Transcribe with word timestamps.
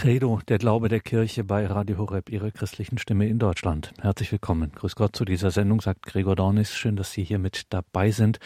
Credo, 0.00 0.40
der 0.48 0.56
Glaube 0.56 0.88
der 0.88 1.00
Kirche 1.00 1.44
bei 1.44 1.66
Radio 1.66 1.98
Horeb, 1.98 2.30
Ihre 2.30 2.52
christlichen 2.52 2.96
Stimme 2.96 3.28
in 3.28 3.38
Deutschland. 3.38 3.92
Herzlich 4.00 4.32
willkommen. 4.32 4.72
Grüß 4.74 4.96
Gott 4.96 5.14
zu 5.14 5.26
dieser 5.26 5.50
Sendung, 5.50 5.82
sagt 5.82 6.04
Gregor 6.06 6.36
Dornis. 6.36 6.74
Schön, 6.74 6.96
dass 6.96 7.12
Sie 7.12 7.22
hier 7.22 7.38
mit 7.38 7.64
dabei 7.68 8.10
sind. 8.10 8.38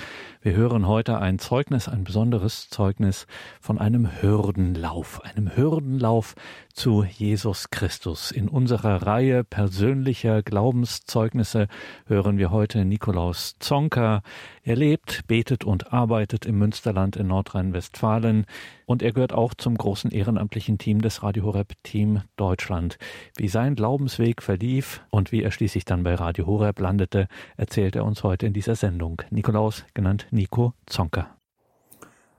Wir 0.43 0.54
hören 0.56 0.88
heute 0.88 1.21
ein 1.21 1.38
Zeugnis, 1.38 1.87
ein 1.87 2.03
besonderes 2.03 2.71
Zeugnis 2.71 3.29
von 3.61 3.79
einem 3.79 4.21
Hürdenlauf, 4.21 5.21
einem 5.22 5.54
Hürdenlauf 5.54 6.35
zu 6.72 7.04
Jesus 7.04 7.71
Christus. 7.71 8.32
In 8.32 8.48
unserer 8.48 9.07
Reihe 9.07 9.45
persönlicher 9.45 10.43
Glaubenszeugnisse 10.43 11.68
hören 12.07 12.36
wir 12.36 12.50
heute 12.50 12.84
Nikolaus 12.84 13.55
Zonka. 13.61 14.23
Er 14.64 14.75
lebt, 14.75 15.29
betet 15.29 15.62
und 15.62 15.93
arbeitet 15.93 16.46
im 16.46 16.59
Münsterland 16.59 17.14
in 17.14 17.29
Nordrhein-Westfalen 17.29 18.46
und 18.86 19.02
er 19.02 19.12
gehört 19.12 19.32
auch 19.32 19.55
zum 19.55 19.77
großen 19.77 20.11
ehrenamtlichen 20.11 20.79
Team 20.79 21.00
des 21.00 21.23
Radio 21.23 21.44
Horeb 21.45 21.75
Team 21.83 22.23
Deutschland. 22.37 22.99
Wie 23.37 23.48
sein 23.48 23.75
Glaubensweg 23.75 24.43
verlief 24.43 25.02
und 25.11 25.33
wie 25.33 25.43
er 25.43 25.51
schließlich 25.51 25.85
dann 25.85 26.02
bei 26.02 26.15
Radio 26.15 26.47
Horeb 26.47 26.80
landete, 26.80 27.29
erzählt 27.57 27.97
er 27.97 28.05
uns 28.05 28.23
heute 28.23 28.47
in 28.47 28.52
dieser 28.52 28.75
Sendung. 28.75 29.23
Nikolaus, 29.30 29.85
genannt 29.95 30.27
Nico 30.30 30.75
Zonka. 30.87 31.37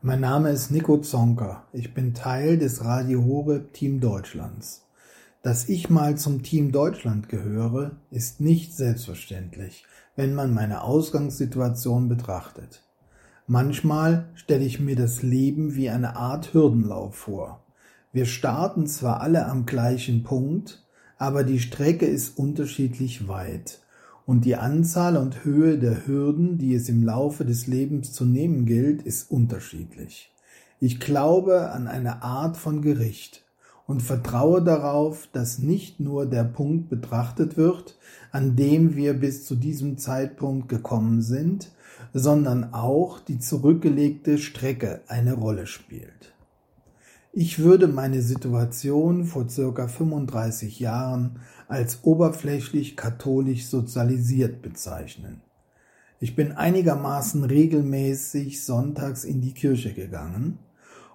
Mein 0.02 0.20
Name 0.20 0.52
ist 0.52 0.70
Nico 0.70 0.98
Zonka. 0.99 1.63
Ich 1.73 1.94
bin 1.94 2.13
Teil 2.13 2.58
des 2.58 2.84
Radio 2.86 3.23
Horeb 3.23 3.73
Team 3.73 3.99
Deutschlands. 3.99 4.86
Dass 5.41 5.70
ich 5.70 5.90
mal 5.90 6.18
zum 6.18 6.44
Team 6.44 6.72
Deutschland 6.72 7.30
gehöre, 7.30 7.91
ist 8.12 8.41
nicht 8.41 8.74
selbstverständlich, 8.74 9.85
wenn 10.16 10.34
man 10.34 10.54
meine 10.54 10.82
Ausgangssituation 10.82 12.08
betrachtet. 12.08 12.84
Manchmal 13.48 14.30
stelle 14.34 14.66
ich 14.66 14.80
mir 14.80 14.96
das 14.96 15.22
Leben 15.22 15.76
wie 15.76 15.90
eine 15.90 16.16
Art 16.16 16.54
Hürdenlauf 16.54 17.16
vor. 17.16 17.65
Wir 18.16 18.26
starten 18.26 18.88
zwar 18.88 19.20
alle 19.20 19.46
am 19.46 19.66
gleichen 19.66 20.24
Punkt, 20.24 20.86
aber 21.18 21.44
die 21.44 21.60
Strecke 21.60 22.05
ist 22.05 22.40
unterschiedlich 22.40 23.27
weit 23.27 23.82
und 24.26 24.46
die 24.46 24.55
Anzahl 24.55 25.18
und 25.18 25.44
Höhe 25.44 25.77
der 25.77 26.07
Hürden, 26.07 26.57
die 26.57 26.74
es 26.76 26.88
im 26.88 27.04
Laufe 27.04 27.44
des 27.44 27.68
Lebens 27.68 28.13
zu 28.13 28.24
nehmen 28.24 28.66
gilt, 28.66 29.02
ist 29.02 29.30
unterschiedlich. 29.30 30.32
Ich 30.80 31.02
glaube 31.02 31.72
an 31.72 31.90
eine 31.90 32.24
Art 32.24 32.55
von 32.55 32.82
Gericht 32.82 33.44
und 33.85 34.02
vertraue 34.02 34.63
darauf, 34.63 35.27
dass 35.34 35.60
nicht 35.60 36.00
nur 36.00 36.26
der 36.26 36.46
Punkt 36.46 36.88
betrachtet 36.88 37.57
wird, 37.57 37.98
an 38.32 38.55
dem 38.55 38.96
wir 38.96 39.13
bis 39.16 39.44
zu 39.44 39.55
diesem 39.57 39.98
Zeitpunkt 39.98 40.70
gekommen 40.70 41.22
sind, 41.22 41.70
sondern 42.13 42.74
auch 42.74 43.20
die 43.20 43.40
zurückgelegte 43.40 44.38
Strecke 44.38 45.02
eine 45.10 45.34
Rolle 45.34 45.68
spielt. 45.68 46.35
Ich 47.38 47.60
würde 47.60 47.90
meine 47.90 48.22
Situation 48.22 49.26
vor 49.26 49.50
circa 49.50 49.90
35 49.90 50.80
Jahren 50.80 51.41
als 51.68 52.00
oberflächlich 52.04 52.96
katholisch 52.96 53.66
sozialisiert 53.68 54.62
bezeichnen. 54.62 55.41
Ich 56.22 56.38
bin 56.38 56.54
einigermaßen 56.54 57.44
regelmäßig 57.44 58.63
sonntags 58.63 59.26
in 59.26 59.41
die 59.41 59.52
Kirche 59.52 59.94
gegangen 59.94 60.60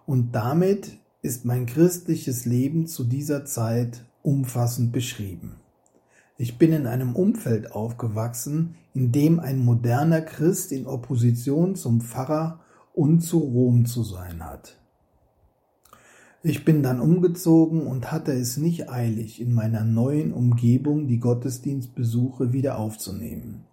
und 0.04 0.32
damit 0.34 0.98
ist 1.22 1.46
mein 1.46 1.64
christliches 1.64 2.44
Leben 2.44 2.86
zu 2.86 3.04
dieser 3.04 3.46
Zeit 3.46 4.04
umfassend 4.22 4.92
beschrieben. 4.92 5.56
Ich 6.36 6.58
bin 6.58 6.74
in 6.74 6.86
einem 6.86 7.16
Umfeld 7.16 7.72
aufgewachsen, 7.72 8.74
in 8.92 9.10
dem 9.10 9.40
ein 9.40 9.58
moderner 9.58 10.20
Christ 10.20 10.70
in 10.70 10.86
Opposition 10.86 11.76
zum 11.76 12.02
Pfarrer 12.02 12.60
und 12.92 13.22
zu 13.22 13.38
Rom 13.38 13.86
zu 13.86 14.04
sein 14.04 14.44
hat. 14.44 14.79
Ich 16.42 16.64
bin 16.64 16.82
dann 16.82 17.00
umgezogen 17.00 17.86
und 17.86 18.10
hatte 18.12 18.32
es 18.32 18.56
nicht 18.56 18.88
eilig, 18.88 19.42
in 19.42 19.52
meiner 19.52 19.84
neuen 19.84 20.32
Umgebung 20.32 21.06
die 21.06 21.20
Gottesdienstbesuche 21.20 22.54
wieder 22.54 22.78
aufzunehmen. 22.78 23.66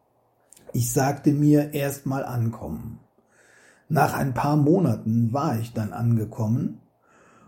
Ich 0.73 0.91
sagte 0.91 1.31
mir 1.31 1.73
erst 1.73 2.05
mal 2.05 2.25
ankommen. 2.25 2.99
Nach 3.87 4.13
ein 4.13 4.33
paar 4.33 4.57
Monaten 4.57 5.31
war 5.31 5.57
ich 5.57 5.71
dann 5.71 5.93
angekommen 5.93 6.79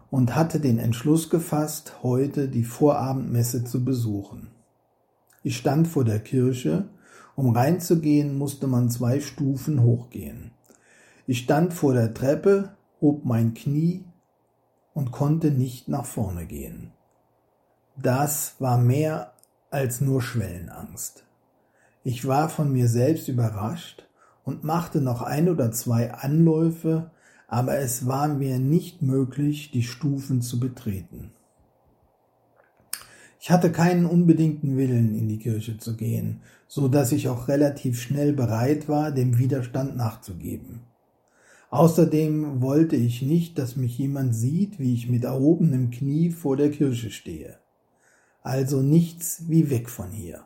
und 0.10 0.38
hatte 0.38 0.62
den 0.62 0.80
Entschluss 0.80 1.30
gefasst, 1.30 2.02
heute 2.02 2.48
die 2.48 2.64
Vorabendmesse 2.64 3.66
zu 3.66 3.84
besuchen. 3.84 4.48
Ich 5.44 5.58
stand 5.58 5.90
vor 5.90 6.06
der 6.06 6.20
Kirche, 6.20 6.86
um 7.36 7.50
reinzugehen, 7.50 8.38
musste 8.38 8.68
man 8.68 8.90
zwei 8.90 9.20
Stufen 9.20 9.84
hochgehen. 9.84 10.52
Ich 11.28 11.40
stand 11.40 11.74
vor 11.74 11.94
der 11.94 12.14
Treppe, 12.14 12.70
hob 13.02 13.26
mein 13.26 13.54
Knie 13.54 14.06
und 15.00 15.14
konnte 15.14 15.50
nicht 15.50 15.88
nach 15.88 16.04
vorne 16.04 16.46
gehen. 16.46 16.92
Das 17.96 18.56
war 18.60 18.78
mehr 18.78 19.32
als 19.72 20.02
nur 20.02 20.22
Schwellenangst. 20.22 21.24
Ich 22.04 22.28
war 22.28 22.50
von 22.50 22.74
mir 22.74 22.90
selbst 22.90 23.30
überrascht 23.30 24.06
und 24.44 24.66
machte 24.66 25.00
noch 25.00 25.22
ein 25.22 25.48
oder 25.48 25.72
zwei 25.72 26.12
Anläufe, 26.14 27.12
aber 27.48 27.78
es 27.78 28.08
war 28.08 28.28
mir 28.28 28.60
nicht 28.60 29.02
möglich, 29.02 29.72
die 29.72 29.84
Stufen 29.84 30.42
zu 30.42 30.60
betreten. 30.60 31.32
Ich 33.40 33.52
hatte 33.52 33.72
keinen 33.72 34.06
unbedingten 34.06 34.76
Willen, 34.76 35.16
in 35.16 35.30
die 35.30 35.40
Kirche 35.40 35.78
zu 35.78 35.96
gehen, 35.96 36.42
so 36.68 36.90
dass 36.90 37.14
ich 37.14 37.30
auch 37.30 37.48
relativ 37.48 38.02
schnell 38.02 38.34
bereit 38.34 38.90
war, 38.90 39.14
dem 39.14 39.38
Widerstand 39.38 39.96
nachzugeben. 39.96 40.89
Außerdem 41.70 42.64
wollte 42.64 42.96
ich 42.96 43.22
nicht, 43.22 43.60
dass 43.60 43.76
mich 43.76 43.98
jemand 43.98 44.36
sieht, 44.36 44.80
wie 44.80 44.94
ich 44.94 45.08
mit 45.08 45.24
erhobenem 45.24 45.92
Knie 45.92 46.32
vor 46.32 46.58
der 46.58 46.72
Kirche 46.72 47.12
stehe. 47.12 47.60
Also 48.42 48.82
nichts 48.82 49.44
wie 49.48 49.70
weg 49.70 49.90
von 49.90 50.10
hier. 50.10 50.46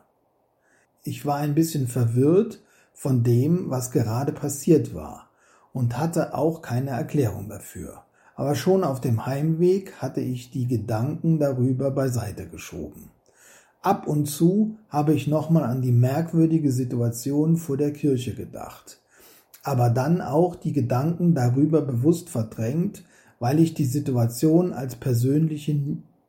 Ich 1.02 1.24
war 1.24 1.36
ein 1.36 1.54
bisschen 1.54 1.86
verwirrt 1.86 2.62
von 2.92 3.22
dem, 3.22 3.70
was 3.70 3.90
gerade 3.90 4.32
passiert 4.32 4.94
war 4.94 5.30
und 5.72 5.96
hatte 5.98 6.34
auch 6.34 6.60
keine 6.60 6.90
Erklärung 6.90 7.48
dafür. 7.48 8.04
Aber 8.36 8.54
schon 8.54 8.84
auf 8.84 9.00
dem 9.00 9.24
Heimweg 9.24 9.94
hatte 10.02 10.20
ich 10.20 10.50
die 10.50 10.66
Gedanken 10.66 11.38
darüber 11.38 11.90
beiseite 11.90 12.48
geschoben. 12.48 13.10
Ab 13.80 14.06
und 14.06 14.26
zu 14.26 14.76
habe 14.90 15.14
ich 15.14 15.26
nochmal 15.26 15.64
an 15.64 15.80
die 15.80 15.92
merkwürdige 15.92 16.72
Situation 16.72 17.56
vor 17.56 17.76
der 17.76 17.92
Kirche 17.92 18.34
gedacht 18.34 19.00
aber 19.64 19.90
dann 19.90 20.20
auch 20.20 20.54
die 20.54 20.72
Gedanken 20.72 21.34
darüber 21.34 21.82
bewusst 21.82 22.30
verdrängt, 22.30 23.02
weil 23.40 23.58
ich 23.58 23.74
die 23.74 23.86
Situation 23.86 24.72
als 24.72 24.96
persönliche 24.96 25.74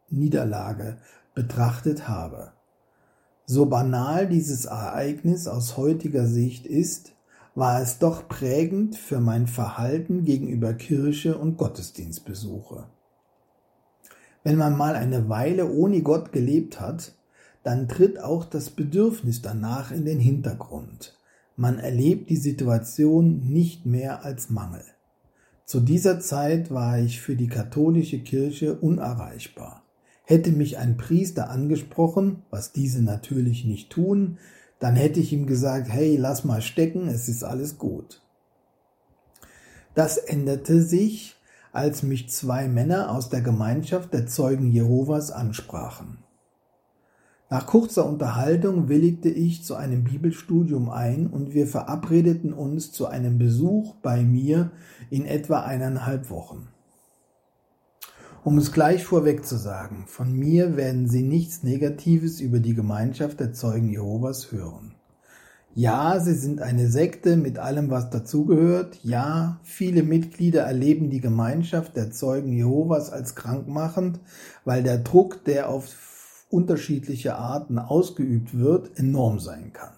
Niederlage 0.10 0.98
betrachtet 1.36 2.08
habe. 2.08 2.54
So 3.46 3.68
banal 3.68 4.28
dieses 4.28 4.66
Ereignis 4.66 5.48
aus 5.48 5.78
heutiger 5.78 6.26
Sicht 6.26 6.66
ist, 6.66 7.12
war 7.54 7.82
es 7.82 8.00
doch 8.00 8.28
prägend 8.28 8.98
für 8.98 9.20
mein 9.20 9.48
Verhalten 9.48 10.24
gegenüber 10.24 10.74
Kirche 10.74 11.38
und 11.38 11.58
Gottesdienstbesuche. 11.58 12.86
Wenn 14.44 14.58
man 14.58 14.78
mal 14.78 14.96
eine 14.96 15.30
Weile 15.30 15.72
ohne 15.72 16.02
Gott 16.02 16.32
gelebt 16.32 16.80
hat, 16.80 17.14
dann 17.64 17.88
tritt 17.88 18.22
auch 18.22 18.46
das 18.46 18.70
Bedürfnis 18.70 19.42
danach 19.42 19.92
in 19.92 20.06
den 20.06 20.20
Hintergrund. 20.20 21.18
Man 21.56 21.80
erlebt 21.80 22.30
die 22.30 22.38
Situation 22.38 23.40
nicht 23.50 23.86
mehr 23.86 24.26
als 24.26 24.50
Mangel. 24.50 24.84
Zu 25.66 25.80
dieser 25.80 26.20
Zeit 26.20 26.70
war 26.70 27.00
ich 27.00 27.22
für 27.22 27.36
die 27.36 27.48
katholische 27.48 28.20
Kirche 28.20 28.76
unerreichbar. 28.76 29.84
Hätte 30.26 30.52
mich 30.52 30.78
ein 30.78 30.98
Priester 30.98 31.50
angesprochen, 31.50 32.44
was 32.50 32.72
diese 32.72 33.02
natürlich 33.02 33.64
nicht 33.64 33.90
tun, 33.90 34.38
dann 34.80 34.96
hätte 34.96 35.20
ich 35.20 35.32
ihm 35.32 35.48
gesagt, 35.48 35.88
hey, 35.90 36.18
lass 36.18 36.44
mal 36.44 36.62
stecken, 36.62 37.08
es 37.08 37.30
ist 37.30 37.44
alles 37.44 37.78
gut. 37.78 38.22
Das 39.94 40.18
änderte 40.18 40.82
sich, 40.82 41.36
als 41.72 42.04
mich 42.04 42.30
zwei 42.30 42.68
Männer 42.68 43.12
aus 43.12 43.30
der 43.30 43.42
Gemeinschaft 43.42 44.14
der 44.14 44.28
Zeugen 44.28 44.72
Jehovas 44.72 45.32
ansprachen. 45.32 46.25
Nach 47.50 47.68
kurzer 47.68 48.08
Unterhaltung 48.08 48.90
willigte 48.90 49.30
ich 49.30 49.64
zu 49.64 49.76
einem 49.76 50.04
Bibelstudium 50.04 50.90
ein 50.90 51.28
und 51.28 51.54
wir 51.54 51.68
verabredeten 51.68 52.54
uns 52.54 52.92
zu 52.92 53.06
einem 53.06 53.38
Besuch 53.38 53.96
bei 54.02 54.24
mir 54.24 54.72
in 55.12 55.26
etwa 55.26 55.62
eineinhalb 55.62 56.32
Wochen. 56.32 56.70
Um 58.44 58.58
es 58.58 58.72
gleich 58.72 59.04
vorweg 59.04 59.46
zu 59.46 59.58
sagen, 59.58 60.06
von 60.08 60.34
mir 60.34 60.76
werden 60.76 61.08
Sie 61.08 61.24
nichts 61.24 61.64
Negatives 61.64 62.42
über 62.42 62.60
die 62.60 62.74
Gemeinschaft 62.74 63.40
der 63.40 63.54
Zeugen 63.54 63.90
Jehovas 63.90 64.52
hören. 64.52 64.96
Ja, 65.78 66.20
sie 66.22 66.36
sind 66.36 66.62
eine 66.62 66.88
Sekte 66.88 67.36
mit 67.38 67.60
allem, 67.60 67.90
was 67.90 68.10
dazugehört. 68.10 69.00
Ja, 69.04 69.60
viele 69.62 70.04
Mitglieder 70.04 70.62
erleben 70.62 71.10
die 71.10 71.20
Gemeinschaft 71.20 71.98
der 71.98 72.12
Zeugen 72.12 72.54
Jehovas 72.54 73.12
als 73.12 73.36
krankmachend, 73.36 74.20
weil 74.64 74.84
der 74.84 75.00
Druck, 75.00 75.44
der 75.44 75.70
auf 75.70 76.15
unterschiedliche 76.56 77.36
Arten 77.36 77.78
ausgeübt 77.78 78.58
wird, 78.58 78.98
enorm 78.98 79.40
sein 79.40 79.74
kann. 79.74 79.94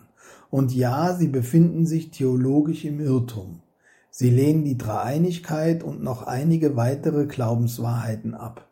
Und 0.49 0.73
ja, 0.73 1.13
sie 1.13 1.27
befinden 1.27 1.85
sich 1.85 2.11
theologisch 2.11 2.83
im 2.85 2.99
Irrtum. 2.99 3.61
Sie 4.09 4.29
lehnen 4.29 4.63
die 4.63 4.77
Dreieinigkeit 4.77 5.83
und 5.83 6.01
noch 6.01 6.23
einige 6.23 6.75
weitere 6.75 7.27
Glaubenswahrheiten 7.27 8.33
ab. 8.33 8.67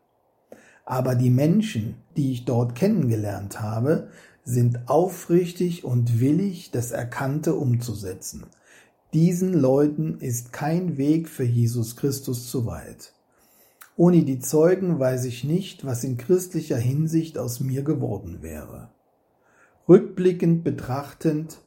Aber 0.86 1.16
die 1.16 1.30
Menschen, 1.30 1.96
die 2.18 2.32
ich 2.32 2.46
dort 2.46 2.76
kennengelernt 2.76 3.62
habe, 3.62 4.10
sind 4.44 4.88
aufrichtig 4.88 5.84
und 5.84 6.20
willig, 6.20 6.72
das 6.72 6.92
Erkannte 6.92 7.56
umzusetzen. 7.56 8.46
Diesen 9.14 9.54
Leuten 9.54 10.20
ist 10.20 10.54
kein 10.54 10.98
Weg 10.98 11.30
für 11.30 11.44
Jesus 11.44 11.96
Christus 11.96 12.50
zu 12.50 12.66
weit. 12.66 13.15
Ohne 13.98 14.24
die 14.24 14.40
Zeugen 14.40 15.00
weiß 15.00 15.24
ich 15.26 15.46
nicht, 15.46 15.86
was 15.86 16.04
in 16.04 16.18
christlicher 16.18 16.78
Hinsicht 16.78 17.38
aus 17.38 17.62
mir 17.62 17.82
geworden 17.84 18.42
wäre. 18.42 18.90
Rückblickend 19.88 20.64
betrachtend 20.66 21.62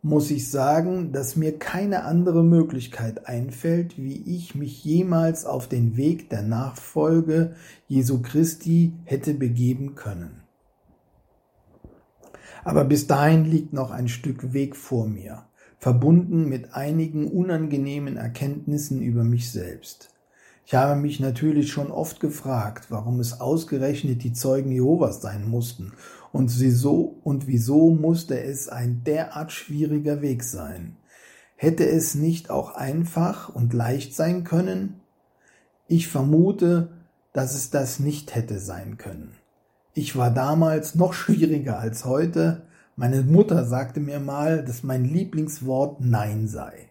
muss 0.00 0.30
ich 0.30 0.50
sagen, 0.50 1.12
dass 1.12 1.36
mir 1.36 1.58
keine 1.58 2.04
andere 2.04 2.44
Möglichkeit 2.44 3.26
einfällt, 3.26 3.98
wie 3.98 4.22
ich 4.36 4.54
mich 4.54 4.84
jemals 4.84 5.44
auf 5.44 5.68
den 5.68 5.96
Weg 5.96 6.30
der 6.30 6.42
Nachfolge 6.42 7.56
Jesu 7.88 8.22
Christi 8.22 8.94
hätte 9.04 9.34
begeben 9.34 9.96
können. 9.96 10.44
Aber 12.64 12.84
bis 12.84 13.06
dahin 13.06 13.44
liegt 13.44 13.72
noch 13.72 13.90
ein 13.90 14.08
Stück 14.08 14.52
Weg 14.54 14.76
vor 14.76 15.08
mir, 15.08 15.46
verbunden 15.78 16.48
mit 16.48 16.72
einigen 16.72 17.28
unangenehmen 17.28 18.16
Erkenntnissen 18.16 19.02
über 19.02 19.24
mich 19.24 19.50
selbst. 19.50 20.15
Ich 20.66 20.74
habe 20.74 21.00
mich 21.00 21.20
natürlich 21.20 21.70
schon 21.70 21.92
oft 21.92 22.18
gefragt, 22.18 22.86
warum 22.88 23.20
es 23.20 23.40
ausgerechnet 23.40 24.24
die 24.24 24.32
Zeugen 24.32 24.72
Jehovas 24.72 25.22
sein 25.22 25.48
mussten 25.48 25.92
und 26.32 26.58
wieso, 26.58 27.20
und 27.22 27.46
wieso 27.46 27.90
musste 27.90 28.40
es 28.40 28.68
ein 28.68 29.04
derart 29.04 29.52
schwieriger 29.52 30.22
Weg 30.22 30.42
sein. 30.42 30.96
Hätte 31.54 31.88
es 31.88 32.16
nicht 32.16 32.50
auch 32.50 32.74
einfach 32.74 33.48
und 33.48 33.74
leicht 33.74 34.16
sein 34.16 34.42
können? 34.42 35.00
Ich 35.86 36.08
vermute, 36.08 36.88
dass 37.32 37.54
es 37.54 37.70
das 37.70 38.00
nicht 38.00 38.34
hätte 38.34 38.58
sein 38.58 38.98
können. 38.98 39.36
Ich 39.94 40.16
war 40.16 40.32
damals 40.32 40.96
noch 40.96 41.12
schwieriger 41.14 41.78
als 41.78 42.04
heute. 42.04 42.62
Meine 42.96 43.22
Mutter 43.22 43.64
sagte 43.66 44.00
mir 44.00 44.18
mal, 44.18 44.64
dass 44.64 44.82
mein 44.82 45.04
Lieblingswort 45.04 46.00
Nein 46.00 46.48
sei. 46.48 46.88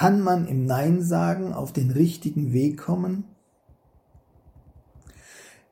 Kann 0.00 0.22
man 0.22 0.48
im 0.48 0.64
Nein 0.64 1.02
sagen 1.02 1.52
auf 1.52 1.74
den 1.74 1.90
richtigen 1.90 2.54
Weg 2.54 2.78
kommen? 2.78 3.24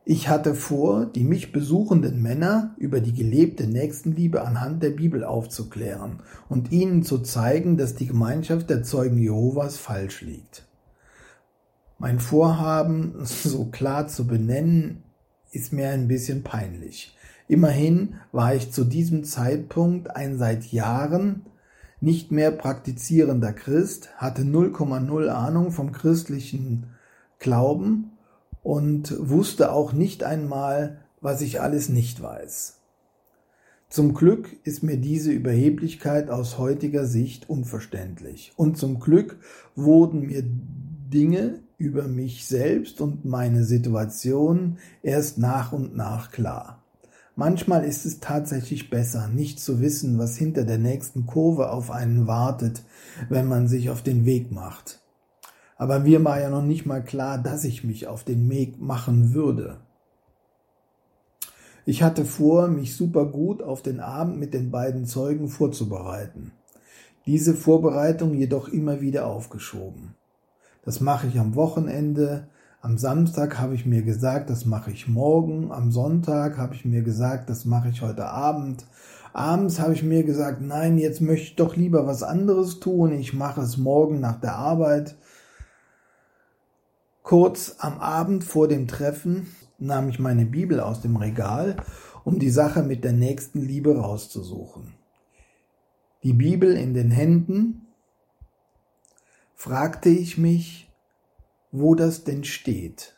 Ich 0.05 0.29
hatte 0.29 0.55
vor, 0.55 1.07
die 1.07 1.25
mich 1.25 1.51
besuchenden 1.51 2.21
Männer 2.21 2.75
über 2.77 3.01
die 3.01 3.15
gelebte 3.15 3.67
Nächstenliebe 3.67 4.43
anhand 4.43 4.83
der 4.83 4.91
Bibel 4.91 5.25
aufzuklären 5.25 6.21
und 6.51 6.73
ihnen 6.73 7.05
zu 7.05 7.21
zeigen, 7.21 7.79
dass 7.79 7.95
die 7.95 8.07
Gemeinschaft 8.07 8.69
der 8.69 8.83
Zeugen 8.83 9.17
Jehovas 9.17 9.79
falsch 9.79 10.21
liegt. 10.21 10.69
Mein 11.99 12.21
Vorhaben 12.21 13.15
so 13.25 13.65
klar 13.71 14.09
zu 14.09 14.27
benennen, 14.27 15.05
ist 15.53 15.73
mir 15.73 15.89
ein 15.89 16.07
bisschen 16.07 16.43
peinlich. 16.43 17.17
Immerhin 17.49 18.17
war 18.33 18.55
ich 18.55 18.73
zu 18.73 18.85
diesem 18.85 19.25
Zeitpunkt 19.25 20.15
ein 20.15 20.37
seit 20.37 20.67
Jahren 20.67 21.47
nicht 22.00 22.31
mehr 22.31 22.50
praktizierender 22.50 23.53
Christ, 23.53 24.11
hatte 24.17 24.43
0,0 24.43 25.29
Ahnung 25.29 25.73
vom 25.73 25.93
christlichen 25.93 26.87
Glauben 27.39 28.12
und 28.62 29.15
wusste 29.19 29.73
auch 29.73 29.93
nicht 29.93 30.23
einmal, 30.25 30.99
was 31.21 31.41
ich 31.41 31.61
alles 31.61 31.89
nicht 31.89 32.23
weiß. 32.23 32.79
Zum 33.89 34.12
Glück 34.12 34.55
ist 34.65 34.83
mir 34.83 34.99
diese 34.99 35.33
Überheblichkeit 35.33 36.29
aus 36.29 36.59
heutiger 36.59 37.06
Sicht 37.06 37.49
unverständlich. 37.49 38.53
Und 38.56 38.77
zum 38.77 39.01
Glück 39.01 39.39
wurden 39.75 40.27
mir 40.27 40.44
Dinge 40.44 41.61
über 41.79 42.03
mich 42.06 42.44
selbst 42.47 43.01
und 43.01 43.25
meine 43.25 43.65
Situation 43.65 44.79
erst 45.03 45.39
nach 45.39 45.73
und 45.73 45.97
nach 45.97 46.31
klar. 46.31 46.83
Manchmal 47.38 47.85
ist 47.85 48.05
es 48.05 48.19
tatsächlich 48.19 48.90
besser, 48.90 49.29
nicht 49.29 49.61
zu 49.61 49.81
wissen, 49.81 50.19
was 50.19 50.37
hinter 50.37 50.64
der 50.64 50.79
nächsten 50.79 51.25
Kurve 51.25 51.70
auf 51.70 51.88
einen 51.88 52.26
wartet, 52.26 52.82
wenn 53.29 53.46
man 53.46 53.69
sich 53.69 53.90
auf 53.90 54.02
den 54.02 54.25
Weg 54.25 54.50
macht. 54.50 55.00
Aber 55.76 56.00
mir 56.00 56.25
war 56.25 56.40
ja 56.40 56.50
noch 56.50 56.64
nicht 56.64 56.85
mal 56.85 57.00
klar, 57.00 57.38
dass 57.38 57.62
ich 57.62 57.85
mich 57.85 58.08
auf 58.08 58.25
den 58.25 58.50
Weg 58.50 58.81
machen 58.81 59.35
würde. 59.35 59.79
Ich 61.87 62.02
hatte 62.02 62.25
vor, 62.25 62.67
mich 62.67 62.96
super 62.96 63.26
gut 63.26 63.62
auf 63.62 63.82
den 63.82 64.00
Abend 64.00 64.41
mit 64.41 64.52
den 64.52 64.73
beiden 64.73 65.06
Zeugen 65.06 65.46
vorzubereiten. 65.46 66.50
Diese 67.25 67.55
Vorbereitung 67.55 68.34
jedoch 68.34 68.67
immer 68.67 69.00
wieder 69.00 69.29
aufgeschoben. 69.29 70.17
Das 70.82 71.00
mache 71.00 71.29
ich 71.29 71.38
am 71.38 71.55
Wochenende. 71.55 72.49
Am 72.81 72.97
Samstag 72.97 73.59
habe 73.59 73.75
ich 73.75 73.87
mir 73.87 74.03
gesagt, 74.03 74.51
das 74.51 74.65
mache 74.65 74.93
ich 74.93 75.09
morgen. 75.09 75.73
Am 75.73 75.91
Sonntag 75.91 76.59
habe 76.59 76.77
ich 76.77 76.85
mir 76.85 77.03
gesagt, 77.03 77.51
das 77.51 77.65
mache 77.65 77.89
ich 77.89 78.03
heute 78.03 78.27
Abend. 78.27 78.87
Abends 79.33 79.81
habe 79.81 79.95
ich 79.95 80.05
mir 80.05 80.23
gesagt, 80.23 80.61
nein, 80.61 80.97
jetzt 80.97 81.21
möchte 81.21 81.45
ich 81.45 81.57
doch 81.57 81.75
lieber 81.75 82.07
was 82.07 82.23
anderes 82.23 82.79
tun. 82.79 83.13
Ich 83.13 83.35
mache 83.35 83.63
es 83.63 83.79
morgen 83.79 84.21
nach 84.21 84.41
der 84.41 84.55
Arbeit. 84.55 85.17
Kurz 87.25 87.77
am 87.81 87.99
Abend 87.99 88.45
vor 88.45 88.69
dem 88.69 88.87
Treffen 88.87 89.49
nahm 89.79 90.09
ich 90.09 90.21
meine 90.21 90.47
Bibel 90.47 90.79
aus 90.79 91.01
dem 91.01 91.17
Regal, 91.17 91.77
um 92.25 92.39
die 92.39 92.51
Sache 92.51 92.85
mit 92.85 93.03
der 93.03 93.13
nächsten 93.13 93.61
Liebe 93.61 93.99
rauszusuchen. 93.99 94.95
Die 96.23 96.33
Bibel 96.33 96.77
in 96.77 96.95
den 96.95 97.11
Händen, 97.11 97.89
fragte 99.55 100.09
ich 100.09 100.39
mich, 100.39 100.88
wo 101.70 101.94
das 101.94 102.25
denn 102.25 102.44
steht. 102.44 103.15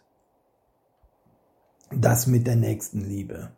Das 1.90 2.26
mit 2.26 2.46
der 2.46 2.56
nächsten 2.56 3.00
Liebe. 3.00 3.50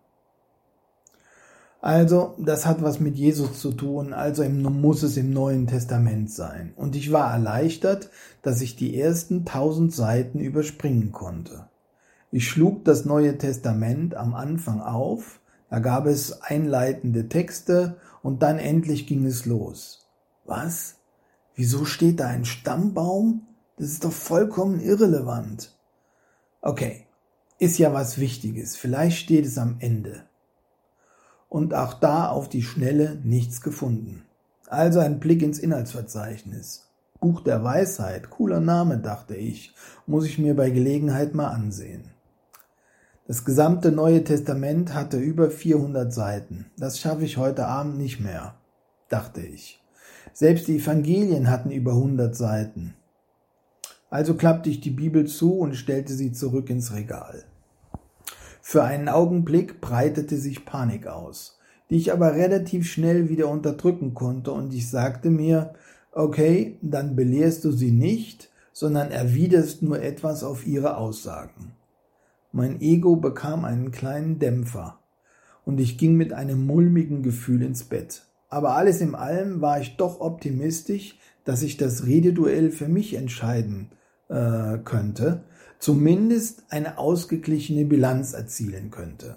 Also, 1.83 2.37
das 2.39 2.65
hat 2.65 2.81
was 2.81 3.01
mit 3.01 3.17
Jesus 3.17 3.61
zu 3.61 3.73
tun, 3.73 4.13
also 4.13 4.45
muss 4.45 5.03
es 5.03 5.17
im 5.17 5.31
Neuen 5.31 5.67
Testament 5.67 6.31
sein. 6.31 6.73
Und 6.77 6.95
ich 6.95 7.11
war 7.11 7.33
erleichtert, 7.33 8.09
dass 8.41 8.61
ich 8.61 8.77
die 8.77 8.99
ersten 8.99 9.45
tausend 9.45 9.93
Seiten 9.93 10.39
überspringen 10.39 11.11
konnte. 11.11 11.69
Ich 12.31 12.49
schlug 12.49 12.85
das 12.85 13.05
Neue 13.05 13.37
Testament 13.37 14.15
am 14.15 14.35
Anfang 14.35 14.81
auf, 14.81 15.41
da 15.71 15.81
gab 15.81 16.07
es 16.07 16.41
einleitende 16.41 17.29
Texte 17.29 17.97
und 18.23 18.43
dann 18.43 18.59
endlich 18.59 19.09
ging 19.09 19.27
es 19.27 19.45
los. 19.45 20.09
Was? 20.45 20.97
Wieso 21.57 21.85
steht 21.85 22.21
da 22.21 22.29
ein 22.29 22.45
Stammbaum? 22.45 23.43
Das 23.83 23.91
ist 23.91 24.05
doch 24.05 24.13
vollkommen 24.13 24.79
irrelevant. 24.79 25.77
Okay, 26.61 27.05
ist 27.59 27.79
ja 27.79 27.93
was 27.93 28.19
Wichtiges. 28.19 28.77
Vielleicht 28.77 29.19
steht 29.19 29.45
es 29.45 29.59
am 29.59 29.79
Ende. 29.81 30.23
Und 31.49 31.75
auch 31.75 31.95
da 31.95 32.29
auf 32.29 32.49
die 32.49 32.63
Schnelle 32.63 33.21
nichts 33.25 33.61
gefunden. 33.61 34.23
Also 34.69 35.01
ein 35.01 35.19
Blick 35.19 35.43
ins 35.43 35.59
Inhaltsverzeichnis. 35.59 36.93
Buch 37.19 37.41
der 37.41 37.65
Weisheit, 37.65 38.31
cooler 38.31 38.61
Name, 38.61 38.99
dachte 38.99 39.35
ich, 39.35 39.75
muss 40.07 40.27
ich 40.27 40.39
mir 40.39 40.55
bei 40.55 40.71
Gelegenheit 40.71 41.35
mal 41.35 41.49
ansehen. 41.49 42.05
Das 43.27 43.45
gesamte 43.45 43.91
Neue 43.91 44.23
Testament 44.23 44.95
hatte 44.95 45.17
über 45.17 45.51
400 45.51 46.13
Seiten. 46.13 46.67
Das 46.79 47.01
schaffe 47.01 47.25
ich 47.25 47.37
heute 47.37 47.67
Abend 47.67 47.99
nicht 47.99 48.21
mehr, 48.21 48.55
dachte 49.09 49.41
ich. 49.41 49.83
Selbst 50.33 50.69
die 50.69 50.77
Evangelien 50.77 51.51
hatten 51.51 51.73
über 51.73 51.95
100 51.95 52.37
Seiten. 52.37 52.95
Also 54.13 54.35
klappte 54.35 54.69
ich 54.69 54.83
die 54.83 54.91
Bibel 54.91 55.27
zu 55.27 55.55
und 55.55 55.75
stellte 55.75 56.13
sie 56.13 56.33
zurück 56.33 56.69
ins 56.69 56.93
Regal. 56.93 57.45
Für 58.61 58.85
einen 58.85 59.09
Augenblick 59.09 59.81
breitete 59.81 60.37
sich 60.37 60.67
Panik 60.67 61.07
aus, 61.07 61.59
die 61.89 61.97
ich 61.97 62.13
aber 62.13 62.35
relativ 62.35 62.87
schnell 62.87 63.31
wieder 63.31 63.49
unterdrücken 63.49 64.13
konnte, 64.13 64.53
und 64.53 64.75
ich 64.75 64.91
sagte 64.91 65.31
mir, 65.31 65.73
okay, 66.13 66.77
dann 66.83 67.17
belehrst 67.17 67.65
du 67.65 67.73
sie 67.73 67.91
nicht, 67.91 68.51
sondern 68.75 69.11
erwiderst 69.11 69.83
nur 69.83 70.03
etwas 70.03 70.45
auf 70.45 70.67
ihre 70.67 70.99
Aussagen. 70.99 71.73
Mein 72.53 72.83
Ego 72.83 73.17
bekam 73.17 73.65
einen 73.65 73.93
kleinen 73.93 74.39
Dämpfer, 74.39 74.99
und 75.65 75.81
ich 75.81 75.97
ging 75.97 76.17
mit 76.17 76.35
einem 76.35 76.67
mulmigen 76.67 77.23
Gefühl 77.23 77.63
ins 77.63 77.85
Bett. 77.85 78.27
Aber 78.51 78.77
alles 78.77 79.01
in 79.01 79.15
allem 79.15 79.63
war 79.63 79.81
ich 79.81 79.97
doch 79.97 80.21
optimistisch, 80.21 81.19
dass 81.47 81.63
ich 81.63 81.79
das 81.79 82.05
Rededuell 82.05 82.71
für 82.71 82.89
mich 82.89 83.15
entscheiden 83.15 83.89
äh, 84.33 84.79
könnte, 84.79 85.45
zumindest 85.79 86.65
eine 86.71 86.99
ausgeglichene 86.99 87.85
Bilanz 87.85 88.33
erzielen 88.33 88.91
könnte. 88.91 89.37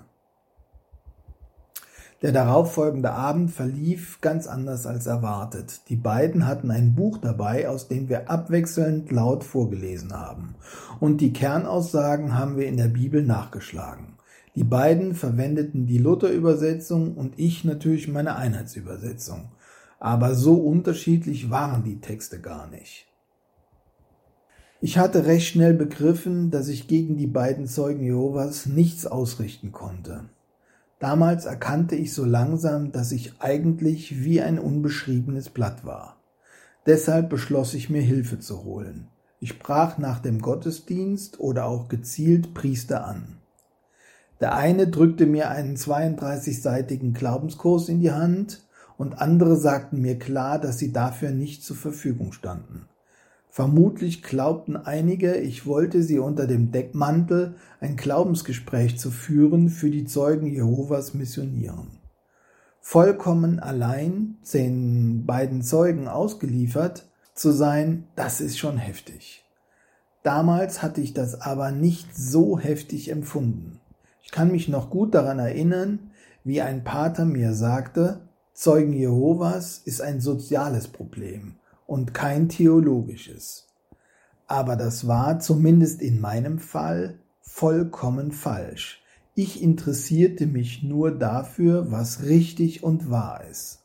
Der 2.22 2.32
darauffolgende 2.32 3.12
Abend 3.12 3.52
verlief 3.52 4.20
ganz 4.22 4.48
anders 4.48 4.88
als 4.88 5.06
erwartet. 5.06 5.82
Die 5.90 5.96
beiden 5.96 6.48
hatten 6.48 6.72
ein 6.72 6.96
Buch 6.96 7.18
dabei, 7.18 7.68
aus 7.70 7.88
dem 7.88 8.10
wir 8.10 8.30
abwechselnd 8.30 9.12
laut 9.12 9.44
vorgelesen 9.44 10.14
haben. 10.14 10.56
Und 11.00 11.20
die 11.20 11.34
Kernaussagen 11.34 12.36
haben 12.36 12.58
wir 12.58 12.68
in 12.68 12.78
der 12.78 12.88
Bibel 12.88 13.22
nachgeschlagen. 13.22 14.16
Die 14.56 14.64
beiden 14.64 15.14
verwendeten 15.14 15.86
die 15.86 15.98
Luther-Übersetzung 15.98 17.16
und 17.16 17.38
ich 17.38 17.66
natürlich 17.66 18.08
meine 18.08 18.38
Einheitsübersetzung. 18.38 19.52
Aber 20.00 20.36
so 20.36 20.56
unterschiedlich 20.56 21.50
waren 21.50 21.84
die 21.84 22.00
Texte 22.00 22.40
gar 22.40 22.68
nicht. 22.70 23.08
Ich 24.86 25.00
hatte 25.00 25.26
recht 25.26 25.48
schnell 25.48 25.74
begriffen, 25.74 26.52
dass 26.52 26.68
ich 26.68 26.88
gegen 26.88 27.18
die 27.18 27.26
beiden 27.26 27.66
Zeugen 27.66 28.04
Jehovas 28.04 28.68
nichts 28.68 29.08
ausrichten 29.08 29.72
konnte. 29.72 30.26
Damals 31.00 31.46
erkannte 31.46 31.96
ich 31.96 32.14
so 32.14 32.24
langsam, 32.24 32.92
dass 32.92 33.12
ich 33.12 33.34
eigentlich 33.40 34.24
wie 34.24 34.44
ein 34.44 34.60
unbeschriebenes 34.60 35.50
Blatt 35.50 35.86
war. 35.86 36.18
Deshalb 36.86 37.32
beschloss 37.32 37.74
ich 37.74 37.90
mir 37.90 38.04
Hilfe 38.04 38.38
zu 38.38 38.64
holen. 38.64 39.08
Ich 39.40 39.50
sprach 39.50 39.98
nach 39.98 40.20
dem 40.20 40.40
Gottesdienst 40.40 41.40
oder 41.40 41.66
auch 41.66 41.88
gezielt 41.88 42.54
Priester 42.54 43.08
an. 43.08 43.38
Der 44.40 44.54
eine 44.54 44.88
drückte 44.88 45.26
mir 45.26 45.50
einen 45.50 45.78
32-seitigen 45.78 47.16
Glaubenskurs 47.16 47.90
in 47.90 48.02
die 48.02 48.12
Hand 48.12 48.64
und 49.00 49.20
andere 49.20 49.58
sagten 49.58 50.00
mir 50.00 50.20
klar, 50.20 50.60
dass 50.60 50.78
sie 50.78 50.94
dafür 50.94 51.32
nicht 51.32 51.64
zur 51.64 51.76
Verfügung 51.76 52.34
standen. 52.34 52.86
Vermutlich 53.56 54.22
glaubten 54.22 54.76
einige, 54.76 55.38
ich 55.38 55.66
wollte 55.66 56.04
sie 56.04 56.20
unter 56.20 56.46
dem 56.46 56.74
Deckmantel, 56.74 57.56
ein 57.80 57.96
Glaubensgespräch 57.96 59.00
zu 59.00 59.12
führen, 59.12 59.70
für 59.70 59.90
die 59.90 60.04
Zeugen 60.04 60.48
Jehovas 60.48 61.14
missionieren. 61.14 61.88
Vollkommen 62.82 63.62
allein 63.62 64.36
den 64.54 65.26
beiden 65.26 65.62
Zeugen 65.62 66.10
ausgeliefert 66.10 67.08
zu 67.34 67.52
sein, 67.52 68.08
das 68.18 68.42
ist 68.42 68.58
schon 68.58 68.76
heftig. 68.76 69.46
Damals 70.22 70.84
hatte 70.84 71.00
ich 71.00 71.14
das 71.14 71.40
aber 71.40 71.72
nicht 71.72 72.14
so 72.14 72.60
heftig 72.60 73.10
empfunden. 73.10 73.80
Ich 74.22 74.32
kann 74.32 74.52
mich 74.52 74.68
noch 74.68 74.90
gut 74.90 75.16
daran 75.16 75.40
erinnern, 75.40 76.12
wie 76.44 76.62
ein 76.62 76.84
Pater 76.84 77.24
mir 77.24 77.54
sagte, 77.54 78.20
Zeugen 78.54 78.92
Jehovas 78.92 79.78
ist 79.78 80.02
ein 80.02 80.20
soziales 80.20 80.90
Problem 80.90 81.56
und 81.86 82.14
kein 82.14 82.50
theologisches. 82.50 83.68
Aber 84.48 84.76
das 84.76 85.08
war 85.08 85.40
zumindest 85.40 86.02
in 86.02 86.20
meinem 86.20 86.60
Fall 86.60 87.20
vollkommen 87.42 88.32
falsch. 88.32 89.02
Ich 89.34 89.62
interessierte 89.62 90.48
mich 90.48 90.84
nur 90.84 91.12
dafür, 91.12 91.92
was 91.92 92.24
richtig 92.24 92.84
und 92.84 93.10
wahr 93.10 93.44
ist. 93.50 93.82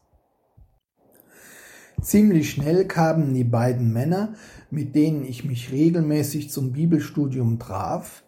Ziemlich 2.00 2.50
schnell 2.50 2.86
kamen 2.86 3.34
die 3.34 3.44
beiden 3.44 3.92
Männer, 3.92 4.34
mit 4.70 4.94
denen 4.94 5.24
ich 5.24 5.44
mich 5.44 5.70
regelmäßig 5.70 6.50
zum 6.50 6.72
Bibelstudium 6.72 7.58
traf, 7.58 8.22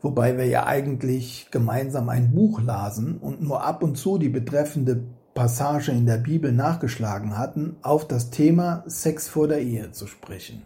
wobei 0.00 0.36
wir 0.36 0.46
ja 0.46 0.66
eigentlich 0.66 1.48
gemeinsam 1.52 2.08
ein 2.08 2.32
Buch 2.32 2.60
lasen 2.60 3.18
und 3.18 3.40
nur 3.40 3.62
ab 3.64 3.84
und 3.84 3.96
zu 3.96 4.18
die 4.18 4.30
betreffende 4.30 5.04
Passage 5.34 5.92
in 5.92 6.04
der 6.04 6.18
Bibel 6.18 6.52
nachgeschlagen 6.52 7.38
hatten, 7.38 7.76
auf 7.82 8.06
das 8.06 8.30
Thema 8.30 8.84
Sex 8.86 9.28
vor 9.28 9.48
der 9.48 9.62
Ehe 9.62 9.90
zu 9.92 10.06
sprechen. 10.06 10.62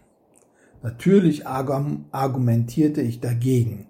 Natürlich 0.83 1.47
argumentierte 1.47 3.01
ich 3.01 3.21
dagegen, 3.21 3.89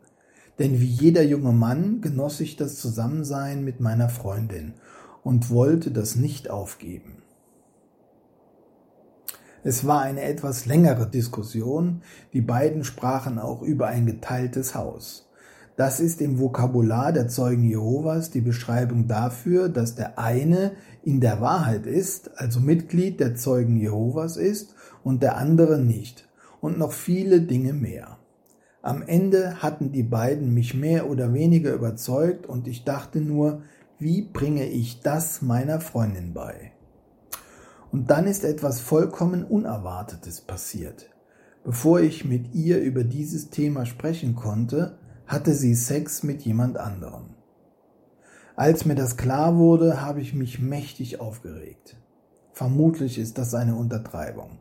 denn 0.59 0.79
wie 0.79 0.85
jeder 0.85 1.23
junge 1.23 1.51
Mann 1.51 2.01
genoss 2.01 2.39
ich 2.39 2.55
das 2.55 2.79
Zusammensein 2.79 3.63
mit 3.63 3.79
meiner 3.79 4.09
Freundin 4.09 4.75
und 5.23 5.49
wollte 5.49 5.91
das 5.91 6.15
nicht 6.15 6.49
aufgeben. 6.49 7.23
Es 9.63 9.85
war 9.85 10.01
eine 10.01 10.21
etwas 10.21 10.65
längere 10.65 11.09
Diskussion, 11.09 12.01
die 12.33 12.41
beiden 12.41 12.83
sprachen 12.83 13.39
auch 13.39 13.61
über 13.61 13.87
ein 13.87 14.05
geteiltes 14.05 14.75
Haus. 14.75 15.26
Das 15.77 15.99
ist 15.99 16.21
im 16.21 16.39
Vokabular 16.39 17.13
der 17.13 17.27
Zeugen 17.27 17.63
Jehovas 17.63 18.31
die 18.31 18.41
Beschreibung 18.41 19.07
dafür, 19.07 19.69
dass 19.69 19.93
der 19.93 20.17
eine 20.17 20.71
in 21.03 21.21
der 21.21 21.39
Wahrheit 21.39 21.85
ist, 21.85 22.31
also 22.39 22.59
Mitglied 22.59 23.19
der 23.19 23.35
Zeugen 23.35 23.77
Jehovas 23.77 24.37
ist 24.37 24.73
und 25.03 25.21
der 25.21 25.37
andere 25.37 25.77
nicht 25.77 26.27
und 26.61 26.79
noch 26.79 26.93
viele 26.93 27.41
Dinge 27.41 27.73
mehr. 27.73 28.17
Am 28.81 29.03
Ende 29.03 29.61
hatten 29.61 29.91
die 29.91 30.01
beiden 30.01 30.51
mich 30.51 30.73
mehr 30.73 31.07
oder 31.11 31.31
weniger 31.31 31.73
überzeugt 31.73 32.47
und 32.47 32.67
ich 32.67 32.83
dachte 32.83 33.21
nur, 33.21 33.61
wie 33.99 34.23
bringe 34.23 34.65
ich 34.65 35.01
das 35.01 35.43
meiner 35.43 35.79
Freundin 35.79 36.33
bei? 36.33 36.71
Und 37.91 38.09
dann 38.09 38.25
ist 38.25 38.43
etwas 38.43 38.79
vollkommen 38.79 39.43
Unerwartetes 39.43 40.41
passiert. 40.41 41.11
Bevor 41.63 41.99
ich 41.99 42.25
mit 42.25 42.55
ihr 42.55 42.79
über 42.79 43.03
dieses 43.03 43.51
Thema 43.51 43.85
sprechen 43.85 44.35
konnte, 44.35 44.97
hatte 45.27 45.53
sie 45.53 45.75
Sex 45.75 46.23
mit 46.23 46.41
jemand 46.43 46.77
anderem. 46.77 47.35
Als 48.55 48.85
mir 48.85 48.95
das 48.95 49.17
klar 49.17 49.57
wurde, 49.57 50.01
habe 50.01 50.21
ich 50.21 50.33
mich 50.33 50.59
mächtig 50.59 51.19
aufgeregt. 51.19 51.97
Vermutlich 52.53 53.19
ist 53.19 53.37
das 53.37 53.53
eine 53.53 53.75
Untertreibung. 53.75 54.59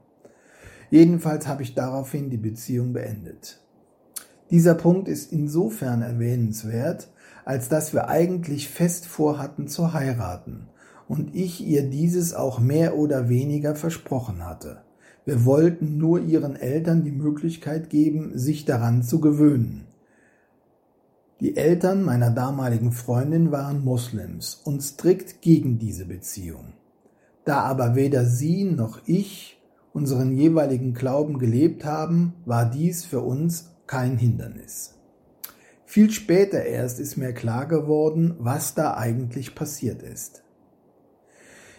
Jedenfalls 0.90 1.46
habe 1.46 1.62
ich 1.62 1.74
daraufhin 1.74 2.28
die 2.28 2.36
Beziehung 2.36 2.92
beendet. 2.92 3.62
Dieser 4.50 4.74
Punkt 4.74 5.08
ist 5.08 5.32
insofern 5.32 6.02
erwähnenswert, 6.02 7.08
als 7.44 7.68
dass 7.68 7.94
wir 7.94 8.08
eigentlich 8.08 8.68
fest 8.68 9.06
vorhatten 9.06 9.68
zu 9.68 9.92
heiraten 9.92 10.68
und 11.08 11.34
ich 11.34 11.66
ihr 11.66 11.88
dieses 11.88 12.34
auch 12.34 12.58
mehr 12.58 12.96
oder 12.96 13.28
weniger 13.28 13.76
versprochen 13.76 14.44
hatte. 14.44 14.82
Wir 15.24 15.44
wollten 15.44 15.96
nur 15.96 16.20
ihren 16.20 16.54
Eltern 16.54 17.02
die 17.02 17.12
Möglichkeit 17.12 17.88
geben, 17.88 18.36
sich 18.38 18.64
daran 18.64 19.02
zu 19.02 19.20
gewöhnen. 19.20 19.85
Die 21.40 21.56
Eltern 21.58 22.02
meiner 22.02 22.30
damaligen 22.30 22.92
Freundin 22.92 23.52
waren 23.52 23.84
Moslems 23.84 24.54
und 24.64 24.82
strikt 24.82 25.42
gegen 25.42 25.78
diese 25.78 26.06
Beziehung. 26.06 26.72
Da 27.44 27.60
aber 27.60 27.94
weder 27.94 28.24
sie 28.24 28.64
noch 28.64 29.02
ich 29.04 29.62
unseren 29.92 30.32
jeweiligen 30.32 30.94
Glauben 30.94 31.38
gelebt 31.38 31.84
haben, 31.84 32.34
war 32.46 32.64
dies 32.70 33.04
für 33.04 33.20
uns 33.20 33.70
kein 33.86 34.16
Hindernis. 34.16 34.94
Viel 35.84 36.10
später 36.10 36.64
erst 36.64 37.00
ist 37.00 37.16
mir 37.16 37.32
klar 37.34 37.66
geworden, 37.66 38.34
was 38.38 38.74
da 38.74 38.96
eigentlich 38.96 39.54
passiert 39.54 40.02
ist. 40.02 40.42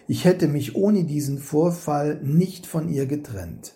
Ich 0.07 0.23
hätte 0.23 0.47
mich 0.47 0.75
ohne 0.75 1.03
diesen 1.03 1.39
Vorfall 1.39 2.21
nicht 2.23 2.65
von 2.65 2.89
ihr 2.89 3.07
getrennt. 3.07 3.73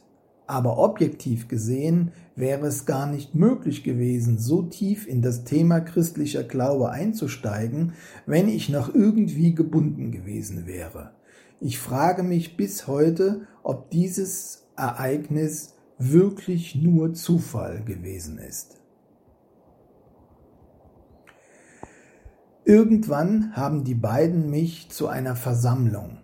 Aber 0.47 0.77
objektiv 0.77 1.47
gesehen 1.47 2.11
wäre 2.41 2.65
es 2.65 2.85
gar 2.87 3.05
nicht 3.05 3.35
möglich 3.35 3.83
gewesen, 3.83 4.39
so 4.39 4.63
tief 4.63 5.07
in 5.07 5.21
das 5.21 5.43
Thema 5.45 5.79
christlicher 5.79 6.43
Glaube 6.43 6.89
einzusteigen, 6.89 7.93
wenn 8.25 8.49
ich 8.49 8.67
noch 8.67 8.93
irgendwie 8.93 9.53
gebunden 9.55 10.11
gewesen 10.11 10.65
wäre. 10.65 11.11
Ich 11.59 11.77
frage 11.77 12.23
mich 12.23 12.57
bis 12.57 12.87
heute, 12.87 13.47
ob 13.61 13.91
dieses 13.91 14.67
Ereignis 14.75 15.75
wirklich 15.99 16.75
nur 16.75 17.13
Zufall 17.13 17.83
gewesen 17.85 18.39
ist. 18.39 18.81
Irgendwann 22.65 23.55
haben 23.55 23.83
die 23.83 23.95
beiden 23.95 24.49
mich 24.49 24.89
zu 24.89 25.07
einer 25.07 25.35
Versammlung 25.35 26.17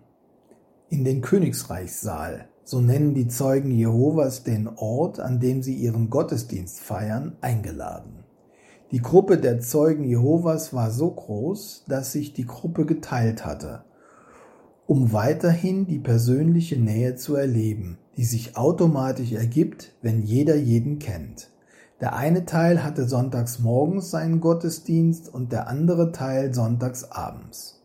in 0.88 1.04
den 1.04 1.20
Königsreichssaal 1.20 2.48
so 2.68 2.82
nennen 2.82 3.14
die 3.14 3.28
Zeugen 3.28 3.70
Jehovas 3.70 4.42
den 4.42 4.68
Ort, 4.68 5.20
an 5.20 5.40
dem 5.40 5.62
sie 5.62 5.74
ihren 5.74 6.10
Gottesdienst 6.10 6.80
feiern, 6.80 7.34
eingeladen. 7.40 8.24
Die 8.90 9.00
Gruppe 9.00 9.38
der 9.38 9.60
Zeugen 9.60 10.04
Jehovas 10.04 10.74
war 10.74 10.90
so 10.90 11.10
groß, 11.10 11.84
dass 11.88 12.12
sich 12.12 12.34
die 12.34 12.44
Gruppe 12.44 12.84
geteilt 12.84 13.46
hatte, 13.46 13.84
um 14.86 15.14
weiterhin 15.14 15.86
die 15.86 15.98
persönliche 15.98 16.76
Nähe 16.78 17.16
zu 17.16 17.36
erleben, 17.36 17.96
die 18.18 18.24
sich 18.24 18.58
automatisch 18.58 19.32
ergibt, 19.32 19.94
wenn 20.02 20.20
jeder 20.22 20.56
jeden 20.56 20.98
kennt. 20.98 21.48
Der 22.02 22.16
eine 22.16 22.44
Teil 22.44 22.84
hatte 22.84 23.08
sonntags 23.08 23.60
morgens 23.60 24.10
seinen 24.10 24.40
Gottesdienst 24.40 25.32
und 25.32 25.52
der 25.52 25.68
andere 25.68 26.12
Teil 26.12 26.52
sonntags 26.52 27.10
abends. 27.12 27.77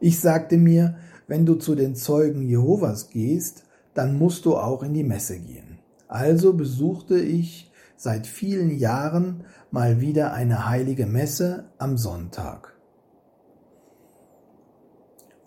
Ich 0.00 0.18
sagte 0.18 0.56
mir, 0.56 0.96
wenn 1.26 1.46
du 1.46 1.54
zu 1.54 1.74
den 1.74 1.94
Zeugen 1.94 2.42
Jehovas 2.42 3.10
gehst, 3.10 3.64
dann 3.94 4.18
musst 4.18 4.46
du 4.46 4.56
auch 4.56 4.82
in 4.82 4.94
die 4.94 5.04
Messe 5.04 5.38
gehen. 5.38 5.78
Also 6.08 6.54
besuchte 6.54 7.18
ich 7.18 7.70
seit 7.96 8.26
vielen 8.26 8.76
Jahren 8.76 9.44
mal 9.70 10.00
wieder 10.00 10.32
eine 10.32 10.66
heilige 10.66 11.06
Messe 11.06 11.66
am 11.76 11.98
Sonntag. 11.98 12.74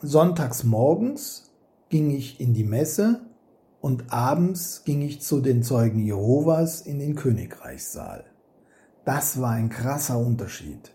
Sonntags 0.02 0.64
morgens 0.64 1.52
ging 1.90 2.12
ich 2.12 2.40
in 2.40 2.54
die 2.54 2.64
Messe 2.64 3.22
und 3.82 4.14
abends 4.14 4.84
ging 4.86 5.02
ich 5.02 5.22
zu 5.22 5.42
den 5.42 5.64
Zeugen 5.64 6.00
Jehovas 6.00 6.82
in 6.82 7.00
den 7.00 7.16
Königreichssaal. 7.16 8.24
Das 9.04 9.42
war 9.42 9.52
ein 9.52 9.70
krasser 9.70 10.18
Unterschied. 10.18 10.93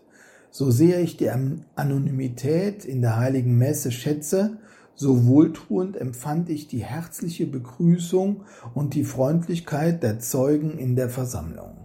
So 0.51 0.71
sehr 0.71 0.99
ich 0.99 1.17
die 1.17 1.29
Anonymität 1.75 2.85
in 2.85 3.01
der 3.01 3.17
heiligen 3.17 3.57
Messe 3.57 3.91
schätze, 3.91 4.57
so 4.95 5.25
wohltuend 5.27 5.95
empfand 5.95 6.49
ich 6.49 6.67
die 6.67 6.83
herzliche 6.83 7.47
Begrüßung 7.47 8.43
und 8.73 8.95
die 8.95 9.05
Freundlichkeit 9.05 10.03
der 10.03 10.19
Zeugen 10.19 10.77
in 10.77 10.95
der 10.95 11.09
Versammlung. 11.09 11.77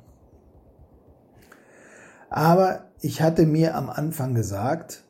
Aber 2.29 2.87
ich 3.01 3.23
hatte 3.23 3.47
mir 3.47 3.77
am 3.77 3.89
Anfang 3.89 4.35
gesagt, 4.35 5.05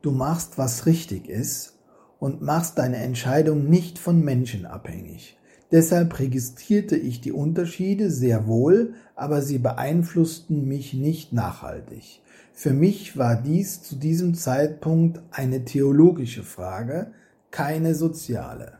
du 0.00 0.10
machst, 0.10 0.56
was 0.56 0.86
richtig 0.86 1.28
ist 1.28 1.78
und 2.18 2.40
machst 2.40 2.78
deine 2.78 2.96
Entscheidung 2.96 3.68
nicht 3.68 3.98
von 3.98 4.24
Menschen 4.24 4.64
abhängig. 4.64 5.36
Deshalb 5.70 6.18
registrierte 6.18 6.96
ich 6.96 7.20
die 7.20 7.32
Unterschiede 7.32 8.10
sehr 8.10 8.46
wohl, 8.46 8.94
aber 9.16 9.42
sie 9.42 9.58
beeinflussten 9.58 10.66
mich 10.66 10.94
nicht 10.94 11.34
nachhaltig. 11.34 12.22
Für 12.56 12.72
mich 12.72 13.18
war 13.18 13.34
dies 13.34 13.82
zu 13.82 13.96
diesem 13.96 14.34
Zeitpunkt 14.34 15.20
eine 15.32 15.64
theologische 15.64 16.44
Frage, 16.44 17.08
keine 17.50 17.96
soziale. 17.96 18.74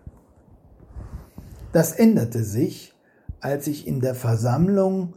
Das 1.73 1.90
änderte 1.90 2.45
sich, 2.45 2.95
als 3.40 3.66
ich 3.66 3.88
in 3.88 4.00
der 4.00 4.14
Versammlung 4.14 5.14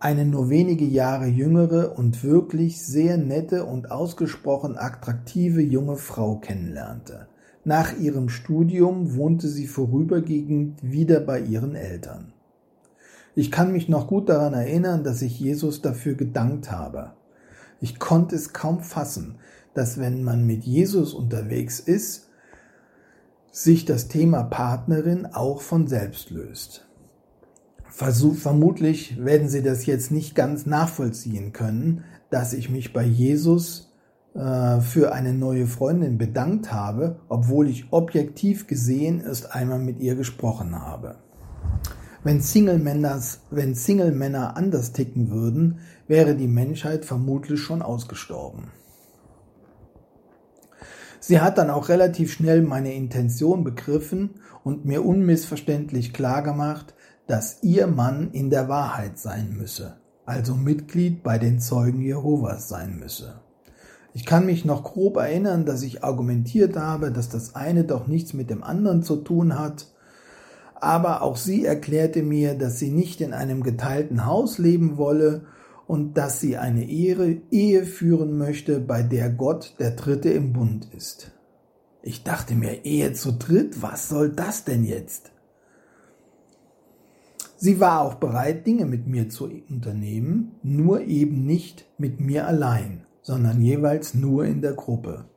eine 0.00 0.24
nur 0.24 0.48
wenige 0.48 0.86
Jahre 0.86 1.26
jüngere 1.26 1.98
und 1.98 2.24
wirklich 2.24 2.82
sehr 2.82 3.18
nette 3.18 3.66
und 3.66 3.90
ausgesprochen 3.90 4.78
attraktive 4.78 5.60
junge 5.60 5.96
Frau 5.96 6.36
kennenlernte. 6.36 7.28
Nach 7.62 7.98
ihrem 7.98 8.30
Studium 8.30 9.16
wohnte 9.16 9.48
sie 9.48 9.66
vorübergehend 9.66 10.82
wieder 10.82 11.20
bei 11.20 11.40
ihren 11.40 11.74
Eltern. 11.74 12.32
Ich 13.34 13.50
kann 13.50 13.70
mich 13.70 13.90
noch 13.90 14.06
gut 14.06 14.30
daran 14.30 14.54
erinnern, 14.54 15.04
dass 15.04 15.20
ich 15.20 15.38
Jesus 15.38 15.82
dafür 15.82 16.14
gedankt 16.14 16.72
habe. 16.72 17.17
Ich 17.80 17.98
konnte 17.98 18.36
es 18.36 18.52
kaum 18.52 18.80
fassen, 18.80 19.36
dass 19.74 19.98
wenn 19.98 20.24
man 20.24 20.46
mit 20.46 20.64
Jesus 20.64 21.14
unterwegs 21.14 21.80
ist, 21.80 22.28
sich 23.50 23.84
das 23.84 24.08
Thema 24.08 24.42
Partnerin 24.42 25.26
auch 25.26 25.60
von 25.60 25.86
selbst 25.86 26.30
löst. 26.30 26.86
Versuch, 27.88 28.36
vermutlich 28.36 29.24
werden 29.24 29.48
Sie 29.48 29.62
das 29.62 29.86
jetzt 29.86 30.10
nicht 30.10 30.34
ganz 30.34 30.66
nachvollziehen 30.66 31.52
können, 31.52 32.04
dass 32.30 32.52
ich 32.52 32.70
mich 32.70 32.92
bei 32.92 33.02
Jesus 33.02 33.92
äh, 34.34 34.80
für 34.80 35.12
eine 35.12 35.32
neue 35.32 35.66
Freundin 35.66 36.18
bedankt 36.18 36.70
habe, 36.70 37.20
obwohl 37.28 37.68
ich 37.68 37.92
objektiv 37.92 38.66
gesehen 38.66 39.20
erst 39.20 39.52
einmal 39.52 39.78
mit 39.78 39.98
ihr 40.00 40.14
gesprochen 40.14 40.78
habe. 40.78 41.16
Wenn 42.24 42.40
Single-Männer 42.40 43.20
Single 43.20 44.32
anders 44.34 44.92
ticken 44.92 45.30
würden, 45.30 45.78
wäre 46.08 46.34
die 46.34 46.48
Menschheit 46.48 47.04
vermutlich 47.04 47.60
schon 47.60 47.82
ausgestorben. 47.82 48.72
Sie 51.20 51.40
hat 51.40 51.58
dann 51.58 51.70
auch 51.70 51.88
relativ 51.88 52.32
schnell 52.32 52.62
meine 52.62 52.94
Intention 52.94 53.64
begriffen 53.64 54.40
und 54.64 54.84
mir 54.84 55.04
unmissverständlich 55.04 56.12
klargemacht, 56.12 56.94
dass 57.26 57.62
ihr 57.62 57.86
Mann 57.86 58.30
in 58.32 58.50
der 58.50 58.68
Wahrheit 58.68 59.18
sein 59.18 59.54
müsse, 59.56 59.96
also 60.24 60.54
Mitglied 60.54 61.22
bei 61.22 61.38
den 61.38 61.60
Zeugen 61.60 62.00
Jehovas 62.00 62.68
sein 62.68 62.98
müsse. 62.98 63.40
Ich 64.14 64.24
kann 64.24 64.46
mich 64.46 64.64
noch 64.64 64.84
grob 64.84 65.18
erinnern, 65.18 65.66
dass 65.66 65.82
ich 65.82 66.02
argumentiert 66.02 66.76
habe, 66.76 67.12
dass 67.12 67.28
das 67.28 67.54
eine 67.54 67.84
doch 67.84 68.06
nichts 68.06 68.32
mit 68.32 68.48
dem 68.50 68.64
anderen 68.64 69.02
zu 69.02 69.16
tun 69.16 69.58
hat, 69.58 69.86
aber 70.80 71.22
auch 71.22 71.36
sie 71.36 71.64
erklärte 71.64 72.22
mir, 72.22 72.54
dass 72.54 72.78
sie 72.78 72.90
nicht 72.90 73.20
in 73.20 73.32
einem 73.32 73.62
geteilten 73.62 74.26
Haus 74.26 74.58
leben 74.58 74.96
wolle 74.96 75.46
und 75.86 76.16
dass 76.18 76.40
sie 76.40 76.56
eine 76.56 76.84
Ehe, 76.84 77.42
Ehe 77.50 77.84
führen 77.84 78.36
möchte, 78.36 78.78
bei 78.78 79.02
der 79.02 79.30
Gott 79.30 79.74
der 79.78 79.92
Dritte 79.92 80.30
im 80.30 80.52
Bund 80.52 80.88
ist. 80.94 81.32
Ich 82.02 82.24
dachte 82.24 82.54
mir, 82.54 82.84
Ehe 82.84 83.12
zu 83.12 83.32
dritt, 83.32 83.82
was 83.82 84.08
soll 84.08 84.30
das 84.30 84.64
denn 84.64 84.84
jetzt? 84.84 85.32
Sie 87.56 87.80
war 87.80 88.02
auch 88.02 88.14
bereit, 88.14 88.66
Dinge 88.66 88.84
mit 88.84 89.08
mir 89.08 89.28
zu 89.28 89.50
unternehmen, 89.68 90.52
nur 90.62 91.00
eben 91.00 91.44
nicht 91.44 91.86
mit 91.98 92.20
mir 92.20 92.46
allein, 92.46 93.04
sondern 93.20 93.60
jeweils 93.60 94.14
nur 94.14 94.44
in 94.44 94.62
der 94.62 94.74
Gruppe. 94.74 95.27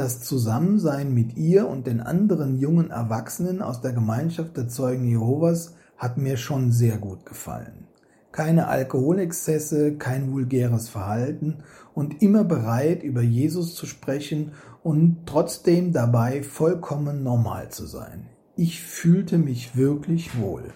Das 0.00 0.22
Zusammensein 0.22 1.12
mit 1.12 1.36
ihr 1.36 1.68
und 1.68 1.86
den 1.86 2.00
anderen 2.00 2.56
jungen 2.56 2.90
Erwachsenen 2.90 3.60
aus 3.60 3.82
der 3.82 3.92
Gemeinschaft 3.92 4.56
der 4.56 4.66
Zeugen 4.66 5.04
Jehovas 5.04 5.74
hat 5.98 6.16
mir 6.16 6.38
schon 6.38 6.72
sehr 6.72 6.96
gut 6.96 7.26
gefallen. 7.26 7.86
Keine 8.32 8.68
Alkoholexzesse, 8.68 9.98
kein 9.98 10.32
vulgäres 10.32 10.88
Verhalten 10.88 11.58
und 11.92 12.22
immer 12.22 12.44
bereit, 12.44 13.02
über 13.02 13.20
Jesus 13.20 13.74
zu 13.74 13.84
sprechen 13.84 14.52
und 14.82 15.26
trotzdem 15.26 15.92
dabei 15.92 16.42
vollkommen 16.42 17.22
normal 17.22 17.68
zu 17.68 17.84
sein. 17.84 18.30
Ich 18.56 18.80
fühlte 18.80 19.36
mich 19.36 19.76
wirklich 19.76 20.40
wohl. 20.40 20.72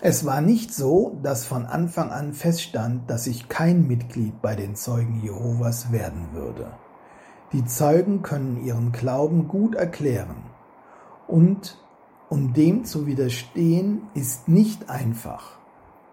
Es 0.00 0.24
war 0.24 0.40
nicht 0.40 0.72
so, 0.72 1.18
dass 1.24 1.44
von 1.44 1.66
Anfang 1.66 2.10
an 2.12 2.32
feststand, 2.32 3.10
dass 3.10 3.26
ich 3.26 3.48
kein 3.48 3.88
Mitglied 3.88 4.40
bei 4.40 4.54
den 4.54 4.76
Zeugen 4.76 5.20
Jehovas 5.20 5.90
werden 5.90 6.28
würde. 6.32 6.70
Die 7.52 7.64
Zeugen 7.64 8.22
können 8.22 8.64
ihren 8.64 8.92
Glauben 8.92 9.48
gut 9.48 9.74
erklären 9.74 10.36
und 11.26 11.78
um 12.28 12.52
dem 12.52 12.84
zu 12.84 13.06
widerstehen, 13.06 14.02
ist 14.14 14.48
nicht 14.48 14.88
einfach 14.88 15.58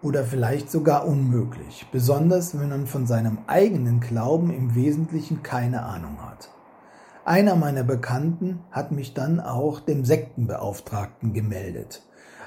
oder 0.02 0.24
vielleicht 0.24 0.68
sogar 0.68 1.06
unmöglich, 1.06 1.86
besonders 1.92 2.58
wenn 2.58 2.70
man 2.70 2.86
von 2.86 3.06
seinem 3.06 3.38
eigenen 3.46 4.00
Glauben 4.00 4.50
im 4.50 4.74
Wesentlichen 4.74 5.44
keine 5.44 5.82
Ahnung 5.84 6.22
hat. 6.22 6.50
Einer 7.24 7.54
meiner 7.54 7.84
Bekannten 7.84 8.60
hat 8.72 8.90
mich 8.90 9.14
dann 9.14 9.38
auch 9.38 9.78
dem 9.78 10.04
Sektenbeauftragten 10.04 11.32
gemeldet 11.32 12.02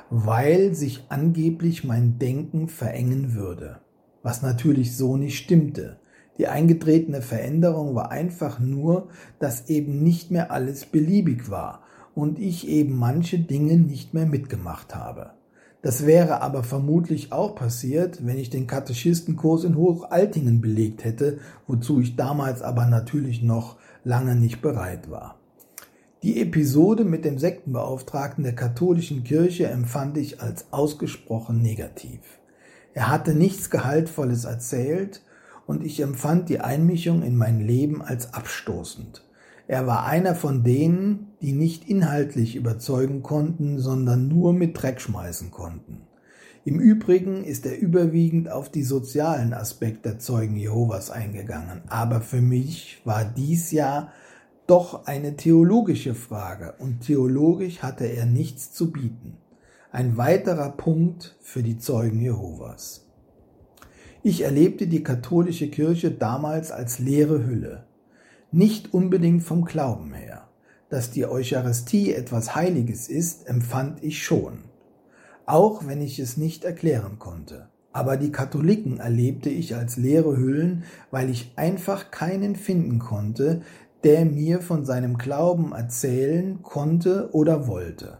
weil 0.10 0.74
sich 0.74 1.06
angeblich 1.10 1.84
mein 1.84 2.18
Denken 2.18 2.68
verengen 2.68 3.36
würde, 3.36 3.80
was 4.24 4.42
natürlich 4.42 4.98
so 4.98 5.18
nicht 5.18 5.38
stimmte. 5.38 6.00
Die 6.38 6.48
eingetretene 6.48 7.22
Veränderung 7.22 7.96
war 7.96 8.12
einfach 8.12 8.60
nur, 8.60 9.10
dass 9.40 9.70
eben 9.70 10.02
nicht 10.04 10.32
mehr 10.32 10.52
alles 10.52 10.86
beliebig 10.86 11.50
war 11.50 11.84
und 12.16 12.40
ich 12.40 12.68
eben 12.68 12.96
manche 12.96 13.40
Dinge 13.40 13.78
nicht 13.78 14.14
mehr 14.14 14.26
mitgemacht 14.26 14.96
habe. 14.96 15.32
Das 15.82 16.06
wäre 16.06 16.42
aber 16.42 16.64
vermutlich 16.64 17.32
auch 17.32 17.56
passiert, 17.56 18.26
wenn 18.26 18.38
ich 18.38 18.50
den 18.50 18.68
Katechistenkurs 18.68 19.64
in 19.64 19.76
Hochaltingen 19.76 20.60
belegt 20.60 21.06
hätte, 21.06 21.40
wozu 21.68 22.02
ich 22.02 22.18
damals 22.18 22.62
aber 22.62 22.86
natürlich 22.86 23.42
noch 23.42 23.78
lange 24.04 24.36
nicht 24.36 24.62
bereit 24.62 25.10
war. 25.10 25.39
Die 26.22 26.42
Episode 26.42 27.06
mit 27.06 27.24
dem 27.24 27.40
Sektenbeauftragten 27.40 28.44
der 28.44 28.54
katholischen 28.54 29.24
Kirche 29.24 29.68
empfand 29.68 30.18
ich 30.18 30.42
als 30.42 30.66
ausgesprochen 30.72 31.62
negativ. 31.62 32.20
Er 32.94 33.08
hatte 33.10 33.34
nichts 33.34 33.70
Gehaltvolles 33.70 34.44
erzählt 34.44 35.22
und 35.66 35.82
ich 35.82 36.02
empfand 36.02 36.50
die 36.50 36.60
Einmischung 36.60 37.24
in 37.24 37.38
mein 37.38 37.62
Leben 37.62 38.02
als 38.02 38.34
abstoßend. 38.34 39.24
Er 39.70 39.88
war 39.88 40.08
einer 40.08 40.36
von 40.36 40.66
denen, 40.66 41.28
die 41.42 41.54
nicht 41.54 41.88
inhaltlich 41.88 42.58
überzeugen 42.58 43.24
konnten, 43.24 43.80
sondern 43.80 44.28
nur 44.28 44.52
mit 44.52 44.82
Dreck 44.82 45.00
schmeißen 45.00 45.52
konnten. 45.52 46.02
Im 46.66 46.82
Übrigen 46.82 47.46
ist 47.46 47.66
er 47.66 47.80
überwiegend 47.80 48.52
auf 48.52 48.70
die 48.70 48.84
sozialen 48.84 49.54
Aspekte 49.54 50.10
der 50.10 50.20
Zeugen 50.20 50.58
Jehovas 50.58 51.12
eingegangen, 51.12 51.82
aber 51.88 52.20
für 52.20 52.42
mich 52.42 53.00
war 53.06 53.24
dies 53.24 53.72
ja 53.72 54.12
doch 54.70 55.08
eine 55.08 55.36
theologische 55.36 56.14
Frage 56.14 56.76
und 56.78 57.02
theologisch 57.02 57.82
hatte 57.82 58.06
er 58.06 58.26
nichts 58.26 58.72
zu 58.72 58.92
bieten. 58.92 59.38
Ein 59.92 60.18
weiterer 60.18 60.70
Punkt 60.70 61.38
für 61.42 61.64
die 61.64 61.80
Zeugen 61.80 62.22
Jehovas. 62.22 63.08
Ich 64.22 64.42
erlebte 64.42 64.86
die 64.86 65.02
katholische 65.02 65.70
Kirche 65.70 66.12
damals 66.12 66.72
als 66.72 67.00
leere 67.00 67.48
Hülle. 67.48 67.88
Nicht 68.52 68.94
unbedingt 68.94 69.42
vom 69.42 69.66
Glauben 69.66 70.14
her. 70.14 70.50
Dass 70.90 71.10
die 71.10 71.26
Eucharistie 71.26 72.14
etwas 72.14 72.56
Heiliges 72.56 73.10
ist, 73.10 73.48
empfand 73.48 74.04
ich 74.04 74.24
schon. 74.24 74.66
Auch 75.48 75.88
wenn 75.88 76.02
ich 76.02 76.20
es 76.20 76.38
nicht 76.38 76.64
erklären 76.64 77.18
konnte. 77.18 77.70
Aber 77.92 78.18
die 78.18 78.32
Katholiken 78.32 79.00
erlebte 79.00 79.50
ich 79.50 79.76
als 79.76 79.98
leere 79.98 80.38
Hüllen, 80.38 80.84
weil 81.10 81.30
ich 81.30 81.54
einfach 81.56 82.12
keinen 82.12 82.56
finden 82.56 83.00
konnte, 83.00 83.62
der 84.04 84.26
mir 84.26 84.62
von 84.62 84.86
seinem 84.86 85.18
Glauben 85.18 85.74
erzählen 85.74 86.62
konnte 86.64 87.30
oder 87.34 87.68
wollte. 87.68 88.20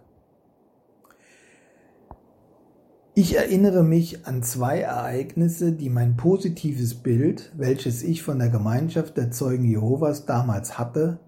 Ich 3.16 3.36
erinnere 3.36 3.84
mich 3.84 4.28
an 4.28 4.44
zwei 4.44 4.80
Ereignisse, 4.80 5.74
die 5.74 5.90
mein 5.90 6.16
positives 6.16 6.96
Bild, 6.96 7.52
welches 7.58 8.02
ich 8.02 8.24
von 8.24 8.40
der 8.40 8.50
Gemeinschaft 8.50 9.18
der 9.18 9.32
Zeugen 9.32 9.66
Jehovas 9.66 10.26
damals 10.26 10.78
hatte, 10.80 11.20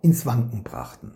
ins 0.00 0.26
Wanken 0.26 0.62
brachten. 0.62 1.14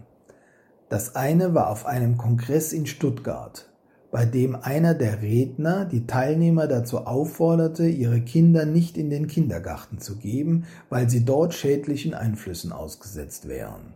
Das 0.88 1.14
eine 1.14 1.54
war 1.54 1.70
auf 1.70 1.86
einem 1.86 2.16
Kongress 2.16 2.72
in 2.72 2.86
Stuttgart 2.86 3.73
bei 4.14 4.26
dem 4.26 4.54
einer 4.54 4.94
der 4.94 5.22
Redner 5.22 5.86
die 5.86 6.06
Teilnehmer 6.06 6.68
dazu 6.68 6.98
aufforderte, 6.98 7.88
ihre 7.88 8.20
Kinder 8.20 8.64
nicht 8.64 8.96
in 8.96 9.10
den 9.10 9.26
Kindergarten 9.26 9.98
zu 9.98 10.18
geben, 10.18 10.66
weil 10.88 11.10
sie 11.10 11.24
dort 11.24 11.52
schädlichen 11.52 12.14
Einflüssen 12.14 12.70
ausgesetzt 12.70 13.48
wären. 13.48 13.94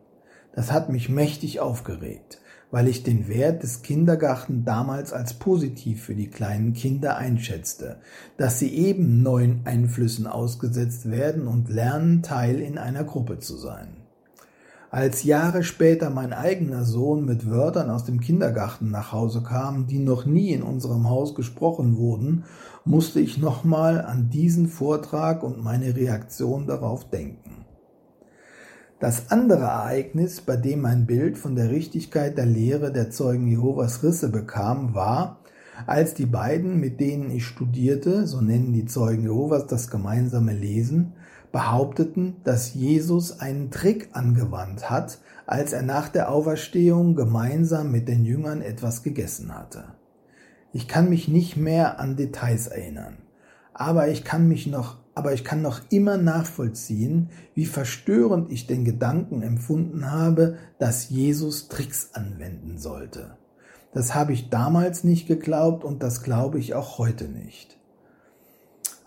Das 0.52 0.72
hat 0.72 0.90
mich 0.90 1.08
mächtig 1.08 1.60
aufgeregt, 1.60 2.40
weil 2.72 2.88
ich 2.88 3.04
den 3.04 3.28
Wert 3.28 3.62
des 3.62 3.82
Kindergarten 3.82 4.64
damals 4.64 5.12
als 5.12 5.34
positiv 5.34 6.02
für 6.02 6.16
die 6.16 6.30
kleinen 6.30 6.72
Kinder 6.72 7.16
einschätzte, 7.16 8.00
dass 8.36 8.58
sie 8.58 8.74
eben 8.74 9.22
neuen 9.22 9.60
Einflüssen 9.66 10.26
ausgesetzt 10.26 11.08
werden 11.08 11.46
und 11.46 11.70
lernen, 11.70 12.24
Teil 12.24 12.58
in 12.58 12.76
einer 12.76 13.04
Gruppe 13.04 13.38
zu 13.38 13.56
sein. 13.56 13.97
Als 14.90 15.22
Jahre 15.22 15.64
später 15.64 16.08
mein 16.08 16.32
eigener 16.32 16.84
Sohn 16.84 17.26
mit 17.26 17.50
Wörtern 17.50 17.90
aus 17.90 18.04
dem 18.04 18.20
Kindergarten 18.20 18.90
nach 18.90 19.12
Hause 19.12 19.42
kam, 19.42 19.86
die 19.86 19.98
noch 19.98 20.24
nie 20.24 20.52
in 20.52 20.62
unserem 20.62 21.10
Haus 21.10 21.34
gesprochen 21.34 21.98
wurden, 21.98 22.44
musste 22.86 23.20
ich 23.20 23.36
nochmal 23.36 24.00
an 24.00 24.30
diesen 24.30 24.66
Vortrag 24.66 25.42
und 25.42 25.62
meine 25.62 25.94
Reaktion 25.94 26.66
darauf 26.66 27.10
denken. 27.10 27.66
Das 28.98 29.30
andere 29.30 29.64
Ereignis, 29.64 30.40
bei 30.40 30.56
dem 30.56 30.80
mein 30.80 31.06
Bild 31.06 31.36
von 31.36 31.54
der 31.54 31.70
Richtigkeit 31.70 32.38
der 32.38 32.46
Lehre 32.46 32.90
der 32.90 33.10
Zeugen 33.10 33.46
Jehovas 33.46 34.02
Risse 34.02 34.30
bekam, 34.30 34.94
war, 34.94 35.40
als 35.86 36.14
die 36.14 36.26
beiden, 36.26 36.80
mit 36.80 36.98
denen 36.98 37.30
ich 37.30 37.46
studierte, 37.46 38.26
so 38.26 38.40
nennen 38.40 38.72
die 38.72 38.86
Zeugen 38.86 39.22
Jehovas 39.22 39.66
das 39.66 39.90
gemeinsame 39.90 40.54
Lesen, 40.54 41.12
behaupteten, 41.52 42.36
dass 42.44 42.74
Jesus 42.74 43.40
einen 43.40 43.70
Trick 43.70 44.10
angewandt 44.12 44.90
hat, 44.90 45.18
als 45.46 45.72
er 45.72 45.82
nach 45.82 46.08
der 46.08 46.30
Auferstehung 46.30 47.14
gemeinsam 47.14 47.90
mit 47.90 48.08
den 48.08 48.24
Jüngern 48.24 48.60
etwas 48.60 49.02
gegessen 49.02 49.54
hatte. 49.54 49.84
Ich 50.72 50.88
kann 50.88 51.08
mich 51.08 51.28
nicht 51.28 51.56
mehr 51.56 51.98
an 51.98 52.16
Details 52.16 52.66
erinnern, 52.66 53.16
aber 53.72 54.08
ich 54.08 54.24
kann 54.24 54.46
mich 54.48 54.66
noch, 54.66 54.98
aber 55.14 55.32
ich 55.32 55.44
kann 55.44 55.62
noch 55.62 55.80
immer 55.88 56.18
nachvollziehen, 56.18 57.30
wie 57.54 57.66
verstörend 57.66 58.52
ich 58.52 58.66
den 58.66 58.84
Gedanken 58.84 59.40
empfunden 59.40 60.10
habe, 60.10 60.58
dass 60.78 61.08
Jesus 61.08 61.68
Tricks 61.68 62.10
anwenden 62.12 62.76
sollte. 62.78 63.38
Das 63.94 64.14
habe 64.14 64.34
ich 64.34 64.50
damals 64.50 65.02
nicht 65.02 65.26
geglaubt 65.26 65.82
und 65.82 66.02
das 66.02 66.22
glaube 66.22 66.58
ich 66.58 66.74
auch 66.74 66.98
heute 66.98 67.24
nicht. 67.24 67.77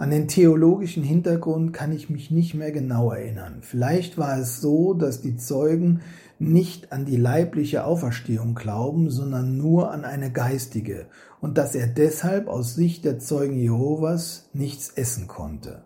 An 0.01 0.09
den 0.09 0.27
theologischen 0.27 1.03
Hintergrund 1.03 1.73
kann 1.73 1.91
ich 1.91 2.09
mich 2.09 2.31
nicht 2.31 2.55
mehr 2.55 2.71
genau 2.71 3.11
erinnern. 3.11 3.59
Vielleicht 3.61 4.17
war 4.17 4.39
es 4.39 4.59
so, 4.59 4.95
dass 4.95 5.21
die 5.21 5.37
Zeugen 5.37 6.01
nicht 6.39 6.91
an 6.91 7.05
die 7.05 7.17
leibliche 7.17 7.83
Auferstehung 7.83 8.55
glauben, 8.55 9.11
sondern 9.11 9.57
nur 9.57 9.91
an 9.91 10.03
eine 10.03 10.31
geistige 10.31 11.05
und 11.39 11.59
dass 11.59 11.75
er 11.75 11.85
deshalb 11.85 12.47
aus 12.47 12.73
Sicht 12.73 13.05
der 13.05 13.19
Zeugen 13.19 13.55
Jehovas 13.55 14.49
nichts 14.53 14.89
essen 14.89 15.27
konnte. 15.27 15.83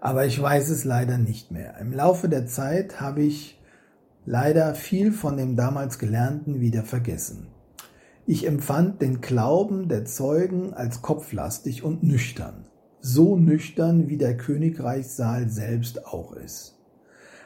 Aber 0.00 0.26
ich 0.26 0.40
weiß 0.40 0.68
es 0.68 0.84
leider 0.84 1.18
nicht 1.18 1.50
mehr. 1.50 1.76
Im 1.80 1.92
Laufe 1.92 2.28
der 2.28 2.46
Zeit 2.46 3.00
habe 3.00 3.22
ich 3.22 3.60
leider 4.24 4.76
viel 4.76 5.10
von 5.10 5.36
dem 5.36 5.56
damals 5.56 5.98
Gelernten 5.98 6.60
wieder 6.60 6.84
vergessen. 6.84 7.48
Ich 8.26 8.46
empfand 8.46 9.02
den 9.02 9.20
Glauben 9.20 9.88
der 9.88 10.04
Zeugen 10.04 10.72
als 10.72 11.02
kopflastig 11.02 11.82
und 11.82 12.04
nüchtern 12.04 12.66
so 13.06 13.36
nüchtern 13.36 14.08
wie 14.08 14.16
der 14.16 14.34
Königreichssaal 14.34 15.50
selbst 15.50 16.06
auch 16.06 16.32
ist. 16.32 16.78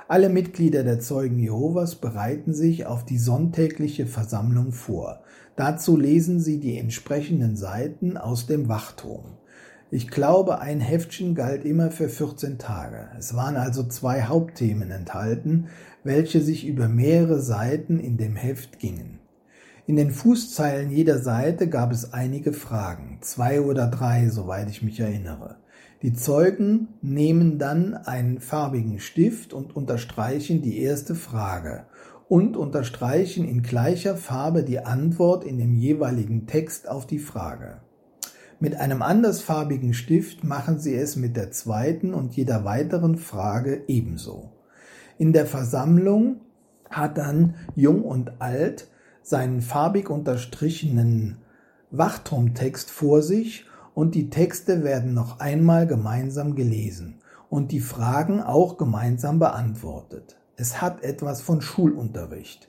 Alle 0.06 0.28
Mitglieder 0.28 0.84
der 0.84 1.00
Zeugen 1.00 1.40
Jehovas 1.40 1.96
bereiten 1.96 2.54
sich 2.54 2.86
auf 2.86 3.04
die 3.04 3.18
sonntägliche 3.18 4.06
Versammlung 4.06 4.70
vor. 4.70 5.24
Dazu 5.56 5.96
lesen 5.96 6.38
sie 6.38 6.60
die 6.60 6.78
entsprechenden 6.78 7.56
Seiten 7.56 8.16
aus 8.16 8.46
dem 8.46 8.68
Wachturm. 8.68 9.24
Ich 9.90 10.06
glaube, 10.06 10.60
ein 10.60 10.78
Heftchen 10.78 11.34
galt 11.34 11.64
immer 11.64 11.90
für 11.90 12.08
14 12.08 12.58
Tage. 12.58 13.08
Es 13.18 13.34
waren 13.34 13.56
also 13.56 13.82
zwei 13.82 14.22
Hauptthemen 14.22 14.92
enthalten, 14.92 15.66
welche 16.04 16.40
sich 16.40 16.68
über 16.68 16.86
mehrere 16.86 17.40
Seiten 17.40 17.98
in 17.98 18.16
dem 18.16 18.36
Heft 18.36 18.78
gingen. 18.78 19.17
In 19.88 19.96
den 19.96 20.10
Fußzeilen 20.10 20.90
jeder 20.90 21.18
Seite 21.18 21.66
gab 21.66 21.92
es 21.92 22.12
einige 22.12 22.52
Fragen, 22.52 23.20
zwei 23.22 23.62
oder 23.62 23.86
drei, 23.86 24.28
soweit 24.28 24.68
ich 24.68 24.82
mich 24.82 25.00
erinnere. 25.00 25.56
Die 26.02 26.12
Zeugen 26.12 26.88
nehmen 27.00 27.58
dann 27.58 27.94
einen 27.94 28.38
farbigen 28.38 29.00
Stift 29.00 29.54
und 29.54 29.74
unterstreichen 29.74 30.60
die 30.60 30.78
erste 30.82 31.14
Frage 31.14 31.86
und 32.28 32.58
unterstreichen 32.58 33.48
in 33.48 33.62
gleicher 33.62 34.18
Farbe 34.18 34.62
die 34.62 34.80
Antwort 34.80 35.42
in 35.42 35.56
dem 35.56 35.74
jeweiligen 35.74 36.46
Text 36.46 36.86
auf 36.86 37.06
die 37.06 37.18
Frage. 37.18 37.80
Mit 38.60 38.74
einem 38.74 39.00
andersfarbigen 39.00 39.94
Stift 39.94 40.44
machen 40.44 40.78
sie 40.78 40.96
es 40.96 41.16
mit 41.16 41.34
der 41.34 41.50
zweiten 41.50 42.12
und 42.12 42.36
jeder 42.36 42.62
weiteren 42.62 43.16
Frage 43.16 43.84
ebenso. 43.86 44.52
In 45.16 45.32
der 45.32 45.46
Versammlung 45.46 46.42
hat 46.90 47.16
dann 47.16 47.54
Jung 47.74 48.02
und 48.02 48.42
Alt 48.42 48.88
seinen 49.28 49.60
farbig 49.60 50.10
unterstrichenen 50.10 51.38
Wachturmtext 51.90 52.90
vor 52.90 53.22
sich 53.22 53.66
und 53.94 54.14
die 54.14 54.30
Texte 54.30 54.84
werden 54.84 55.14
noch 55.14 55.40
einmal 55.40 55.86
gemeinsam 55.86 56.54
gelesen 56.54 57.20
und 57.48 57.72
die 57.72 57.80
Fragen 57.80 58.42
auch 58.42 58.76
gemeinsam 58.76 59.38
beantwortet. 59.38 60.36
Es 60.56 60.80
hat 60.80 61.02
etwas 61.02 61.40
von 61.40 61.60
Schulunterricht. 61.60 62.68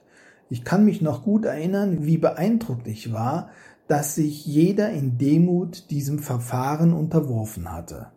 Ich 0.49 0.63
kann 0.63 0.85
mich 0.85 1.01
noch 1.01 1.23
gut 1.23 1.45
erinnern, 1.45 2.05
wie 2.05 2.17
beeindruckt 2.17 2.87
ich 2.87 3.13
war, 3.13 3.49
dass 3.87 4.15
sich 4.15 4.45
jeder 4.45 4.89
in 4.91 5.17
Demut 5.17 5.89
diesem 5.89 6.19
Verfahren 6.19 6.93
unterworfen 6.93 7.71
hatte. 7.71 8.07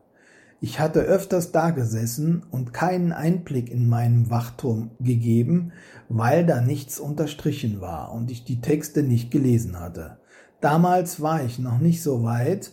Ich 0.65 0.79
hatte 0.79 1.01
öfters 1.01 1.51
dagesessen 1.51 2.45
und 2.53 2.73
keinen 2.73 3.11
Einblick 3.11 3.69
in 3.69 3.89
meinen 3.89 4.31
Wachturm 4.31 4.93
gegeben, 5.01 5.73
weil 6.09 6.47
da 6.47 6.61
nichts 6.61 7.01
unterstrichen 7.01 7.81
war 7.81 8.13
und 8.13 8.31
ich 8.31 8.45
die 8.45 8.61
Texte 8.61 9.03
nicht 9.03 9.33
gelesen 9.33 9.81
hatte. 9.81 10.19
Damals 10.61 11.21
war 11.21 11.45
ich 11.45 11.59
noch 11.59 11.81
nicht 11.81 12.01
so 12.01 12.23
weit. 12.23 12.71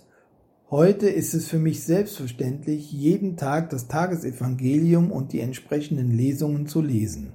Heute 0.69 1.09
ist 1.09 1.33
es 1.33 1.47
für 1.47 1.57
mich 1.57 1.83
selbstverständlich, 1.83 2.91
jeden 2.91 3.37
Tag 3.37 3.71
das 3.71 3.87
Tagesevangelium 3.87 5.11
und 5.11 5.33
die 5.33 5.39
entsprechenden 5.39 6.11
Lesungen 6.11 6.67
zu 6.67 6.83
lesen. 6.83 7.33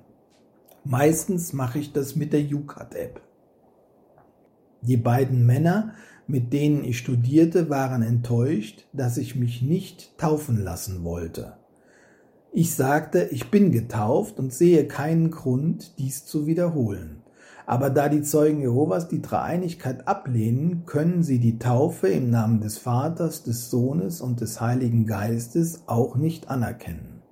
Meistens 0.85 1.53
mache 1.53 1.81
ich 1.81 1.93
das 1.93 2.15
mit 2.15 2.33
der 2.33 2.43
UCAT-App. 2.43 3.21
Die 4.83 4.99
beiden 4.99 5.47
Männer 5.47 5.95
mit 6.27 6.53
denen 6.53 6.85
ich 6.85 6.99
studierte, 6.99 7.69
waren 7.71 8.03
enttäuscht, 8.03 8.87
dass 8.93 9.17
ich 9.17 9.37
mich 9.37 9.63
nicht 9.63 10.17
taufen 10.19 10.63
lassen 10.63 11.05
wollte. 11.05 11.57
Ich 12.53 12.75
sagte, 12.75 13.29
ich 13.33 13.51
bin 13.51 13.73
getauft 13.73 14.39
und 14.39 14.53
sehe 14.53 14.87
keinen 14.87 15.31
Grund, 15.31 15.99
dies 15.99 16.25
zu 16.25 16.47
wiederholen. 16.47 17.23
Aber 17.67 17.91
da 17.91 18.09
die 18.09 18.23
Zeugen 18.23 18.61
Jehovas 18.61 19.09
die 19.09 19.23
Dreieinigkeit 19.23 20.07
ablehnen, 20.07 20.85
können 20.87 21.23
sie 21.23 21.39
die 21.39 21.59
Taufe 21.59 22.09
im 22.09 22.31
Namen 22.31 22.61
des 22.61 22.79
Vaters, 22.79 23.43
des 23.43 23.71
Sohnes 23.71 24.21
und 24.21 24.41
des 24.41 24.61
Heiligen 24.61 25.07
Geistes 25.07 25.83
auch 25.87 26.17
nicht 26.17 26.49
anerkennen. 26.49 27.23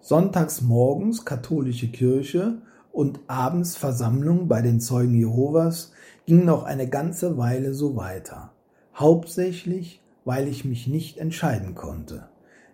Sonntags 0.00 0.62
morgens 0.62 1.24
katholische 1.24 1.88
Kirche 1.88 2.58
und 2.92 3.20
abends 3.26 3.76
Versammlung 3.76 4.46
bei 4.46 4.62
den 4.62 4.80
Zeugen 4.80 5.14
Jehovas 5.14 5.92
ging 6.26 6.44
noch 6.44 6.64
eine 6.64 6.88
ganze 6.88 7.38
Weile 7.38 7.72
so 7.72 7.96
weiter, 7.96 8.52
hauptsächlich 8.94 10.02
weil 10.24 10.48
ich 10.48 10.64
mich 10.64 10.88
nicht 10.88 11.18
entscheiden 11.18 11.76
konnte. 11.76 12.28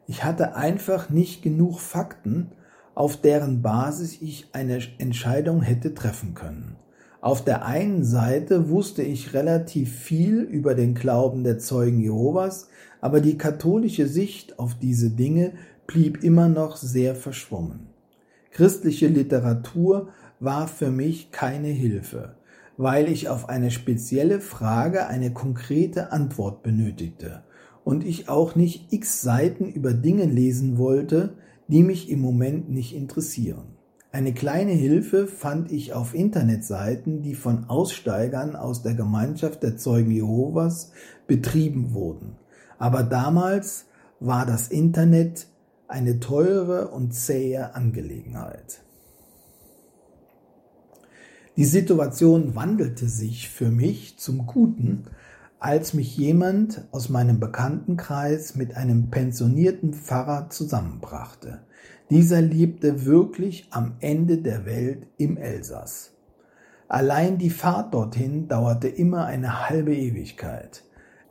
Ich 0.08 0.24
hatte 0.24 0.56
einfach 0.56 1.10
nicht 1.10 1.42
genug 1.42 1.78
Fakten, 1.80 2.52
auf 2.94 3.18
deren 3.18 3.60
Basis 3.60 4.20
ich 4.22 4.48
eine 4.52 4.78
Entscheidung 4.98 5.60
hätte 5.60 5.94
treffen 5.94 6.32
können. 6.34 6.76
Auf 7.20 7.44
der 7.44 7.66
einen 7.66 8.04
Seite 8.04 8.70
wusste 8.70 9.02
ich 9.02 9.34
relativ 9.34 9.94
viel 9.94 10.40
über 10.40 10.74
den 10.74 10.94
Glauben 10.94 11.44
der 11.44 11.58
Zeugen 11.58 12.00
Jehovas, 12.00 12.68
aber 13.02 13.20
die 13.20 13.36
katholische 13.36 14.06
Sicht 14.06 14.58
auf 14.58 14.74
diese 14.74 15.10
Dinge 15.10 15.52
blieb 15.86 16.24
immer 16.24 16.48
noch 16.48 16.76
sehr 16.76 17.14
verschwommen. 17.14 17.88
Christliche 18.50 19.08
Literatur 19.08 20.08
war 20.40 20.68
für 20.68 20.90
mich 20.90 21.30
keine 21.32 21.68
Hilfe 21.68 22.34
weil 22.76 23.08
ich 23.08 23.28
auf 23.28 23.48
eine 23.48 23.70
spezielle 23.70 24.40
Frage 24.40 25.06
eine 25.06 25.32
konkrete 25.32 26.12
Antwort 26.12 26.62
benötigte 26.62 27.42
und 27.84 28.04
ich 28.04 28.28
auch 28.28 28.54
nicht 28.54 28.92
x 28.92 29.22
Seiten 29.22 29.68
über 29.68 29.92
Dinge 29.92 30.24
lesen 30.24 30.78
wollte, 30.78 31.34
die 31.68 31.82
mich 31.82 32.10
im 32.10 32.20
Moment 32.20 32.70
nicht 32.70 32.94
interessieren. 32.94 33.76
Eine 34.10 34.34
kleine 34.34 34.72
Hilfe 34.72 35.26
fand 35.26 35.72
ich 35.72 35.94
auf 35.94 36.14
Internetseiten, 36.14 37.22
die 37.22 37.34
von 37.34 37.64
Aussteigern 37.64 38.56
aus 38.56 38.82
der 38.82 38.94
Gemeinschaft 38.94 39.62
der 39.62 39.78
Zeugen 39.78 40.10
Jehovas 40.10 40.92
betrieben 41.26 41.94
wurden. 41.94 42.36
Aber 42.78 43.04
damals 43.04 43.86
war 44.20 44.44
das 44.44 44.68
Internet 44.68 45.46
eine 45.88 46.20
teure 46.20 46.88
und 46.88 47.14
zähe 47.14 47.74
Angelegenheit. 47.74 48.82
Die 51.58 51.66
Situation 51.66 52.54
wandelte 52.54 53.08
sich 53.08 53.50
für 53.50 53.70
mich 53.70 54.18
zum 54.18 54.46
Guten, 54.46 55.04
als 55.58 55.92
mich 55.92 56.16
jemand 56.16 56.88
aus 56.92 57.10
meinem 57.10 57.40
Bekanntenkreis 57.40 58.56
mit 58.56 58.74
einem 58.74 59.10
pensionierten 59.10 59.92
Pfarrer 59.92 60.48
zusammenbrachte. 60.48 61.60
Dieser 62.08 62.40
lebte 62.40 63.04
wirklich 63.04 63.68
am 63.70 63.96
Ende 64.00 64.38
der 64.38 64.64
Welt 64.64 65.06
im 65.18 65.36
Elsass. 65.36 66.14
Allein 66.88 67.36
die 67.36 67.50
Fahrt 67.50 67.92
dorthin 67.92 68.48
dauerte 68.48 68.88
immer 68.88 69.26
eine 69.26 69.68
halbe 69.68 69.94
Ewigkeit. 69.94 70.84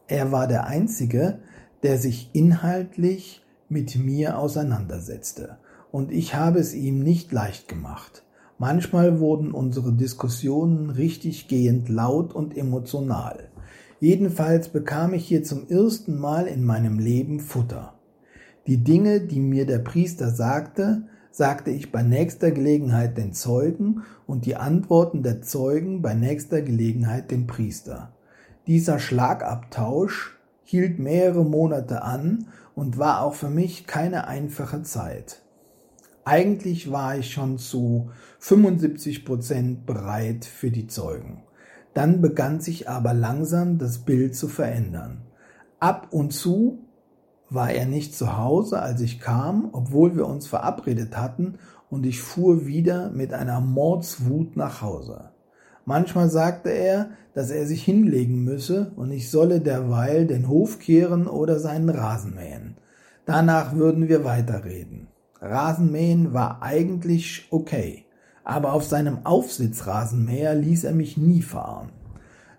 Er 0.08 0.32
war 0.32 0.48
der 0.48 0.68
Einzige, 0.68 1.40
der 1.82 1.98
sich 1.98 2.30
inhaltlich 2.34 3.44
mit 3.70 3.96
mir 3.96 4.38
auseinandersetzte 4.38 5.58
und 5.92 6.12
ich 6.12 6.36
habe 6.36 6.60
es 6.60 6.76
ihm 6.76 7.00
nicht 7.00 7.32
leicht 7.32 7.68
gemacht. 7.68 8.24
Manchmal 8.62 9.20
wurden 9.20 9.54
unsere 9.54 9.92
Diskussionen 9.92 10.92
richtig 10.92 11.48
gehend 11.48 11.90
laut 11.90 12.32
und 12.32 12.56
emotional. 12.56 13.50
Jedenfalls 14.00 14.70
bekam 14.70 15.16
ich 15.16 15.26
hier 15.26 15.44
zum 15.44 15.68
ersten 15.68 16.20
Mal 16.20 16.46
in 16.46 16.64
meinem 16.64 17.00
Leben 17.00 17.40
Futter. 17.40 17.96
Die 18.68 18.78
Dinge, 18.78 19.22
die 19.22 19.40
mir 19.40 19.66
der 19.66 19.80
Priester 19.80 20.30
sagte, 20.30 21.08
sagte 21.32 21.72
ich 21.72 21.92
bei 21.92 22.04
nächster 22.04 22.52
Gelegenheit 22.52 23.18
den 23.18 23.34
Zeugen 23.34 24.04
und 24.28 24.46
die 24.46 24.58
Antworten 24.58 25.24
der 25.24 25.42
Zeugen 25.42 26.04
bei 26.04 26.14
nächster 26.14 26.62
Gelegenheit 26.62 27.32
dem 27.32 27.48
Priester. 27.48 28.14
Dieser 28.68 29.00
Schlagabtausch 29.00 30.38
hielt 30.64 31.00
mehrere 31.00 31.44
Monate 31.44 32.04
an 32.04 32.46
und 32.76 33.00
war 33.00 33.24
auch 33.24 33.34
für 33.34 33.50
mich 33.50 33.88
keine 33.88 34.28
einfache 34.28 34.84
Zeit. 34.84 35.41
Eigentlich 36.24 36.92
war 36.92 37.18
ich 37.18 37.32
schon 37.34 37.58
zu 37.58 38.12
75 38.40 39.26
Prozent 39.26 39.86
bereit 39.86 40.46
für 40.46 40.70
die 40.70 40.88
Zeugen. 40.88 41.44
Dann 41.94 42.22
begann 42.22 42.62
sich 42.62 42.88
aber 42.88 43.14
langsam 43.14 43.78
das 43.78 44.00
Bild 44.00 44.36
zu 44.36 44.48
verändern. 44.48 45.24
Ab 45.80 46.08
und 46.12 46.32
zu 46.32 46.80
war 47.50 47.72
er 47.72 47.86
nicht 47.86 48.16
zu 48.16 48.38
Hause, 48.38 48.82
als 48.82 49.02
ich 49.02 49.20
kam, 49.20 49.70
obwohl 49.74 50.16
wir 50.16 50.28
uns 50.28 50.48
verabredet 50.48 51.18
hatten, 51.18 51.56
und 51.90 52.06
ich 52.06 52.22
fuhr 52.22 52.66
wieder 52.66 53.10
mit 53.10 53.34
einer 53.34 53.60
Mordswut 53.60 54.56
nach 54.56 54.82
Hause. 54.82 55.32
Manchmal 55.86 56.30
sagte 56.30 56.70
er, 56.70 57.10
dass 57.34 57.50
er 57.50 57.66
sich 57.66 57.84
hinlegen 57.84 58.44
müsse 58.44 58.94
und 58.96 59.12
ich 59.12 59.30
solle 59.30 59.60
derweil 59.60 60.26
den 60.28 60.48
Hof 60.48 60.80
kehren 60.80 61.28
oder 61.28 61.60
seinen 61.60 61.90
Rasen 61.90 62.36
mähen. 62.36 62.78
Danach 63.26 63.76
würden 63.76 64.08
wir 64.08 64.24
weiterreden. 64.24 65.08
Rasenmähen 65.42 66.34
war 66.34 66.62
eigentlich 66.62 67.48
okay 67.50 68.06
aber 68.44 68.74
auf 68.74 68.84
seinem 68.84 69.26
Aufsitzrasenmäher 69.26 70.56
ließ 70.56 70.86
er 70.86 70.94
mich 70.94 71.18
nie 71.18 71.42
fahren. 71.42 71.90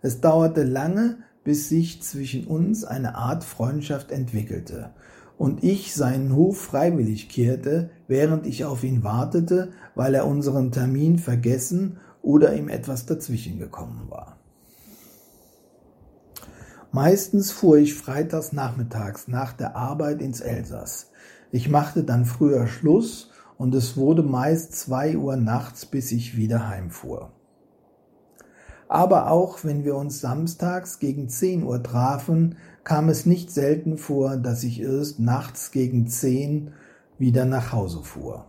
Es 0.01 0.21
dauerte 0.21 0.62
lange, 0.62 1.18
bis 1.45 1.68
sich 1.68 2.03
zwischen 2.03 2.47
uns 2.47 2.85
eine 2.85 3.16
Art 3.16 3.45
Freundschaft 3.45 4.12
entwickelte 4.12 4.90
und 5.38 5.64
ich 5.64 5.95
seinen 5.95 6.35
Hof 6.35 6.61
freiwillig 6.61 7.29
kehrte, 7.29 7.90
während 8.07 8.47
ich 8.47 8.64
auf 8.64 8.85
ihn 8.85 9.03
wartete, 9.03 9.73
weil 9.95 10.14
er 10.14 10.27
unseren 10.27 10.71
Termin 10.71 11.18
vergessen 11.18 11.99
oder 12.23 12.55
ihm 12.55 12.68
etwas 12.68 13.07
dazwischen 13.07 13.59
gekommen 13.59 14.07
war. 14.09 14.37
Meistens 16.92 17.51
fuhr 17.51 17.79
ich 17.79 17.95
freitags 17.95 18.53
nachmittags 18.53 19.27
nach 19.27 19.53
der 19.53 19.75
Arbeit 19.77 20.21
ins 20.21 20.40
Elsass. 20.40 21.12
Ich 21.55 21.69
machte 21.69 22.03
dann 22.03 22.25
früher 22.25 22.67
Schluss 22.67 23.31
und 23.59 23.75
es 23.75 23.99
wurde 23.99 24.23
meist 24.23 24.75
zwei 24.75 25.19
Uhr 25.19 25.37
nachts, 25.37 25.85
bis 25.85 26.11
ich 26.11 26.35
wieder 26.35 26.67
heimfuhr. 26.67 27.31
Aber 28.88 29.31
auch 29.31 29.62
wenn 29.62 29.85
wir 29.85 29.95
uns 29.95 30.21
samstags 30.21 30.99
gegen 30.99 31.29
zehn 31.29 31.62
Uhr 31.62 31.83
trafen, 31.83 32.57
kam 32.85 33.11
es 33.11 33.27
nicht 33.27 33.51
selten 33.51 33.99
vor, 33.99 34.38
dass 34.38 34.65
ich 34.65 34.81
erst 34.81 35.21
nachts 35.21 35.73
gegen 35.73 36.07
zehn 36.07 36.73
wieder 37.19 37.45
nach 37.45 37.71
Hause 37.71 38.03
fuhr. 38.03 38.47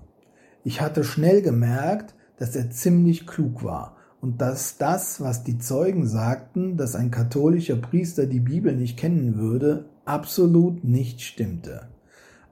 Ich 0.63 0.79
hatte 0.79 1.03
schnell 1.03 1.41
gemerkt, 1.41 2.15
dass 2.37 2.55
er 2.55 2.71
ziemlich 2.71 3.27
klug 3.27 3.65
war 3.65 3.97
und 4.21 4.41
dass 4.41 4.77
das, 4.77 5.19
was 5.19 5.43
die 5.43 5.57
Zeugen 5.57 6.07
sagten, 6.07 6.77
dass 6.77 6.95
ein 6.95 7.11
katholischer 7.11 7.75
Priester 7.75 8.27
die 8.27 8.39
Bibel 8.39 8.73
nicht 8.73 8.97
kennen 8.97 9.37
würde, 9.37 9.89
absolut 10.05 10.85
nicht 10.85 11.21
stimmte. 11.21 11.92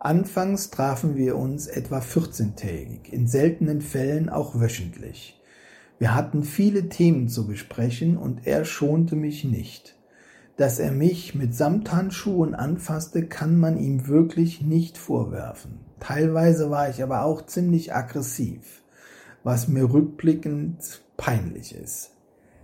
Anfangs 0.03 0.71
trafen 0.71 1.15
wir 1.15 1.35
uns 1.35 1.67
etwa 1.67 1.99
14-tägig, 1.99 3.07
in 3.11 3.27
seltenen 3.27 3.81
Fällen 3.81 4.29
auch 4.29 4.59
wöchentlich. 4.59 5.39
Wir 5.99 6.15
hatten 6.15 6.43
viele 6.43 6.89
Themen 6.89 7.29
zu 7.29 7.45
besprechen 7.45 8.17
und 8.17 8.47
er 8.47 8.65
schonte 8.65 9.15
mich 9.15 9.43
nicht. 9.43 9.95
Dass 10.57 10.79
er 10.79 10.91
mich 10.91 11.35
mit 11.35 11.53
Samthandschuhen 11.53 12.55
anfasste, 12.55 13.27
kann 13.27 13.59
man 13.59 13.77
ihm 13.77 14.07
wirklich 14.07 14.63
nicht 14.63 14.97
vorwerfen. 14.97 15.81
Teilweise 15.99 16.71
war 16.71 16.89
ich 16.89 17.03
aber 17.03 17.23
auch 17.23 17.45
ziemlich 17.45 17.93
aggressiv, 17.93 18.81
was 19.43 19.67
mir 19.67 19.93
rückblickend 19.93 21.03
peinlich 21.15 21.75
ist. 21.75 22.09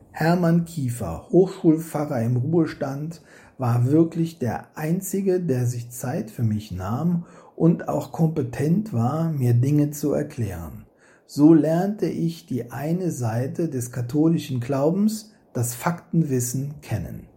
Hermann 0.10 0.66
Kiefer, 0.66 1.28
Hochschulpfarrer 1.30 2.20
im 2.24 2.38
Ruhestand, 2.38 3.22
war 3.58 3.88
wirklich 3.92 4.40
der 4.40 4.78
Einzige, 4.78 5.40
der 5.40 5.66
sich 5.66 5.90
Zeit 5.90 6.30
für 6.32 6.44
mich 6.44 6.72
nahm 6.72 7.26
und 7.56 7.90
auch 7.90 8.12
kompetent 8.12 8.94
war, 8.94 9.32
mir 9.32 9.54
Dinge 9.54 9.92
zu 9.92 10.14
erklären. 10.14 10.86
So 11.26 11.54
lernte 11.54 12.06
ich 12.06 12.46
die 12.46 12.72
eine 12.72 13.12
Seite 13.12 13.68
des 13.68 13.92
katholischen 13.92 14.60
Glaubens, 14.60 15.34
das 15.54 15.74
Faktenwissen, 15.74 16.76
kennen. 16.82 17.28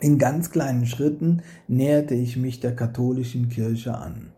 In 0.00 0.18
ganz 0.18 0.50
kleinen 0.50 0.86
Schritten 0.86 1.42
näherte 1.68 2.14
ich 2.14 2.36
mich 2.36 2.60
der 2.60 2.74
katholischen 2.74 3.48
Kirche 3.48 3.96
an. 3.96 4.32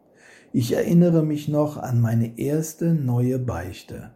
Ich 0.52 0.72
erinnere 0.72 1.24
mich 1.24 1.48
noch 1.48 1.76
an 1.76 2.00
meine 2.00 2.38
erste 2.38 2.94
neue 2.94 3.38
Beichte. 3.38 4.10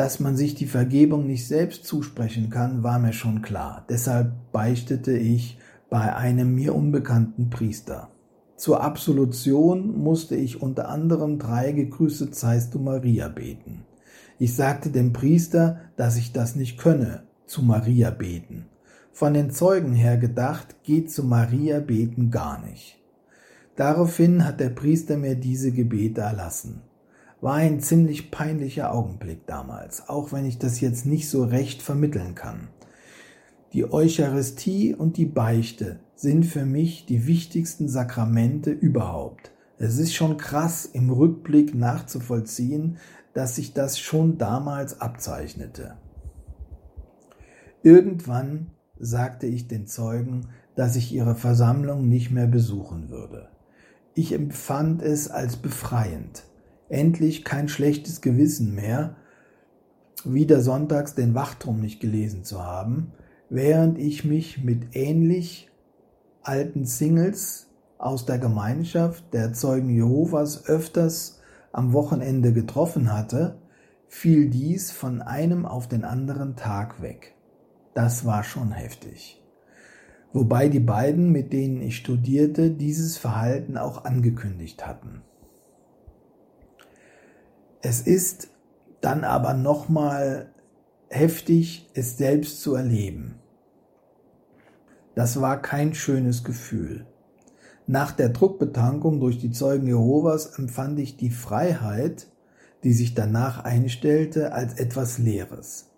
Dass 0.00 0.18
man 0.18 0.34
sich 0.34 0.54
die 0.54 0.64
Vergebung 0.64 1.26
nicht 1.26 1.46
selbst 1.46 1.84
zusprechen 1.84 2.48
kann, 2.48 2.82
war 2.82 2.98
mir 2.98 3.12
schon 3.12 3.42
klar. 3.42 3.84
Deshalb 3.90 4.32
beichtete 4.50 5.12
ich 5.12 5.58
bei 5.90 6.16
einem 6.16 6.54
mir 6.54 6.74
unbekannten 6.74 7.50
Priester. 7.50 8.08
Zur 8.56 8.82
Absolution 8.82 9.98
musste 9.98 10.36
ich 10.36 10.62
unter 10.62 10.88
anderem 10.88 11.38
drei 11.38 11.72
Gegrüßet 11.72 12.34
seist 12.34 12.72
du 12.72 12.78
Maria 12.78 13.28
beten. 13.28 13.84
Ich 14.38 14.56
sagte 14.56 14.88
dem 14.88 15.12
Priester, 15.12 15.80
dass 15.96 16.16
ich 16.16 16.32
das 16.32 16.56
nicht 16.56 16.78
könne, 16.78 17.24
zu 17.44 17.60
Maria 17.60 18.08
beten. 18.08 18.70
Von 19.12 19.34
den 19.34 19.50
Zeugen 19.50 19.92
her 19.92 20.16
gedacht, 20.16 20.82
geht 20.82 21.12
zu 21.12 21.24
Maria 21.24 21.78
beten 21.78 22.30
gar 22.30 22.64
nicht. 22.64 22.98
Daraufhin 23.76 24.46
hat 24.46 24.60
der 24.60 24.70
Priester 24.70 25.18
mir 25.18 25.34
diese 25.34 25.72
Gebete 25.72 26.22
erlassen. 26.22 26.80
War 27.40 27.54
ein 27.54 27.80
ziemlich 27.80 28.30
peinlicher 28.30 28.92
Augenblick 28.92 29.46
damals, 29.46 30.08
auch 30.08 30.32
wenn 30.32 30.44
ich 30.44 30.58
das 30.58 30.80
jetzt 30.80 31.06
nicht 31.06 31.30
so 31.30 31.44
recht 31.44 31.80
vermitteln 31.80 32.34
kann. 32.34 32.68
Die 33.72 33.90
Eucharistie 33.90 34.94
und 34.94 35.16
die 35.16 35.26
Beichte 35.26 36.00
sind 36.14 36.44
für 36.44 36.66
mich 36.66 37.06
die 37.06 37.26
wichtigsten 37.26 37.88
Sakramente 37.88 38.70
überhaupt. 38.70 39.52
Es 39.78 39.98
ist 39.98 40.12
schon 40.12 40.36
krass 40.36 40.84
im 40.84 41.08
Rückblick 41.08 41.74
nachzuvollziehen, 41.74 42.98
dass 43.32 43.56
sich 43.56 43.72
das 43.72 43.98
schon 43.98 44.36
damals 44.36 45.00
abzeichnete. 45.00 45.96
Irgendwann 47.82 48.72
sagte 48.98 49.46
ich 49.46 49.66
den 49.66 49.86
Zeugen, 49.86 50.48
dass 50.74 50.96
ich 50.96 51.12
ihre 51.14 51.36
Versammlung 51.36 52.06
nicht 52.06 52.30
mehr 52.30 52.48
besuchen 52.48 53.08
würde. 53.08 53.48
Ich 54.14 54.32
empfand 54.32 55.00
es 55.00 55.30
als 55.30 55.56
befreiend 55.56 56.44
endlich 56.90 57.44
kein 57.44 57.68
schlechtes 57.68 58.20
Gewissen 58.20 58.74
mehr, 58.74 59.16
wieder 60.24 60.60
sonntags 60.60 61.14
den 61.14 61.34
Wachturm 61.34 61.80
nicht 61.80 62.00
gelesen 62.00 62.44
zu 62.44 62.62
haben, 62.62 63.12
während 63.48 63.98
ich 63.98 64.24
mich 64.24 64.62
mit 64.62 64.94
ähnlich 64.94 65.70
alten 66.42 66.84
Singles 66.84 67.68
aus 67.98 68.26
der 68.26 68.38
Gemeinschaft 68.38 69.32
der 69.32 69.52
Zeugen 69.52 69.90
Jehovas 69.90 70.66
öfters 70.66 71.40
am 71.72 71.92
Wochenende 71.92 72.52
getroffen 72.52 73.12
hatte, 73.12 73.58
fiel 74.08 74.50
dies 74.50 74.90
von 74.90 75.22
einem 75.22 75.64
auf 75.64 75.88
den 75.88 76.04
anderen 76.04 76.56
Tag 76.56 77.00
weg. 77.00 77.34
Das 77.94 78.24
war 78.24 78.42
schon 78.42 78.72
heftig. 78.72 79.42
Wobei 80.32 80.68
die 80.68 80.80
beiden, 80.80 81.30
mit 81.30 81.52
denen 81.52 81.80
ich 81.80 81.96
studierte, 81.96 82.70
dieses 82.70 83.18
Verhalten 83.18 83.76
auch 83.76 84.04
angekündigt 84.04 84.86
hatten. 84.86 85.22
Es 87.82 88.02
ist 88.02 88.48
dann 89.00 89.24
aber 89.24 89.54
nochmal 89.54 90.50
heftig, 91.08 91.90
es 91.94 92.18
selbst 92.18 92.60
zu 92.60 92.74
erleben. 92.74 93.36
Das 95.14 95.40
war 95.40 95.60
kein 95.60 95.94
schönes 95.94 96.44
Gefühl. 96.44 97.06
Nach 97.86 98.12
der 98.12 98.28
Druckbetankung 98.28 99.18
durch 99.18 99.38
die 99.38 99.50
Zeugen 99.50 99.86
Jehovas 99.86 100.58
empfand 100.58 100.98
ich 101.00 101.16
die 101.16 101.30
Freiheit, 101.30 102.28
die 102.84 102.92
sich 102.92 103.14
danach 103.14 103.64
einstellte, 103.64 104.52
als 104.52 104.74
etwas 104.74 105.18
Leeres. 105.18 105.90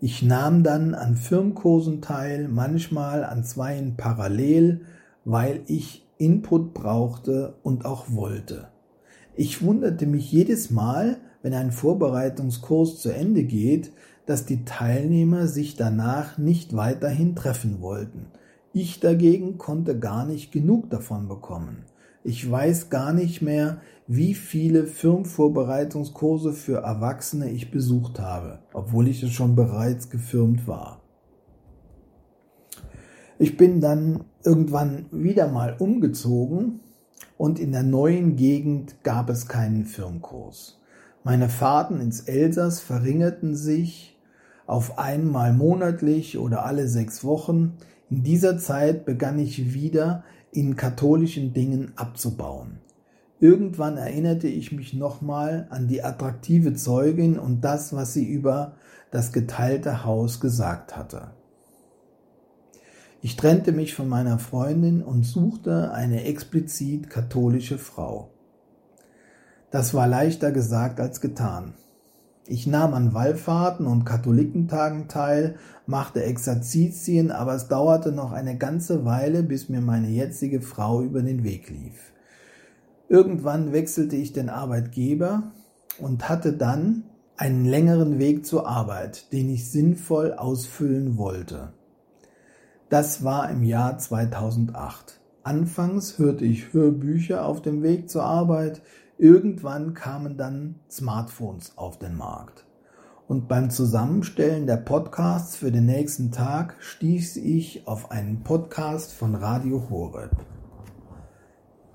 Ich 0.00 0.22
nahm 0.22 0.62
dann 0.62 0.94
an 0.94 1.16
Firmkursen 1.16 2.00
teil, 2.00 2.48
manchmal 2.48 3.24
an 3.24 3.44
zweien 3.44 3.96
parallel, 3.96 4.82
weil 5.24 5.62
ich 5.66 6.06
Input 6.16 6.74
brauchte 6.74 7.58
und 7.62 7.84
auch 7.84 8.06
wollte. 8.08 8.68
Ich 9.36 9.62
wunderte 9.62 10.06
mich 10.06 10.30
jedes 10.30 10.70
Mal, 10.70 11.16
wenn 11.42 11.54
ein 11.54 11.72
Vorbereitungskurs 11.72 13.00
zu 13.00 13.10
Ende 13.10 13.42
geht, 13.42 13.92
dass 14.26 14.46
die 14.46 14.64
Teilnehmer 14.64 15.48
sich 15.48 15.76
danach 15.76 16.38
nicht 16.38 16.76
weiterhin 16.76 17.34
treffen 17.34 17.80
wollten. 17.80 18.26
Ich 18.72 19.00
dagegen 19.00 19.58
konnte 19.58 19.98
gar 19.98 20.24
nicht 20.24 20.52
genug 20.52 20.88
davon 20.90 21.28
bekommen. 21.28 21.84
Ich 22.22 22.48
weiß 22.48 22.90
gar 22.90 23.12
nicht 23.12 23.42
mehr, 23.42 23.78
wie 24.06 24.34
viele 24.34 24.86
Firmenvorbereitungskurse 24.86 26.52
für 26.52 26.78
Erwachsene 26.78 27.50
ich 27.50 27.70
besucht 27.70 28.20
habe, 28.20 28.60
obwohl 28.72 29.08
ich 29.08 29.22
es 29.22 29.30
schon 29.32 29.56
bereits 29.56 30.10
gefirmt 30.10 30.66
war. 30.66 31.02
Ich 33.38 33.56
bin 33.56 33.80
dann 33.80 34.24
irgendwann 34.44 35.06
wieder 35.10 35.48
mal 35.48 35.76
umgezogen 35.78 36.80
und 37.36 37.58
in 37.58 37.72
der 37.72 37.82
neuen 37.82 38.36
Gegend 38.36 39.02
gab 39.02 39.28
es 39.30 39.48
keinen 39.48 39.84
Firmenkurs. 39.84 40.80
Meine 41.24 41.48
Fahrten 41.48 42.00
ins 42.00 42.20
Elsass 42.20 42.80
verringerten 42.80 43.56
sich 43.56 44.18
auf 44.66 44.98
einmal 44.98 45.52
monatlich 45.52 46.38
oder 46.38 46.64
alle 46.64 46.88
sechs 46.88 47.24
Wochen. 47.24 47.78
In 48.10 48.22
dieser 48.22 48.58
Zeit 48.58 49.04
begann 49.04 49.38
ich 49.38 49.74
wieder 49.74 50.24
in 50.52 50.76
katholischen 50.76 51.52
Dingen 51.52 51.92
abzubauen. 51.96 52.78
Irgendwann 53.40 53.96
erinnerte 53.96 54.48
ich 54.48 54.72
mich 54.72 54.94
nochmal 54.94 55.66
an 55.70 55.88
die 55.88 56.02
attraktive 56.02 56.74
Zeugin 56.74 57.38
und 57.38 57.62
das, 57.62 57.94
was 57.94 58.14
sie 58.14 58.26
über 58.26 58.76
das 59.10 59.32
geteilte 59.32 60.04
Haus 60.04 60.40
gesagt 60.40 60.96
hatte. 60.96 61.32
Ich 63.24 63.36
trennte 63.36 63.72
mich 63.72 63.94
von 63.94 64.06
meiner 64.06 64.38
Freundin 64.38 65.02
und 65.02 65.22
suchte 65.22 65.92
eine 65.92 66.24
explizit 66.24 67.08
katholische 67.08 67.78
Frau. 67.78 68.28
Das 69.70 69.94
war 69.94 70.06
leichter 70.06 70.52
gesagt 70.52 71.00
als 71.00 71.22
getan. 71.22 71.72
Ich 72.46 72.66
nahm 72.66 72.92
an 72.92 73.14
Wallfahrten 73.14 73.86
und 73.86 74.04
Katholikentagen 74.04 75.08
teil, 75.08 75.56
machte 75.86 76.22
Exerzitien, 76.22 77.30
aber 77.30 77.54
es 77.54 77.66
dauerte 77.68 78.12
noch 78.12 78.32
eine 78.32 78.58
ganze 78.58 79.06
Weile, 79.06 79.42
bis 79.42 79.70
mir 79.70 79.80
meine 79.80 80.08
jetzige 80.08 80.60
Frau 80.60 81.00
über 81.00 81.22
den 81.22 81.44
Weg 81.44 81.70
lief. 81.70 82.12
Irgendwann 83.08 83.72
wechselte 83.72 84.16
ich 84.16 84.34
den 84.34 84.50
Arbeitgeber 84.50 85.44
und 85.98 86.28
hatte 86.28 86.52
dann 86.52 87.04
einen 87.38 87.64
längeren 87.64 88.18
Weg 88.18 88.44
zur 88.44 88.68
Arbeit, 88.68 89.32
den 89.32 89.48
ich 89.48 89.70
sinnvoll 89.70 90.34
ausfüllen 90.34 91.16
wollte. 91.16 91.72
Das 92.94 93.24
war 93.24 93.50
im 93.50 93.64
Jahr 93.64 93.98
2008. 93.98 95.20
Anfangs 95.42 96.16
hörte 96.16 96.44
ich 96.44 96.72
Hörbücher 96.72 97.44
auf 97.44 97.60
dem 97.60 97.82
Weg 97.82 98.08
zur 98.08 98.22
Arbit, 98.22 98.82
irgendwann 99.18 99.94
kamen 99.94 100.36
dann 100.36 100.76
Smartphones 100.88 101.76
auf 101.76 101.98
den 101.98 102.16
Markt. 102.16 102.64
Und 103.26 103.48
beim 103.48 103.70
Zusammenstellen 103.70 104.68
der 104.68 104.76
Podcasts 104.76 105.56
für 105.56 105.72
den 105.72 105.86
nächsten 105.86 106.30
Tag 106.30 106.76
stieß 106.78 107.38
ich 107.38 107.88
auf 107.88 108.12
einen 108.12 108.44
Podcast 108.44 109.12
von 109.12 109.34
Radio 109.34 109.90
Horeb. 109.90 110.30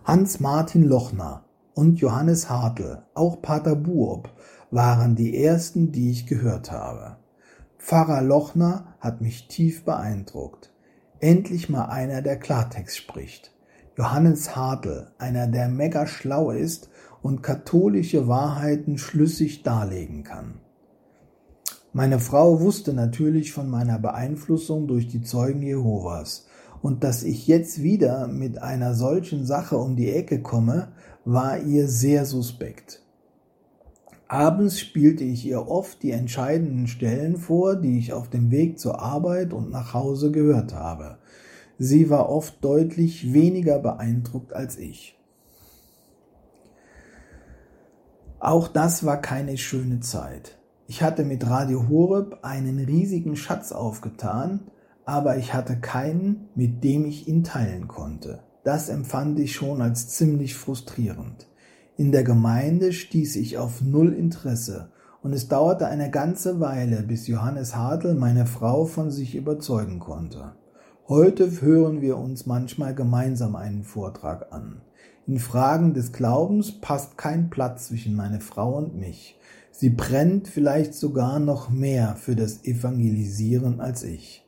Hans-Martin 0.04 0.84
Lochner 0.84 1.46
und 1.76 2.02
Johannes 2.02 2.50
Hartl, 2.50 3.04
auch 3.14 3.42
Pater 3.42 3.78
Buob, 3.78 4.28
waren 4.70 5.16
die 5.16 5.42
ersten, 5.42 5.94
die 5.94 6.12
ich 6.12 6.28
gehört 6.28 6.74
habe. 6.74 7.16
Pfarrer 7.78 8.22
Lochner 8.22 8.96
hat 9.00 9.22
mich 9.22 9.48
tief 9.48 9.86
beeindruckt. 9.86 10.69
Endlich 11.22 11.68
mal 11.68 11.86
einer, 11.86 12.22
der 12.22 12.40
Klartext 12.40 12.96
spricht. 12.96 13.52
Johannes 13.98 14.56
Hartl, 14.56 15.12
einer, 15.18 15.48
der 15.48 15.68
mega 15.68 16.08
schlau 16.08 16.52
ist 16.52 16.90
und 17.22 17.44
katholische 17.44 18.30
Wahrheiten 18.30 18.98
schlüssig 18.98 19.64
darlegen 19.64 20.24
kann. 20.24 20.62
Meine 21.92 22.20
Frau 22.20 22.62
wusste 22.62 22.94
natürlich 22.94 23.52
von 23.52 23.70
meiner 23.70 24.00
Beeinflussung 24.00 24.88
durch 24.88 25.10
die 25.10 25.22
Zeugen 25.22 25.62
Jehovas, 25.62 26.48
und 26.82 27.04
dass 27.04 27.24
ich 27.24 27.48
jetzt 27.48 27.84
wieder 27.84 28.28
mit 28.28 28.62
einer 28.62 28.94
solchen 28.94 29.46
Sache 29.46 29.78
um 29.78 29.98
die 29.98 30.14
Ecke 30.14 30.42
komme, 30.42 30.94
war 31.26 31.60
ihr 31.60 31.90
sehr 31.90 32.24
suspekt. 32.26 33.04
Abends 34.32 34.80
spielte 34.80 35.24
ich 35.24 35.44
ihr 35.44 35.68
oft 35.68 36.04
die 36.04 36.12
entscheidenden 36.12 36.86
Stellen 36.86 37.36
vor, 37.38 37.76
die 37.76 37.98
ich 37.98 38.14
auf 38.14 38.30
dem 38.30 38.52
Weg 38.52 38.78
zur 38.78 39.02
Arbeit 39.02 39.54
und 39.54 39.72
nach 39.72 39.96
Hause 39.96 40.32
gehört 40.32 40.76
habe. 40.76 41.18
Sie 41.80 42.12
war 42.12 42.30
oft 42.30 42.64
deutlich 42.64 43.34
weniger 43.34 43.80
beeindruckt 43.80 44.54
als 44.54 44.78
ich. 44.78 45.18
Auch 48.40 48.68
das 48.68 49.04
war 49.04 49.20
keine 49.20 49.58
schöne 49.58 50.00
Zeit. 50.00 50.60
Ich 50.86 51.02
hatte 51.02 51.24
mit 51.24 51.50
Radio 51.50 51.90
Horeb 51.90 52.38
einen 52.44 52.78
riesigen 52.78 53.36
Schatz 53.36 53.72
aufgetan, 53.72 54.70
aber 55.06 55.38
ich 55.38 55.56
hatte 55.56 55.80
keinen, 55.80 56.50
mit 56.54 56.84
dem 56.84 57.06
ich 57.06 57.28
ihn 57.28 57.44
teilen 57.44 57.88
konnte. 57.88 58.44
Das 58.64 58.90
empfand 58.90 59.40
ich 59.40 59.56
schon 59.56 59.82
als 59.82 60.10
ziemlich 60.10 60.56
frustrierend. 60.56 61.49
In 62.00 62.14
der 62.14 62.24
Gemeinde 62.24 62.94
stieß 62.94 63.36
ich 63.36 63.58
auf 63.58 63.82
null 63.82 64.14
Interesse, 64.14 64.88
und 65.22 65.34
es 65.34 65.50
dauerte 65.50 65.88
eine 65.88 66.10
ganze 66.10 66.62
Weile, 66.62 67.04
bis 67.04 67.28
Johannes 67.28 67.76
Hartl 67.76 68.14
meine 68.14 68.46
Frau 68.46 68.86
von 68.86 69.12
sich 69.12 69.36
überzeugen 69.36 70.00
konnte. 70.00 70.54
Heute 71.10 71.60
hören 71.60 72.00
wir 72.00 72.18
uns 72.18 72.46
manchmal 72.46 72.96
gemeinsam 72.96 73.58
einen 73.58 73.84
Vortrag 73.84 74.54
an. 74.54 74.80
In 75.28 75.40
Fragen 75.40 75.94
des 75.94 76.14
Glaubens 76.14 76.80
passt 76.80 77.18
kein 77.18 77.50
Platz 77.50 77.88
zwischen 77.90 78.16
meine 78.16 78.40
Frau 78.40 78.78
und 78.78 78.96
mich. 78.96 79.38
Sie 79.70 79.90
brennt 79.90 80.48
vielleicht 80.48 80.94
sogar 80.94 81.40
noch 81.40 81.70
mehr 81.70 82.16
für 82.16 82.38
das 82.38 82.64
Evangelisieren 82.64 83.82
als 83.82 84.04
ich. 84.04 84.48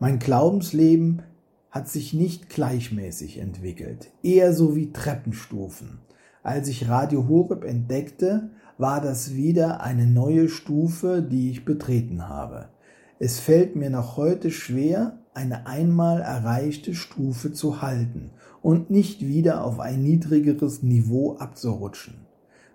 Mein 0.00 0.18
Glaubensleben 0.18 1.22
hat 1.70 1.88
sich 1.88 2.12
nicht 2.12 2.48
gleichmäßig 2.48 3.38
entwickelt, 3.38 4.10
eher 4.24 4.52
so 4.52 4.74
wie 4.74 4.92
Treppenstufen. 4.92 6.00
Als 6.44 6.68
ich 6.68 6.90
Radio 6.90 7.26
Horeb 7.26 7.64
entdeckte, 7.64 8.50
war 8.76 9.00
das 9.00 9.34
wieder 9.34 9.80
eine 9.80 10.06
neue 10.06 10.50
Stufe, 10.50 11.22
die 11.22 11.50
ich 11.50 11.64
betreten 11.64 12.28
habe. 12.28 12.66
Es 13.18 13.40
fällt 13.40 13.76
mir 13.76 13.88
noch 13.88 14.18
heute 14.18 14.50
schwer, 14.50 15.20
eine 15.32 15.66
einmal 15.66 16.20
erreichte 16.20 16.94
Stufe 16.94 17.54
zu 17.54 17.80
halten 17.80 18.30
und 18.60 18.90
nicht 18.90 19.26
wieder 19.26 19.64
auf 19.64 19.80
ein 19.80 20.02
niedrigeres 20.02 20.82
Niveau 20.82 21.36
abzurutschen. 21.38 22.26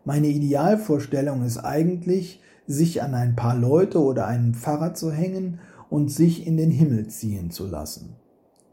Meine 0.03 0.29
Idealvorstellung 0.29 1.43
ist 1.45 1.59
eigentlich, 1.59 2.41
sich 2.65 3.03
an 3.03 3.13
ein 3.13 3.35
paar 3.35 3.55
Leute 3.55 4.01
oder 4.01 4.25
einen 4.25 4.55
Pfarrer 4.55 4.95
zu 4.95 5.11
hängen 5.11 5.59
und 5.91 6.11
sich 6.11 6.47
in 6.47 6.57
den 6.57 6.71
Himmel 6.71 7.07
ziehen 7.09 7.51
zu 7.51 7.67
lassen. 7.67 8.15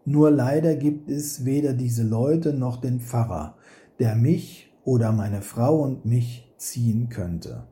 Nur 0.06 0.30
leider 0.30 0.74
gibt 0.74 1.11
es 1.11 1.44
weder 1.44 1.74
diese 1.74 2.02
Leute 2.02 2.54
noch 2.54 2.80
den 2.80 3.00
Pfarrer, 3.00 3.56
der 3.98 4.16
mich 4.16 4.65
oder 4.87 5.12
meine 5.12 5.42
Frau 5.42 5.83
und 5.83 6.07
mich 6.07 6.55
ziehen 6.57 7.11
könnte. 7.11 7.64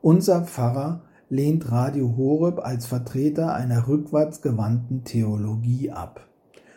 Unser 0.00 0.42
Pfarrer 0.42 1.02
lehnt 1.28 1.70
Radio 1.72 2.16
Horeb 2.16 2.60
als 2.60 2.86
Vertreter 2.86 3.52
einer 3.52 3.88
rückwärtsgewandten 3.88 5.04
Theologie 5.04 5.90
ab. 5.90 6.28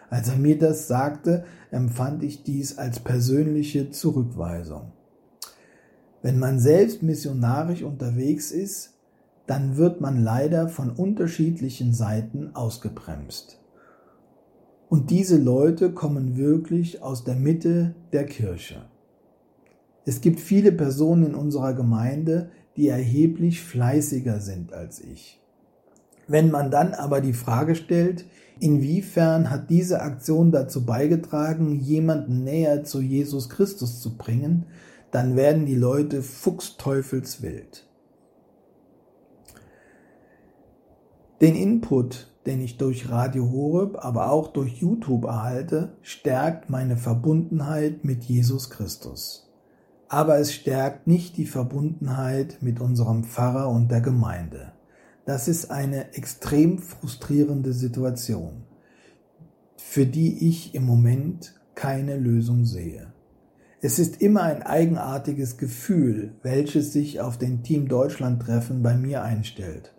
Als 0.09 0.29
er 0.29 0.37
mir 0.37 0.57
das 0.57 0.87
sagte, 0.87 1.45
empfand 1.71 2.23
ich 2.23 2.43
dies 2.43 2.77
als 2.77 2.99
persönliche 2.99 3.91
Zurückweisung. 3.91 4.91
Wenn 6.23 6.39
man 6.39 6.59
selbst 6.59 7.03
missionarisch 7.03 7.83
unterwegs 7.83 8.51
ist, 8.51 8.93
dann 9.45 9.77
wird 9.77 10.01
man 10.01 10.23
leider 10.23 10.67
von 10.67 10.89
unterschiedlichen 10.89 11.93
Seiten 11.93 12.55
ausgebremst. 12.55 13.59
Und 14.89 15.11
diese 15.11 15.37
Leute 15.37 15.91
kommen 15.91 16.37
wirklich 16.37 17.03
aus 17.03 17.23
der 17.23 17.35
Mitte 17.35 17.93
der 18.13 18.25
Kirche. 18.25 18.85
Es 20.05 20.21
gibt 20.21 20.39
viele 20.39 20.71
Personen 20.71 21.25
in 21.25 21.35
unserer 21.35 21.73
Gemeinde, 21.73 22.51
die 22.77 22.87
erheblich 22.87 23.61
fleißiger 23.61 24.39
sind 24.39 24.71
als 24.71 25.01
ich. 25.01 25.41
Wenn 26.27 26.51
man 26.51 26.69
dann 26.69 26.93
aber 26.93 27.21
die 27.21 27.33
Frage 27.33 27.75
stellt, 27.75 28.25
inwiefern 28.59 29.49
hat 29.49 29.69
diese 29.69 30.01
Aktion 30.01 30.51
dazu 30.51 30.85
beigetragen, 30.85 31.79
jemanden 31.79 32.43
näher 32.43 32.83
zu 32.83 33.01
Jesus 33.01 33.49
Christus 33.49 33.99
zu 33.99 34.15
bringen, 34.15 34.65
dann 35.09 35.35
werden 35.35 35.65
die 35.65 35.75
Leute 35.75 36.21
fuchsteufelswild. 36.21 37.87
Den 41.41 41.55
Input, 41.55 42.31
den 42.45 42.61
ich 42.61 42.77
durch 42.77 43.09
Radio 43.09 43.51
Horeb, 43.51 43.97
aber 44.03 44.31
auch 44.31 44.49
durch 44.49 44.77
YouTube 44.77 45.25
erhalte, 45.25 45.97
stärkt 46.01 46.69
meine 46.69 46.97
Verbundenheit 46.97 48.03
mit 48.03 48.23
Jesus 48.23 48.69
Christus 48.69 49.44
aber 50.07 50.37
es 50.39 50.53
stärkt 50.53 51.07
nicht 51.07 51.37
die 51.37 51.45
Verbundenheit 51.45 52.57
mit 52.61 52.79
unserem 52.79 53.23
Pfarrer 53.23 53.69
und 53.69 53.89
der 53.89 54.01
Gemeinde. 54.01 54.71
Das 55.25 55.47
ist 55.47 55.71
eine 55.71 56.13
extrem 56.13 56.77
frustrierende 56.77 57.73
Situation, 57.73 58.63
für 59.77 60.05
die 60.05 60.47
ich 60.47 60.75
im 60.75 60.85
Moment 60.85 61.55
keine 61.73 62.17
Lösung 62.17 62.65
sehe. 62.65 63.13
Es 63.81 63.99
ist 63.99 64.21
immer 64.21 64.43
ein 64.43 64.63
eigenartiges 64.63 65.57
Gefühl, 65.57 66.33
welches 66.41 66.93
sich 66.93 67.21
auf 67.21 67.37
den 67.37 67.63
Team 67.63 67.87
Deutschland 67.87 68.41
Treffen 68.41 68.81
bei 68.81 68.95
mir 68.95 69.23
einstellt, 69.23 69.93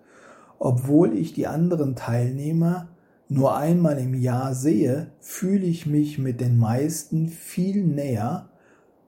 obwohl 0.59 1.17
ich 1.17 1.35
die 1.35 1.47
anderen 1.47 1.95
Teilnehmer 1.95 2.89
nur 3.29 3.57
einmal 3.57 3.99
im 3.99 4.15
Jahr 4.15 4.55
sehe, 4.55 5.13
fühle 5.21 5.67
ich 5.67 5.87
mich 5.87 6.19
mit 6.19 6.41
den 6.41 6.59
meisten 6.59 7.29
viel 7.29 7.85
näher 7.85 8.49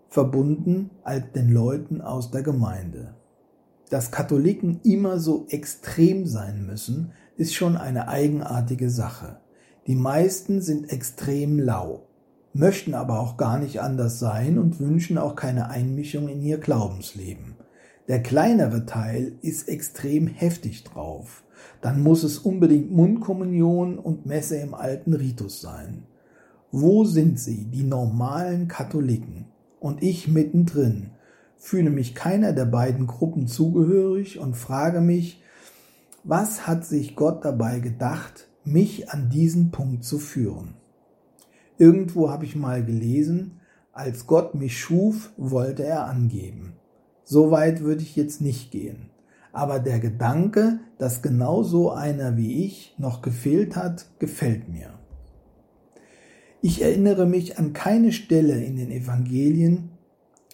verbunden 0.09 0.91
als 1.05 1.33
den 1.35 1.51
Leuten 1.51 2.01
aus 2.01 2.31
der 2.31 2.43
Gemeinde. 2.43 3.15
Dass 3.91 4.11
Katholiken 4.11 4.81
immer 4.83 5.19
so 5.19 5.47
extrem 5.49 6.27
sein 6.27 6.67
müssen, 6.67 7.13
ist 7.37 7.55
schon 7.55 7.77
eine 7.77 8.09
eigenartige 8.09 8.91
Sache. 8.91 9.41
Die 9.87 9.95
meisten 9.95 10.61
sind 10.61 10.93
extrem 10.93 11.59
lau, 11.59 12.09
möchten 12.53 12.95
aber 12.95 13.21
auch 13.21 13.37
gar 13.37 13.59
nicht 13.59 13.81
anders 13.81 14.19
sein 14.19 14.59
und 14.59 14.81
wünschen 14.81 15.17
auch 15.17 15.37
keine 15.37 15.71
Einmischung 15.71 16.29
in 16.29 16.43
ihr 16.43 16.59
Glaubensleben. 16.59 17.57
Der 18.09 18.23
kleinere 18.23 18.87
Teil 18.87 19.33
ist 19.43 19.69
extrem 19.69 20.27
heftig 20.27 20.85
drauf. 20.85 21.45
Dann 21.81 22.03
muss 22.03 22.25
es 22.25 22.39
unbedingt 22.39 22.91
Mundkommunion 22.91 23.99
und 23.99 24.27
Messe 24.27 24.57
im 24.57 24.75
alten 24.75 25.13
Ritus 25.13 25.61
sein. 25.61 26.05
Wo 26.71 27.05
sind 27.05 27.39
sie, 27.39 27.65
die 27.67 27.85
normalen 27.85 28.69
Katholiken? 28.69 29.47
Und 29.81 30.03
ich 30.03 30.29
mittendrin, 30.29 31.11
fühle 31.57 31.91
mich 31.91 32.14
keiner 32.14 32.53
der 32.53 32.64
beiden 32.64 33.07
Gruppen 33.07 33.47
zugehörig 33.47 34.39
und 34.39 34.57
frage 34.57 35.01
mich, 35.01 35.43
was 36.24 36.66
hat 36.66 36.85
sich 36.85 37.16
Gott 37.16 37.45
dabei 37.45 37.79
gedacht, 37.81 38.49
mich 38.64 39.11
an 39.11 39.31
diesen 39.31 39.70
Punkt 39.70 40.05
zu 40.05 40.18
führen? 40.18 40.74
Irgendwo 41.79 42.31
habe 42.31 42.45
ich 42.45 42.57
mal 42.57 42.85
gelesen, 42.85 43.61
als 43.93 44.26
Gott 44.26 44.55
mich 44.55 44.79
schuf, 44.79 45.31
wollte 45.37 45.85
er 45.85 46.07
angeben. 46.07 46.74
So 47.24 47.51
weit 47.51 47.81
würde 47.81 48.03
ich 48.03 48.16
jetzt 48.16 48.41
nicht 48.41 48.70
gehen. 48.70 49.11
Aber 49.53 49.79
der 49.79 49.99
Gedanke, 49.99 50.81
dass 50.99 51.22
genau 51.22 51.62
so 51.62 51.91
einer 51.91 52.37
wie 52.37 52.64
ich 52.64 52.95
noch 52.99 53.22
gefehlt 53.22 53.76
hat, 53.76 54.07
gefällt 54.18 54.68
mir. 54.68 54.97
Ich 56.61 56.83
erinnere 56.83 57.25
mich 57.25 57.57
an 57.59 57.73
keine 57.73 58.11
Stelle 58.11 58.63
in 58.65 58.77
den 58.77 58.91
Evangelien, 58.91 59.91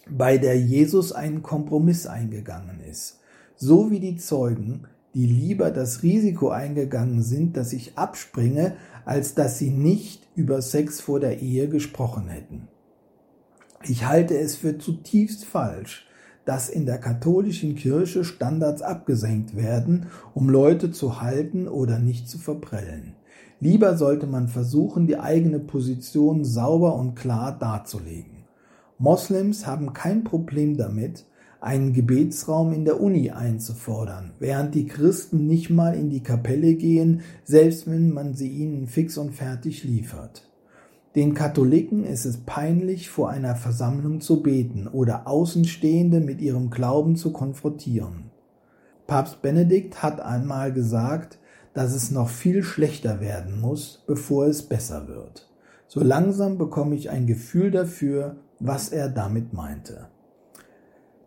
bei 0.07 0.37
der 0.37 0.59
Jesus 0.59 1.11
einen 1.11 1.41
Kompromiss 1.41 2.05
eingegangen 2.05 2.79
ist, 2.79 3.21
so 3.55 3.89
wie 3.89 3.99
die 3.99 4.15
Zeugen, 4.15 4.83
die 5.15 5.25
lieber 5.25 5.71
das 5.71 6.03
Risiko 6.03 6.49
eingegangen 6.49 7.23
sind, 7.23 7.57
dass 7.57 7.73
ich 7.73 7.97
abspringe, 7.97 8.75
als 9.03 9.33
dass 9.33 9.57
sie 9.57 9.71
nicht 9.71 10.27
über 10.35 10.61
Sex 10.61 11.01
vor 11.01 11.19
der 11.19 11.41
Ehe 11.41 11.69
gesprochen 11.69 12.27
hätten. 12.27 12.67
Ich 13.87 14.05
halte 14.05 14.37
es 14.37 14.55
für 14.55 14.77
zutiefst 14.77 15.45
falsch, 15.45 16.05
dass 16.43 16.69
in 16.69 16.85
der 16.85 16.99
katholischen 16.99 17.75
Kirche 17.75 18.23
Standards 18.23 18.83
abgesenkt 18.83 19.55
werden, 19.55 20.07
um 20.35 20.49
Leute 20.49 20.91
zu 20.91 21.21
halten 21.21 21.67
oder 21.67 21.97
nicht 21.97 22.29
zu 22.29 22.37
verprellen. 22.37 23.15
Lieber 23.65 23.97
sollte 23.97 24.27
man 24.27 24.47
versuchen, 24.47 25.07
die 25.07 25.17
eigene 25.17 25.57
Position 25.57 26.45
sauber 26.45 26.93
und 26.93 27.15
klar 27.15 27.57
darzulegen. 27.57 28.45
Moslems 28.99 29.65
haben 29.65 29.91
kein 29.91 30.23
Problem 30.23 30.77
damit, 30.77 31.25
einen 31.61 31.91
Gebetsraum 31.91 32.73
in 32.73 32.85
der 32.85 33.01
Uni 33.01 33.31
einzufordern, 33.31 34.33
während 34.37 34.75
die 34.75 34.85
Christen 34.85 35.47
nicht 35.47 35.71
mal 35.71 35.95
in 35.95 36.11
die 36.11 36.21
Kapelle 36.21 36.75
gehen, 36.75 37.21
selbst 37.43 37.89
wenn 37.89 38.13
man 38.13 38.35
sie 38.35 38.49
ihnen 38.49 38.85
fix 38.85 39.17
und 39.17 39.33
fertig 39.33 39.83
liefert. 39.83 40.47
Den 41.15 41.33
Katholiken 41.33 42.03
ist 42.03 42.25
es 42.25 42.37
peinlich, 42.37 43.09
vor 43.09 43.31
einer 43.31 43.55
Versammlung 43.55 44.21
zu 44.21 44.43
beten 44.43 44.87
oder 44.87 45.27
Außenstehende 45.27 46.19
mit 46.19 46.39
ihrem 46.39 46.69
Glauben 46.69 47.15
zu 47.15 47.33
konfrontieren. 47.33 48.25
Papst 49.07 49.41
Benedikt 49.41 50.03
hat 50.03 50.21
einmal 50.21 50.71
gesagt, 50.71 51.39
dass 51.75 51.93
es 51.93 52.09
noch 52.09 52.29
viel 52.29 52.63
schlechter 52.63 53.19
werden 53.19 53.59
muss, 53.59 54.03
bevor 54.07 54.47
es 54.47 54.63
besser 54.63 55.07
wird. 55.07 55.47
So 55.87 56.01
langsam 56.01 56.57
bekomme 56.57 56.95
ich 56.95 57.11
ein 57.11 57.27
Gefühl 57.27 57.69
dafür, 57.69 58.37
was 58.59 58.89
er 58.89 59.09
damit 59.09 59.53
meinte. 59.53 60.07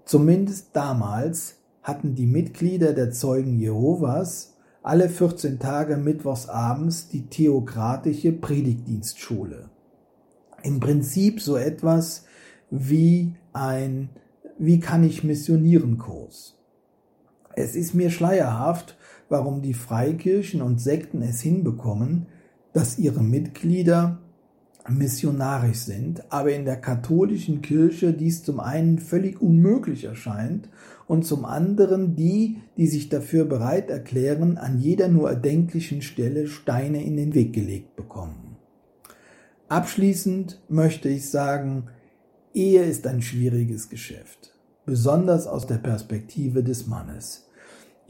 Zumindest 0.04 0.70
damals 0.72 1.56
hatten 1.82 2.14
die 2.14 2.26
Mitglieder 2.26 2.94
der 2.94 3.12
Zeugen 3.12 3.58
Jehovas 3.58 4.56
alle 4.82 5.10
14 5.10 5.58
Tage 5.58 5.98
mittwochsabends 5.98 7.08
die 7.08 7.26
theokratische 7.26 8.32
Predigtdienstschule. 8.32 9.68
Im 10.62 10.80
Prinzip 10.80 11.40
so 11.40 11.56
etwas 11.56 12.24
wie 12.70 13.34
ein 13.52 14.08
Wie 14.58 14.80
kann 14.80 15.04
ich 15.04 15.24
missionieren 15.24 15.98
Kurs. 15.98 16.57
Es 17.58 17.74
ist 17.74 17.92
mir 17.92 18.10
schleierhaft, 18.10 18.96
warum 19.28 19.62
die 19.62 19.74
Freikirchen 19.74 20.62
und 20.62 20.80
Sekten 20.80 21.22
es 21.22 21.40
hinbekommen, 21.40 22.26
dass 22.72 23.00
ihre 23.00 23.24
Mitglieder 23.24 24.18
missionarisch 24.88 25.78
sind, 25.78 26.22
aber 26.32 26.52
in 26.52 26.64
der 26.64 26.76
katholischen 26.76 27.60
Kirche 27.60 28.12
dies 28.12 28.44
zum 28.44 28.60
einen 28.60 29.00
völlig 29.00 29.42
unmöglich 29.42 30.04
erscheint 30.04 30.70
und 31.08 31.26
zum 31.26 31.44
anderen 31.44 32.14
die, 32.14 32.58
die 32.76 32.86
sich 32.86 33.08
dafür 33.08 33.44
bereit 33.44 33.90
erklären, 33.90 34.56
an 34.56 34.78
jeder 34.78 35.08
nur 35.08 35.28
erdenklichen 35.28 36.00
Stelle 36.00 36.46
Steine 36.46 37.02
in 37.02 37.16
den 37.16 37.34
Weg 37.34 37.52
gelegt 37.52 37.96
bekommen. 37.96 38.56
Abschließend 39.68 40.62
möchte 40.68 41.08
ich 41.08 41.28
sagen, 41.28 41.88
Ehe 42.54 42.84
ist 42.84 43.04
ein 43.08 43.20
schwieriges 43.20 43.90
Geschäft, 43.90 44.56
besonders 44.86 45.48
aus 45.48 45.66
der 45.66 45.78
Perspektive 45.78 46.62
des 46.62 46.86
Mannes. 46.86 47.47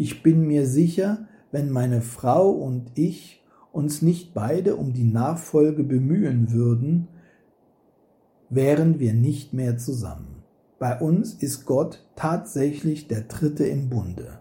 Ich 0.00 0.22
bin 0.22 0.46
mir 0.46 0.64
sicher, 0.64 1.26
wenn 1.50 1.70
meine 1.70 2.02
Frau 2.02 2.50
und 2.50 2.92
ich 2.94 3.44
uns 3.72 4.00
nicht 4.00 4.32
beide 4.32 4.76
um 4.76 4.92
die 4.92 5.02
Nachfolge 5.02 5.82
bemühen 5.82 6.52
würden, 6.52 7.08
wären 8.48 9.00
wir 9.00 9.12
nicht 9.12 9.54
mehr 9.54 9.76
zusammen. 9.76 10.44
Bei 10.78 11.00
uns 11.00 11.34
ist 11.34 11.66
Gott 11.66 12.06
tatsächlich 12.14 13.08
der 13.08 13.22
Dritte 13.22 13.66
im 13.66 13.90
Bunde. 13.90 14.40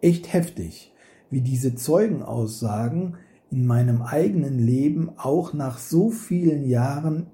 Echt 0.00 0.32
heftig, 0.32 0.94
wie 1.30 1.40
diese 1.40 1.74
Zeugenaussagen 1.74 3.16
in 3.50 3.66
meinem 3.66 4.02
eigenen 4.02 4.60
Leben 4.60 5.10
auch 5.16 5.52
nach 5.52 5.78
so 5.78 6.10
vielen 6.10 6.64
Jahren 6.64 7.26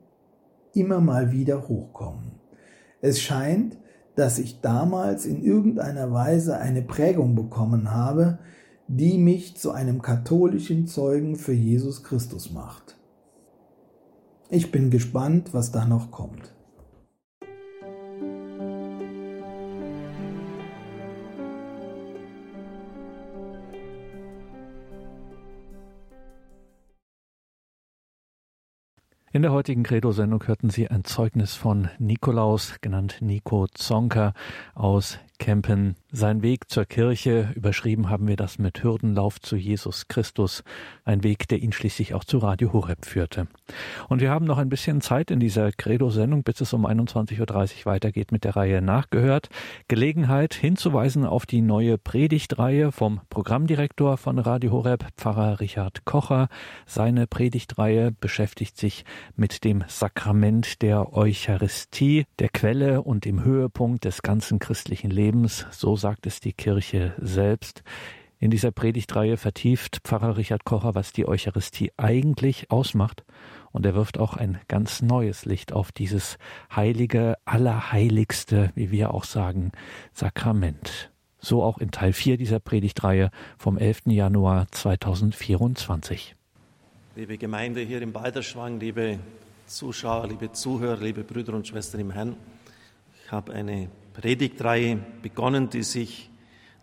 immer 0.73 1.03
mal 1.03 1.33
wieder 1.33 1.69
hochkommen. 1.69 2.33
Es 3.03 3.21
scheint, 3.21 3.77
dass 4.19 4.41
ich 4.41 4.61
damals 4.61 5.27
in 5.27 5.45
irgendeiner 5.45 6.13
Weise 6.13 6.59
eine 6.59 6.83
Prägung 6.83 7.37
bekommen 7.37 7.93
habe, 7.93 8.41
die 8.89 9.17
mich 9.17 9.57
zu 9.57 9.71
einem 9.71 10.03
katholischen 10.03 10.89
Zeugen 10.89 11.37
für 11.37 11.53
Jesus 11.53 12.03
Christus 12.03 12.51
macht. 12.51 12.97
Ich 14.51 14.73
bin 14.73 14.91
gespannt, 14.91 15.55
was 15.55 15.71
da 15.71 15.85
noch 15.85 16.11
kommt. 16.11 16.53
In 29.31 29.43
der 29.43 29.53
heutigen 29.53 29.83
Credo-Sendung 29.83 30.47
hörten 30.47 30.71
Sie 30.71 30.89
ein 30.89 31.05
Zeugnis 31.05 31.55
von 31.55 31.91
Nikolaus, 31.99 32.77
genannt 32.81 33.19
Nico 33.21 33.67
Zonka 33.75 34.33
aus 34.75 35.19
Kempen. 35.39 35.95
Sein 36.11 36.43
Weg 36.43 36.69
zur 36.69 36.85
Kirche, 36.85 37.53
überschrieben 37.55 38.11
haben 38.11 38.27
wir 38.27 38.37
das 38.37 38.59
mit 38.59 38.83
Hürdenlauf 38.83 39.41
zu 39.41 39.57
Jesus 39.57 40.09
Christus, 40.09 40.65
ein 41.05 41.23
Weg, 41.23 41.47
der 41.49 41.61
ihn 41.61 41.73
schließlich 41.73 42.15
auch 42.15 42.25
zu 42.25 42.39
Radio 42.39 42.73
Horeb 42.73 43.05
führte. 43.05 43.47
Und 44.09 44.21
wir 44.21 44.31
haben 44.31 44.47
noch 44.47 44.59
ein 44.59 44.69
bisschen 44.69 45.01
Zeit 45.01 45.31
in 45.31 45.39
dieser 45.39 45.71
Credo-Sendung, 45.71 46.43
bis 46.43 46.61
es 46.61 46.73
um 46.73 46.87
21.30 46.87 47.41
Uhr 47.41 47.87
weitergeht 47.87 48.33
mit 48.33 48.45
der 48.45 48.57
Reihe 48.57 48.83
Nachgehört. 48.83 49.49
Gelegenheit 49.87 50.55
hinzuweisen 50.55 51.25
auf 51.25 51.47
die 51.47 51.61
neue 51.61 51.99
Predigtreihe 51.99 52.91
vom 52.91 53.21
Programmdirektor 53.31 54.17
von 54.17 54.39
Radio 54.39 54.73
Horeb, 54.73 55.07
Pfarrer 55.17 55.61
Richard 55.61 56.05
Kocher. 56.05 56.49
Seine 56.87 57.27
Predigtreihe 57.27 58.13
beschäftigt 58.13 58.77
sich 58.77 59.05
mit 59.37 59.63
dem 59.65 59.85
Sakrament 59.87 60.83
der 60.83 61.13
Eucharistie, 61.15 62.27
der 62.39 62.49
Quelle 62.49 63.03
und 63.03 63.25
dem 63.25 63.45
Höhepunkt 63.45 64.05
des 64.05 64.23
ganzen 64.23 64.59
christlichen 64.59 65.11
Lebens 65.11 65.28
Lebens, 65.29 65.67
so 65.71 65.95
sagt 65.95 66.27
es 66.27 66.41
die 66.41 66.55
Kirche 66.55 67.13
selbst. 67.19 67.83
In 68.39 68.51
dieser 68.51 68.71
Predigtreihe 68.71 69.37
vertieft 69.37 70.01
Pfarrer 70.03 70.39
Richard 70.39 70.65
Kocher, 70.65 70.95
was 70.95 71.13
die 71.13 71.29
Eucharistie 71.29 71.93
eigentlich 71.99 72.71
ausmacht. 72.71 73.25
Und 73.71 73.85
er 73.85 73.95
wirft 73.95 74.17
auch 74.17 74.39
ein 74.39 74.59
ganz 74.69 75.03
neues 75.03 75.45
Licht 75.45 75.75
auf 75.75 75.93
dieses 75.93 76.39
heilige, 76.75 77.37
allerheiligste, 77.45 78.73
wie 78.75 78.91
wir 78.91 79.13
auch 79.13 79.25
sagen, 79.25 79.73
Sakrament. 80.15 81.11
So 81.39 81.63
auch 81.63 81.77
in 81.77 81.91
Teil 81.91 82.15
4 82.15 82.39
dieser 82.39 82.59
Predigtreihe 82.59 83.31
vom 83.59 83.77
11. 83.77 84.07
Januar 84.07 84.67
2024. 84.71 86.37
Liebe 87.17 87.37
Gemeinde 87.37 87.83
hier 87.83 88.01
im 88.01 88.15
Balderschwang, 88.15 88.81
liebe 88.81 89.19
Zuschauer, 89.67 90.27
liebe 90.27 90.53
Zuhörer, 90.53 91.03
liebe 91.03 91.23
Brüder 91.23 91.53
und 91.53 91.69
Schwestern 91.69 92.01
im 92.01 92.13
Herrn, 92.13 92.35
ich 93.23 93.31
habe 93.31 93.53
eine 93.53 93.91
Predigtreihe 94.19 94.99
begonnen, 95.23 95.71
die 95.71 95.85
sich 95.85 96.29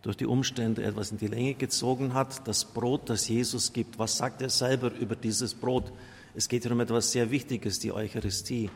durch 0.01 0.15
die 0.15 0.25
Umstände 0.25 0.83
etwas 0.83 1.11
in 1.11 1.17
die 1.17 1.27
Länge 1.27 1.55
gezogen 1.55 2.13
hat. 2.13 2.47
Das 2.47 2.63
Brot, 2.63 3.09
das 3.09 3.27
Jesus 3.27 3.73
gibt, 3.73 3.99
was 3.99 4.15
sagt 4.15 4.41
er 4.41 4.49
selber 4.49 4.93
über 4.93 5.17
dieses 5.17 5.53
Brot? 5.53 5.91
Es 6.33 6.47
geht 6.47 6.63
hier 6.63 6.71
um 6.71 6.79
etwas 6.79 7.11
sehr 7.11 7.31
Wichtiges, 7.31 7.79
die 7.79 7.91
Eucharistie. 7.91 8.69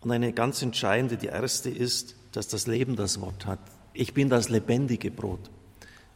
Und 0.00 0.10
eine 0.10 0.32
ganz 0.32 0.60
entscheidende, 0.62 1.16
die 1.16 1.26
erste 1.26 1.70
ist, 1.70 2.16
dass 2.32 2.48
das 2.48 2.66
Leben 2.66 2.96
das 2.96 3.20
Wort 3.20 3.46
hat. 3.46 3.60
Ich 3.92 4.12
bin 4.12 4.28
das 4.28 4.48
lebendige 4.48 5.12
Brot. 5.12 5.50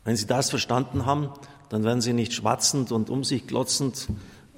Wenn 0.05 0.17
Sie 0.17 0.27
das 0.27 0.51
verstanden 0.51 1.07
haben, 1.07 1.29
dann 1.69 1.85
werden 1.85 2.01
Sie 2.01 2.13
nicht 2.13 2.33
schwatzend 2.33 2.91
und 2.91 3.09
um 3.09 3.23
sich 3.23 3.47
glotzend 3.47 4.09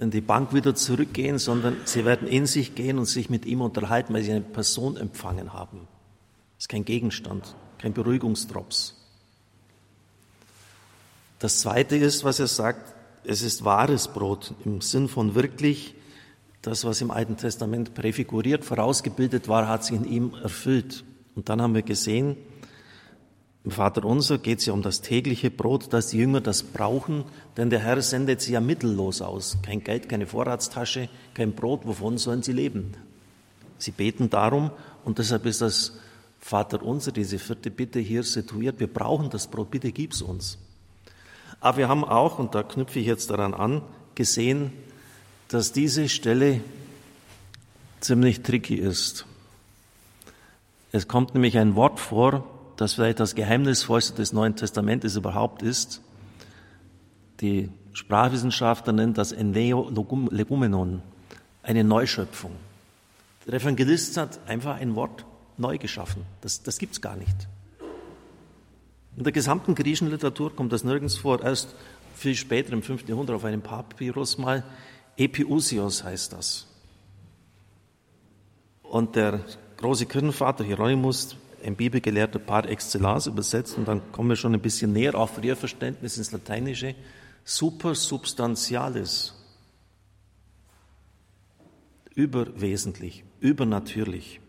in 0.01 0.11
die 0.11 0.23
Bank 0.23 0.55
wieder 0.55 0.75
zurückgehen, 0.75 1.39
sondern 1.39 1.77
Sie 1.85 2.07
werden 2.07 2.27
in 2.27 2.47
sich 2.47 2.75
gehen 2.75 2.99
und 2.99 3.05
sich 3.05 3.29
mit 3.29 3.45
ihm 3.45 3.61
unterhalten, 3.61 4.15
weil 4.15 4.23
Sie 4.23 4.31
eine 4.31 4.41
Person 4.41 4.97
empfangen 4.97 5.53
haben. 5.53 5.87
Ist 6.63 6.69
kein 6.69 6.85
Gegenstand, 6.85 7.57
kein 7.79 7.93
Beruhigungsdrops. 7.93 8.95
Das 11.41 11.59
Zweite 11.59 11.97
ist, 11.97 12.23
was 12.23 12.39
er 12.39 12.47
sagt, 12.47 12.95
es 13.25 13.43
ist 13.43 13.65
wahres 13.65 14.07
Brot 14.07 14.55
im 14.65 14.81
Sinn 14.81 15.09
von 15.09 15.35
wirklich, 15.35 15.97
das, 16.61 16.85
was 16.85 17.01
im 17.01 17.11
Alten 17.11 17.37
Testament 17.37 17.95
präfiguriert, 17.95 18.65
vorausgebildet 18.65 19.49
war, 19.49 19.67
hat 19.67 19.83
sich 19.85 19.97
in 19.97 20.05
ihm 20.05 20.35
erfüllt. 20.41 21.03
Und 21.35 21.49
dann 21.49 21.61
haben 21.61 21.75
wir 21.75 21.83
gesehen, 21.83 22.37
im 23.65 23.73
Vater 23.73 24.05
unser 24.05 24.39
geht 24.39 24.61
es 24.61 24.67
ja 24.67 24.73
um 24.73 24.83
das 24.83 25.01
tägliche 25.01 25.51
Brot, 25.51 25.93
dass 25.93 26.11
die 26.11 26.19
Jünger 26.19 26.41
das 26.41 26.63
brauchen, 26.63 27.25
denn 27.57 27.71
der 27.71 27.81
Herr 27.81 28.01
sendet 28.03 28.41
sie 28.41 28.53
ja 28.53 28.61
mittellos 28.61 29.21
aus. 29.21 29.59
Kein 29.63 29.83
Geld, 29.83 30.09
keine 30.09 30.29
Vorratstasche, 30.29 31.09
kein 31.35 31.55
Brot, 31.55 31.89
wovon 31.89 32.19
sollen 32.19 32.45
sie 32.45 32.53
leben? 32.53 32.93
Sie 33.79 33.91
beten 33.91 34.31
darum 34.31 34.71
und 35.05 35.19
deshalb 35.19 35.45
ist 35.45 35.61
das 35.61 35.95
Vater 36.43 36.83
unser, 36.83 37.13
diese 37.13 37.39
vierte 37.39 37.71
Bitte 37.71 38.01
hier 38.01 38.25
situiert. 38.25 38.81
Wir 38.81 38.93
brauchen 38.93 39.31
das 39.31 39.47
Brot, 39.47 39.71
bitte 39.71 39.93
gib's 39.93 40.21
uns. 40.21 40.59
Aber 41.61 41.79
wir 41.79 41.89
haben 41.89 42.05
auch, 42.05 42.41
und 42.41 42.57
da 42.57 42.65
knüpfe 42.65 42.99
ich 42.99 43.07
jetzt 43.07 43.31
daran 43.31 43.55
an, 43.55 43.81
gesehen, 44.17 44.73
dass 45.47 45.71
diese 45.71 46.09
Stelle 46.09 46.61
ziemlich 48.01 48.43
tricky 48.43 48.75
ist. 48.75 49.25
Es 50.91 51.07
kommt 51.07 51.33
nämlich 51.35 51.57
ein 51.59 51.77
Wort 51.77 52.01
vor, 52.01 52.45
das 52.77 52.95
vielleicht 52.95 53.21
das 53.21 53.37
Geheimnisvollste 53.37 54.17
des 54.17 54.33
Neuen 54.33 54.57
Testamentes 54.57 55.15
überhaupt 55.15 55.63
ist. 55.63 56.03
Die 57.41 57.71
Sprachwissenschaftler 57.93 58.93
nennen 58.93 59.15
das 59.15 59.31
Eneo 59.31 59.89
Legumenon, 60.31 61.03
eine 61.63 61.85
Neuschöpfung. 61.85 62.51
Der 63.47 63.55
Evangelist 63.55 64.17
hat 64.17 64.41
einfach 64.49 64.81
ein 64.81 64.97
Wort 64.97 65.25
neu 65.63 65.79
geschaffen. 65.79 66.27
Das, 66.43 66.63
das 66.63 66.79
gibt's 66.79 67.01
gar 67.01 67.17
nicht. 67.17 67.49
In 69.17 69.25
der 69.25 69.33
gesamten 69.33 69.75
griechischen 69.75 70.11
Literatur 70.11 70.55
kommt 70.55 70.73
das 70.73 70.85
nirgends 70.85 71.17
vor. 71.17 71.43
Erst 71.43 71.75
viel 72.15 72.35
später, 72.35 72.73
im 72.75 72.83
5. 72.83 73.09
Jahrhundert, 73.09 73.37
auf 73.37 73.45
einem 73.45 73.63
Papyrus 73.63 74.37
mal. 74.37 74.63
Epiusios 75.17 76.05
heißt 76.05 76.33
das. 76.35 76.67
Und 78.83 79.17
der 79.17 79.41
große 79.79 80.07
Kirchenvater 80.07 80.65
Hieronymus 80.65 81.37
ein 81.65 81.77
Bibelgelehrter 81.77 82.39
par 82.39 82.69
excellence 82.69 83.27
übersetzt 83.27 83.79
und 83.79 83.87
dann 83.87 84.13
kommen 84.13 84.31
wir 84.31 84.37
schon 84.37 84.55
ein 84.55 84.61
bisschen 84.61 84.93
näher 84.93 85.15
auf 85.15 85.43
ihr 85.43 85.57
Verständnis 85.57 86.19
ins 86.19 86.33
Lateinische, 86.33 86.95
super 87.45 87.95
substantialis, 87.95 89.35
überwesentlich, 92.15 93.25
übernatürlich, 93.41 94.41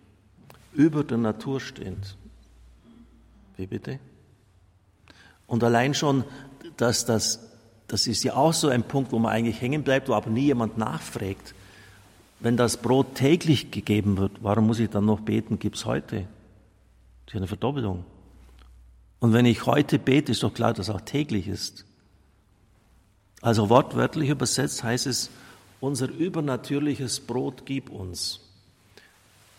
über 0.73 1.03
der 1.03 1.17
Natur 1.17 1.59
stehend. 1.59 2.17
Wie 3.57 3.67
bitte? 3.67 3.99
Und 5.47 5.63
allein 5.63 5.93
schon, 5.93 6.23
dass 6.77 7.05
das, 7.05 7.39
das 7.87 8.07
ist 8.07 8.23
ja 8.23 8.35
auch 8.35 8.53
so 8.53 8.69
ein 8.69 8.83
Punkt, 8.83 9.11
wo 9.11 9.19
man 9.19 9.31
eigentlich 9.31 9.61
hängen 9.61 9.83
bleibt, 9.83 10.09
wo 10.09 10.13
aber 10.13 10.29
nie 10.29 10.45
jemand 10.45 10.77
nachfragt. 10.77 11.53
Wenn 12.39 12.57
das 12.57 12.77
Brot 12.77 13.15
täglich 13.15 13.71
gegeben 13.71 14.17
wird, 14.17 14.31
warum 14.41 14.67
muss 14.67 14.79
ich 14.79 14.89
dann 14.89 15.05
noch 15.05 15.21
beten, 15.21 15.59
gibt's 15.59 15.85
heute? 15.85 16.27
Das 17.25 17.33
ist 17.33 17.37
eine 17.37 17.47
Verdoppelung. 17.47 18.03
Und 19.19 19.31
wenn 19.31 19.45
ich 19.45 19.65
heute 19.65 19.99
bete, 19.99 20.31
ist 20.33 20.43
doch 20.43 20.53
klar, 20.53 20.73
dass 20.73 20.89
auch 20.89 21.01
täglich 21.01 21.47
ist. 21.47 21.85
Also 23.41 23.69
wortwörtlich 23.69 24.29
übersetzt 24.29 24.83
heißt 24.83 25.07
es, 25.07 25.29
unser 25.79 26.09
übernatürliches 26.09 27.21
Brot 27.21 27.65
gib 27.65 27.89
uns. 27.89 28.42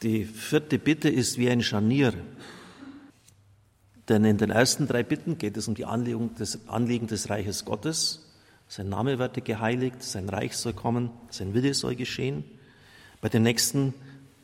Die 0.04 0.26
vierte 0.26 0.78
Bitte 0.78 1.08
ist 1.08 1.38
wie 1.38 1.48
ein 1.48 1.62
Scharnier. 1.62 2.12
Denn 4.10 4.26
in 4.26 4.36
den 4.36 4.50
ersten 4.50 4.86
drei 4.86 5.02
Bitten 5.02 5.38
geht 5.38 5.56
es 5.56 5.66
um 5.66 5.74
die 5.74 5.86
Anliegen 5.86 6.34
des, 6.34 6.68
Anliegen 6.68 7.06
des 7.06 7.30
Reiches 7.30 7.64
Gottes. 7.64 8.20
Sein 8.68 8.90
Name 8.90 9.18
werde 9.18 9.40
geheiligt, 9.40 10.02
sein 10.02 10.28
Reich 10.28 10.58
soll 10.58 10.74
kommen, 10.74 11.08
sein 11.30 11.54
Wille 11.54 11.72
soll 11.72 11.96
geschehen. 11.96 12.44
Bei 13.22 13.30
den 13.30 13.44
nächsten 13.44 13.94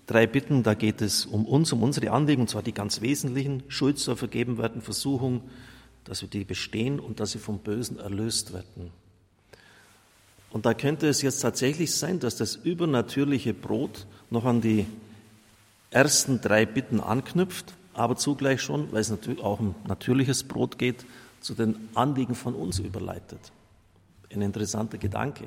drei 0.06 0.26
Bitten, 0.26 0.62
da 0.62 0.72
geht 0.72 1.02
es 1.02 1.26
um 1.26 1.44
uns, 1.44 1.70
um 1.74 1.82
unsere 1.82 2.10
Anliegen, 2.10 2.40
und 2.40 2.48
zwar 2.48 2.62
die 2.62 2.72
ganz 2.72 3.02
wesentlichen. 3.02 3.62
Schuld 3.68 3.98
soll 3.98 4.16
vergeben 4.16 4.56
werden, 4.56 4.80
Versuchung, 4.80 5.42
dass 6.04 6.22
wir 6.22 6.30
die 6.30 6.44
bestehen 6.44 6.98
und 6.98 7.20
dass 7.20 7.32
sie 7.32 7.38
vom 7.38 7.58
Bösen 7.58 7.98
erlöst 7.98 8.54
werden. 8.54 8.92
Und 10.52 10.64
da 10.64 10.72
könnte 10.72 11.06
es 11.06 11.20
jetzt 11.20 11.40
tatsächlich 11.40 11.94
sein, 11.94 12.18
dass 12.18 12.36
das 12.36 12.56
übernatürliche 12.56 13.52
Brot 13.52 14.06
noch 14.30 14.46
an 14.46 14.62
die 14.62 14.86
ersten 15.90 16.40
drei 16.40 16.66
Bitten 16.66 17.00
anknüpft, 17.00 17.74
aber 17.94 18.16
zugleich 18.16 18.62
schon, 18.62 18.92
weil 18.92 19.00
es 19.00 19.10
natürlich 19.10 19.42
auch 19.42 19.60
um 19.60 19.74
natürliches 19.86 20.44
Brot 20.44 20.78
geht, 20.78 21.04
zu 21.40 21.54
den 21.54 21.88
Anliegen 21.94 22.34
von 22.34 22.54
uns 22.54 22.78
überleitet. 22.78 23.40
Ein 24.32 24.42
interessanter 24.42 24.98
Gedanke. 24.98 25.44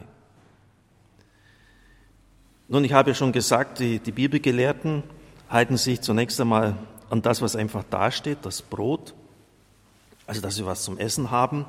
Nun, 2.67 2.83
ich 2.83 2.93
habe 2.93 3.11
ja 3.11 3.15
schon 3.15 3.31
gesagt, 3.31 3.79
die, 3.79 3.99
die 3.99 4.11
Bibelgelehrten 4.11 5.03
halten 5.49 5.77
sich 5.77 6.01
zunächst 6.01 6.39
einmal 6.41 6.75
an 7.09 7.21
das, 7.21 7.41
was 7.41 7.55
einfach 7.55 7.83
dasteht, 7.89 8.39
das 8.41 8.61
Brot, 8.61 9.13
also 10.25 10.41
dass 10.41 10.57
wir 10.57 10.65
was 10.65 10.83
zum 10.83 10.97
Essen 10.97 11.29
haben. 11.29 11.65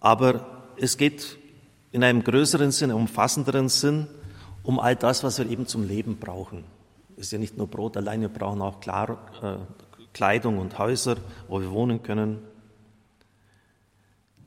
Aber 0.00 0.46
es 0.76 0.96
geht 0.96 1.36
in 1.92 2.02
einem 2.02 2.24
größeren 2.24 2.72
Sinn, 2.72 2.90
einem 2.90 3.00
umfassenderen 3.00 3.68
Sinn 3.68 4.06
um 4.62 4.80
all 4.80 4.96
das, 4.96 5.22
was 5.22 5.38
wir 5.38 5.48
eben 5.48 5.66
zum 5.66 5.86
Leben 5.86 6.16
brauchen. 6.16 6.64
Ist 7.16 7.32
ja 7.32 7.38
nicht 7.38 7.56
nur 7.56 7.66
Brot 7.66 7.96
allein, 7.96 8.20
wir 8.20 8.28
brauchen 8.28 8.60
auch 8.62 8.80
Klar, 8.80 9.18
äh, 9.42 9.56
Kleidung 10.12 10.58
und 10.58 10.78
Häuser, 10.78 11.16
wo 11.48 11.60
wir 11.60 11.70
wohnen 11.70 12.02
können. 12.02 12.38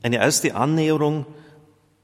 Eine 0.02 0.16
erste 0.16 0.54
Annäherung 0.54 1.26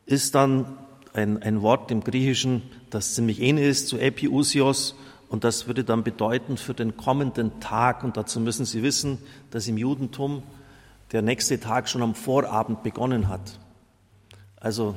ist 0.04 0.34
dann 0.34 0.76
ein, 1.14 1.42
ein 1.42 1.62
Wort 1.62 1.90
im 1.90 2.04
Griechischen, 2.04 2.62
das 2.90 3.14
ziemlich 3.14 3.40
ähnlich 3.40 3.66
ist 3.66 3.88
zu 3.88 3.98
Epiusios 3.98 4.94
und 5.28 5.44
das 5.44 5.66
würde 5.66 5.82
dann 5.82 6.04
bedeuten 6.04 6.56
für 6.56 6.74
den 6.74 6.96
kommenden 6.96 7.58
Tag. 7.60 8.04
Und 8.04 8.16
dazu 8.16 8.38
müssen 8.40 8.64
Sie 8.64 8.82
wissen, 8.82 9.18
dass 9.50 9.66
im 9.66 9.76
Judentum 9.76 10.42
der 11.12 11.22
nächste 11.22 11.58
Tag 11.58 11.88
schon 11.88 12.02
am 12.02 12.14
Vorabend 12.14 12.82
begonnen 12.82 13.28
hat. 13.28 13.58
Also 14.60 14.94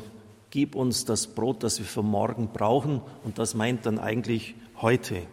gib 0.52 0.76
uns 0.76 1.06
das 1.06 1.28
Brot, 1.28 1.64
das 1.64 1.80
wir 1.80 1.86
für 1.86 2.04
morgen 2.04 2.50
brauchen. 2.54 3.02
Und 3.24 3.40
das 3.40 3.54
meint 3.54 3.86
dann 3.86 4.00
eigentlich 4.00 4.56
heute, 4.82 5.24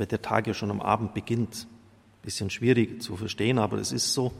weil 0.00 0.06
der 0.06 0.22
Tag 0.22 0.46
ja 0.46 0.54
schon 0.54 0.70
am 0.70 0.80
Abend 0.80 1.12
beginnt. 1.12 1.66
Bisschen 2.22 2.48
schwierig 2.48 3.02
zu 3.02 3.18
verstehen, 3.18 3.58
aber 3.58 3.76
es 3.76 3.92
ist 3.92 4.14
so. 4.14 4.32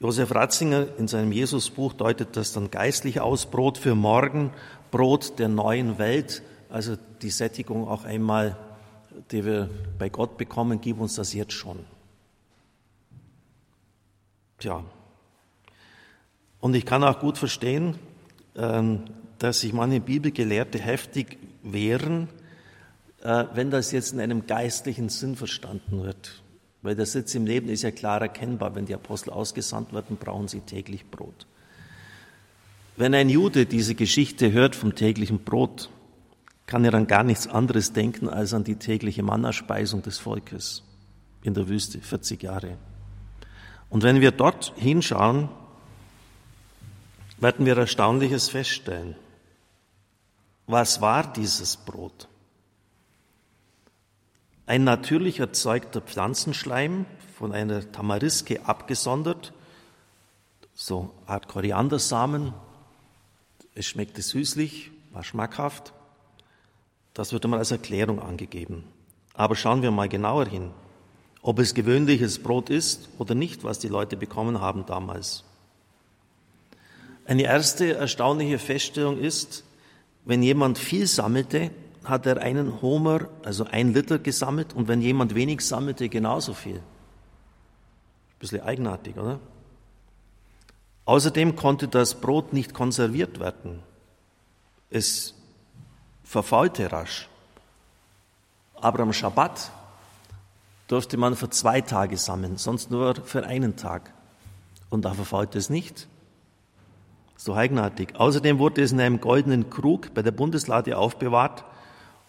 Josef 0.00 0.34
Ratzinger 0.34 0.86
in 0.96 1.08
seinem 1.08 1.30
Jesusbuch 1.30 1.92
deutet 1.92 2.38
das 2.38 2.54
dann 2.54 2.70
geistlich 2.70 3.20
aus, 3.20 3.44
Brot 3.44 3.76
für 3.76 3.94
morgen, 3.94 4.50
Brot 4.90 5.38
der 5.38 5.48
neuen 5.48 5.98
Welt, 5.98 6.42
also 6.70 6.96
die 7.20 7.28
Sättigung 7.28 7.86
auch 7.86 8.04
einmal, 8.04 8.56
die 9.30 9.44
wir 9.44 9.68
bei 9.98 10.08
Gott 10.08 10.38
bekommen, 10.38 10.80
gib 10.80 10.98
uns 11.00 11.16
das 11.16 11.34
jetzt 11.34 11.52
schon. 11.52 11.80
Tja. 14.58 14.82
Und 16.60 16.74
ich 16.74 16.86
kann 16.86 17.04
auch 17.04 17.18
gut 17.18 17.36
verstehen, 17.36 17.96
ähm, 18.56 19.04
dass 19.38 19.60
sich 19.60 19.74
manche 19.74 20.00
Bibelgelehrte 20.00 20.78
heftig 20.78 21.36
wehren, 21.62 22.30
wenn 23.22 23.70
das 23.70 23.92
jetzt 23.92 24.12
in 24.12 24.20
einem 24.20 24.46
geistlichen 24.46 25.08
Sinn 25.08 25.36
verstanden 25.36 26.02
wird. 26.02 26.42
Weil 26.82 26.96
der 26.96 27.06
Sitz 27.06 27.34
im 27.34 27.46
Leben 27.46 27.68
ist 27.68 27.82
ja 27.82 27.92
klar 27.92 28.20
erkennbar. 28.20 28.74
Wenn 28.74 28.86
die 28.86 28.94
Apostel 28.94 29.30
ausgesandt 29.30 29.92
werden, 29.92 30.16
brauchen 30.16 30.48
sie 30.48 30.60
täglich 30.60 31.08
Brot. 31.08 31.46
Wenn 32.96 33.14
ein 33.14 33.28
Jude 33.28 33.66
diese 33.66 33.94
Geschichte 33.94 34.52
hört 34.52 34.74
vom 34.74 34.94
täglichen 34.94 35.44
Brot, 35.44 35.90
kann 36.66 36.84
er 36.84 36.94
an 36.94 37.06
gar 37.06 37.22
nichts 37.22 37.46
anderes 37.46 37.92
denken 37.92 38.28
als 38.28 38.54
an 38.54 38.64
die 38.64 38.76
tägliche 38.76 39.22
Mannerspeisung 39.22 40.02
des 40.02 40.18
Volkes 40.18 40.82
in 41.42 41.54
der 41.54 41.68
Wüste, 41.68 42.00
40 42.00 42.42
Jahre. 42.42 42.76
Und 43.88 44.02
wenn 44.02 44.20
wir 44.20 44.30
dort 44.30 44.72
hinschauen, 44.76 45.48
werden 47.38 47.66
wir 47.66 47.76
Erstaunliches 47.76 48.48
feststellen. 48.48 49.16
Was 50.66 51.00
war 51.00 51.32
dieses 51.32 51.76
Brot? 51.76 52.28
Ein 54.72 54.84
natürlich 54.84 55.38
erzeugter 55.38 56.00
Pflanzenschleim, 56.00 57.04
von 57.36 57.52
einer 57.52 57.92
Tamariske 57.92 58.64
abgesondert, 58.64 59.52
so 60.72 61.10
Art 61.26 61.46
Koriandersamen. 61.46 62.54
Es 63.74 63.84
schmeckte 63.84 64.22
süßlich, 64.22 64.90
war 65.12 65.24
schmackhaft. 65.24 65.92
Das 67.12 67.34
wird 67.34 67.44
immer 67.44 67.58
als 67.58 67.70
Erklärung 67.70 68.18
angegeben. 68.18 68.84
Aber 69.34 69.56
schauen 69.56 69.82
wir 69.82 69.90
mal 69.90 70.08
genauer 70.08 70.46
hin, 70.46 70.70
ob 71.42 71.58
es 71.58 71.74
gewöhnliches 71.74 72.42
Brot 72.42 72.70
ist 72.70 73.10
oder 73.18 73.34
nicht, 73.34 73.64
was 73.64 73.78
die 73.78 73.88
Leute 73.88 74.16
bekommen 74.16 74.62
haben 74.62 74.86
damals. 74.86 75.44
Eine 77.26 77.42
erste 77.42 77.92
erstaunliche 77.92 78.58
Feststellung 78.58 79.18
ist, 79.18 79.64
wenn 80.24 80.42
jemand 80.42 80.78
viel 80.78 81.06
sammelte, 81.06 81.72
hat 82.04 82.26
er 82.26 82.40
einen 82.40 82.82
Homer, 82.82 83.28
also 83.44 83.64
ein 83.64 83.94
Liter 83.94 84.18
gesammelt, 84.18 84.72
und 84.74 84.88
wenn 84.88 85.00
jemand 85.00 85.34
wenig 85.34 85.60
sammelte, 85.60 86.08
genauso 86.08 86.54
viel. 86.54 86.76
Ein 86.76 88.38
bisschen 88.38 88.62
eigenartig, 88.62 89.16
oder? 89.16 89.38
Außerdem 91.04 91.56
konnte 91.56 91.88
das 91.88 92.20
Brot 92.20 92.52
nicht 92.52 92.74
konserviert 92.74 93.40
werden. 93.40 93.82
Es 94.90 95.34
verfaulte 96.24 96.90
rasch. 96.92 97.28
Aber 98.76 99.00
am 99.00 99.12
Schabbat 99.12 99.70
durfte 100.88 101.16
man 101.16 101.36
für 101.36 101.50
zwei 101.50 101.80
Tage 101.80 102.16
sammeln, 102.16 102.56
sonst 102.56 102.90
nur 102.90 103.14
für 103.14 103.46
einen 103.46 103.76
Tag. 103.76 104.12
Und 104.90 105.04
da 105.04 105.14
verfaulte 105.14 105.58
es 105.58 105.70
nicht. 105.70 106.08
So 107.36 107.54
eigenartig. 107.54 108.14
Außerdem 108.16 108.58
wurde 108.58 108.82
es 108.82 108.92
in 108.92 109.00
einem 109.00 109.20
goldenen 109.20 109.70
Krug 109.70 110.14
bei 110.14 110.22
der 110.22 110.32
Bundeslade 110.32 110.96
aufbewahrt 110.96 111.64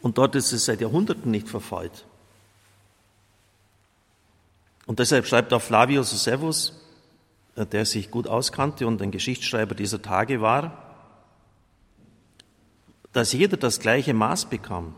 und 0.03 0.17
dort 0.17 0.35
ist 0.35 0.51
es 0.51 0.65
seit 0.65 0.81
Jahrhunderten 0.81 1.31
nicht 1.31 1.47
verfault. 1.47 2.05
Und 4.85 4.99
deshalb 4.99 5.25
schreibt 5.25 5.53
auch 5.53 5.61
Flavius 5.61 6.11
Josephus, 6.11 6.73
äh, 7.55 7.65
der 7.65 7.85
sich 7.85 8.11
gut 8.11 8.27
auskannte 8.27 8.85
und 8.85 9.01
ein 9.01 9.11
Geschichtsschreiber 9.11 9.75
dieser 9.75 10.01
Tage 10.01 10.41
war, 10.41 10.77
dass 13.13 13.31
jeder 13.31 13.55
das 13.55 13.79
gleiche 13.79 14.13
Maß 14.13 14.47
bekam 14.47 14.93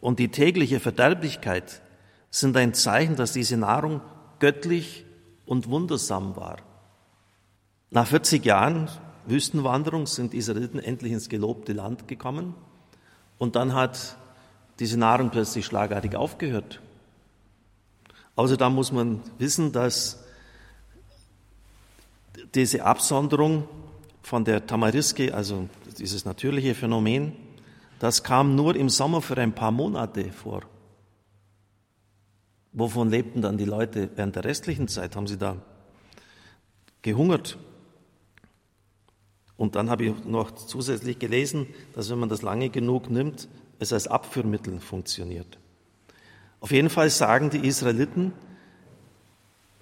und 0.00 0.18
die 0.18 0.28
tägliche 0.28 0.80
Verderblichkeit 0.80 1.82
sind 2.30 2.56
ein 2.56 2.72
Zeichen, 2.72 3.16
dass 3.16 3.32
diese 3.34 3.58
Nahrung 3.58 4.00
göttlich 4.38 5.04
und 5.44 5.68
wundersam 5.68 6.36
war. 6.36 6.56
Nach 7.90 8.06
40 8.06 8.46
Jahren 8.46 8.88
Wüstenwanderung 9.26 10.06
sind 10.06 10.32
Israeliten 10.32 10.78
endlich 10.78 11.12
ins 11.12 11.28
gelobte 11.28 11.74
Land 11.74 12.08
gekommen 12.08 12.54
und 13.36 13.56
dann 13.56 13.74
hat 13.74 14.16
diese 14.78 14.98
Nahrung 14.98 15.30
plötzlich 15.30 15.66
schlagartig 15.66 16.16
aufgehört. 16.16 16.80
Außerdem 18.36 18.72
muss 18.74 18.92
man 18.92 19.20
wissen, 19.38 19.72
dass 19.72 20.24
diese 22.54 22.84
Absonderung 22.84 23.68
von 24.22 24.44
der 24.44 24.66
Tamariske, 24.66 25.34
also 25.34 25.68
dieses 25.98 26.24
natürliche 26.24 26.74
Phänomen, 26.74 27.36
das 27.98 28.22
kam 28.22 28.54
nur 28.56 28.74
im 28.74 28.88
Sommer 28.88 29.22
für 29.22 29.36
ein 29.36 29.54
paar 29.54 29.70
Monate 29.70 30.32
vor. 30.32 30.62
Wovon 32.72 33.10
lebten 33.10 33.42
dann 33.42 33.58
die 33.58 33.66
Leute 33.66 34.10
während 34.16 34.34
der 34.34 34.44
restlichen 34.44 34.88
Zeit? 34.88 35.14
Haben 35.14 35.26
sie 35.26 35.36
da 35.36 35.56
gehungert? 37.02 37.58
Und 39.56 39.76
dann 39.76 39.90
habe 39.90 40.06
ich 40.06 40.24
noch 40.24 40.50
zusätzlich 40.52 41.18
gelesen, 41.18 41.66
dass 41.94 42.10
wenn 42.10 42.18
man 42.18 42.30
das 42.30 42.42
lange 42.42 42.70
genug 42.70 43.10
nimmt, 43.10 43.48
es 43.82 43.92
als 43.92 44.06
Abführmittel 44.06 44.80
funktioniert. 44.80 45.58
Auf 46.60 46.70
jeden 46.70 46.90
Fall 46.90 47.10
sagen 47.10 47.50
die 47.50 47.66
Israeliten, 47.66 48.32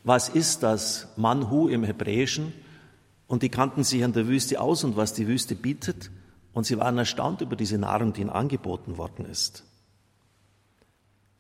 was 0.03 0.29
ist 0.29 0.63
das 0.63 1.09
Manhu 1.17 1.69
im 1.69 1.85
Hebräischen? 1.85 2.53
Und 3.27 3.43
die 3.43 3.51
kannten 3.51 3.85
sich 3.85 4.03
an 4.03 4.13
der 4.13 4.27
Wüste 4.27 4.61
aus 4.61 4.83
und 4.83 4.97
was 4.97 5.13
die 5.13 5.29
Wüste 5.29 5.55
bietet. 5.55 6.11
Und 6.53 6.65
sie 6.65 6.79
waren 6.79 6.99
erstaunt 6.99 7.43
über 7.43 7.55
diese 7.55 7.79
Nahrung, 7.79 8.13
die 8.13 8.23
ihnen 8.23 8.31
angeboten 8.31 8.97
worden 8.97 9.25
ist. 9.27 9.65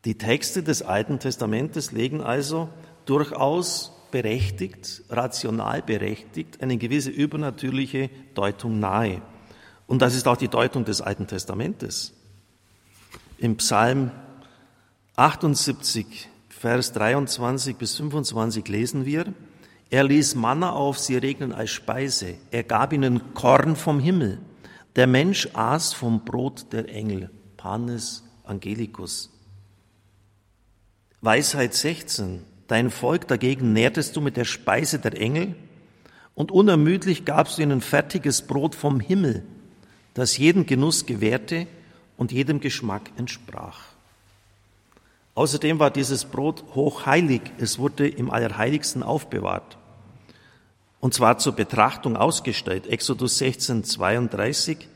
Die 0.04 0.16
Texte 0.16 0.62
des 0.62 0.82
Alten 0.82 1.18
Testamentes 1.18 1.90
legen 1.92 2.20
also 2.22 2.68
durchaus 3.06 3.92
berechtigt, 4.10 5.02
rational 5.08 5.82
berechtigt, 5.82 6.62
eine 6.62 6.76
gewisse 6.76 7.10
übernatürliche 7.10 8.10
Deutung 8.34 8.78
nahe. 8.78 9.22
Und 9.86 10.02
das 10.02 10.14
ist 10.14 10.28
auch 10.28 10.36
die 10.36 10.48
Deutung 10.48 10.84
des 10.84 11.00
Alten 11.00 11.26
Testamentes. 11.26 12.14
Im 13.40 13.56
Psalm 13.56 14.10
78, 15.16 16.28
Vers 16.50 16.92
23 16.92 17.74
bis 17.74 17.96
25 17.96 18.68
lesen 18.68 19.06
wir, 19.06 19.32
er 19.88 20.04
ließ 20.04 20.34
Manna 20.34 20.72
auf 20.72 20.98
sie 20.98 21.16
regnen 21.16 21.54
als 21.54 21.70
Speise, 21.70 22.34
er 22.50 22.64
gab 22.64 22.92
ihnen 22.92 23.32
Korn 23.32 23.76
vom 23.76 23.98
Himmel. 23.98 24.40
Der 24.94 25.06
Mensch 25.06 25.48
aß 25.54 25.94
vom 25.94 26.22
Brot 26.26 26.66
der 26.74 26.90
Engel, 26.90 27.30
Panis 27.56 28.24
Angelicus. 28.44 29.30
Weisheit 31.22 31.72
16, 31.72 32.42
dein 32.66 32.90
Volk 32.90 33.26
dagegen 33.26 33.72
nährtest 33.72 34.14
du 34.16 34.20
mit 34.20 34.36
der 34.36 34.44
Speise 34.44 34.98
der 34.98 35.18
Engel 35.18 35.54
und 36.34 36.52
unermüdlich 36.52 37.24
gabst 37.24 37.56
du 37.56 37.62
ihnen 37.62 37.80
fertiges 37.80 38.42
Brot 38.42 38.74
vom 38.74 39.00
Himmel, 39.00 39.44
das 40.12 40.36
jeden 40.36 40.66
Genuss 40.66 41.06
gewährte 41.06 41.66
und 42.20 42.32
jedem 42.32 42.60
Geschmack 42.60 43.10
entsprach. 43.16 43.80
Außerdem 45.34 45.78
war 45.78 45.90
dieses 45.90 46.26
Brot 46.26 46.62
hochheilig, 46.74 47.40
es 47.56 47.78
wurde 47.78 48.06
im 48.06 48.30
Allerheiligsten 48.30 49.02
aufbewahrt. 49.02 49.78
Und 51.00 51.14
zwar 51.14 51.38
zur 51.38 51.54
Betrachtung 51.54 52.18
ausgestellt, 52.18 52.86
Exodus 52.88 53.38
16, 53.38 53.84
32, 53.84 54.86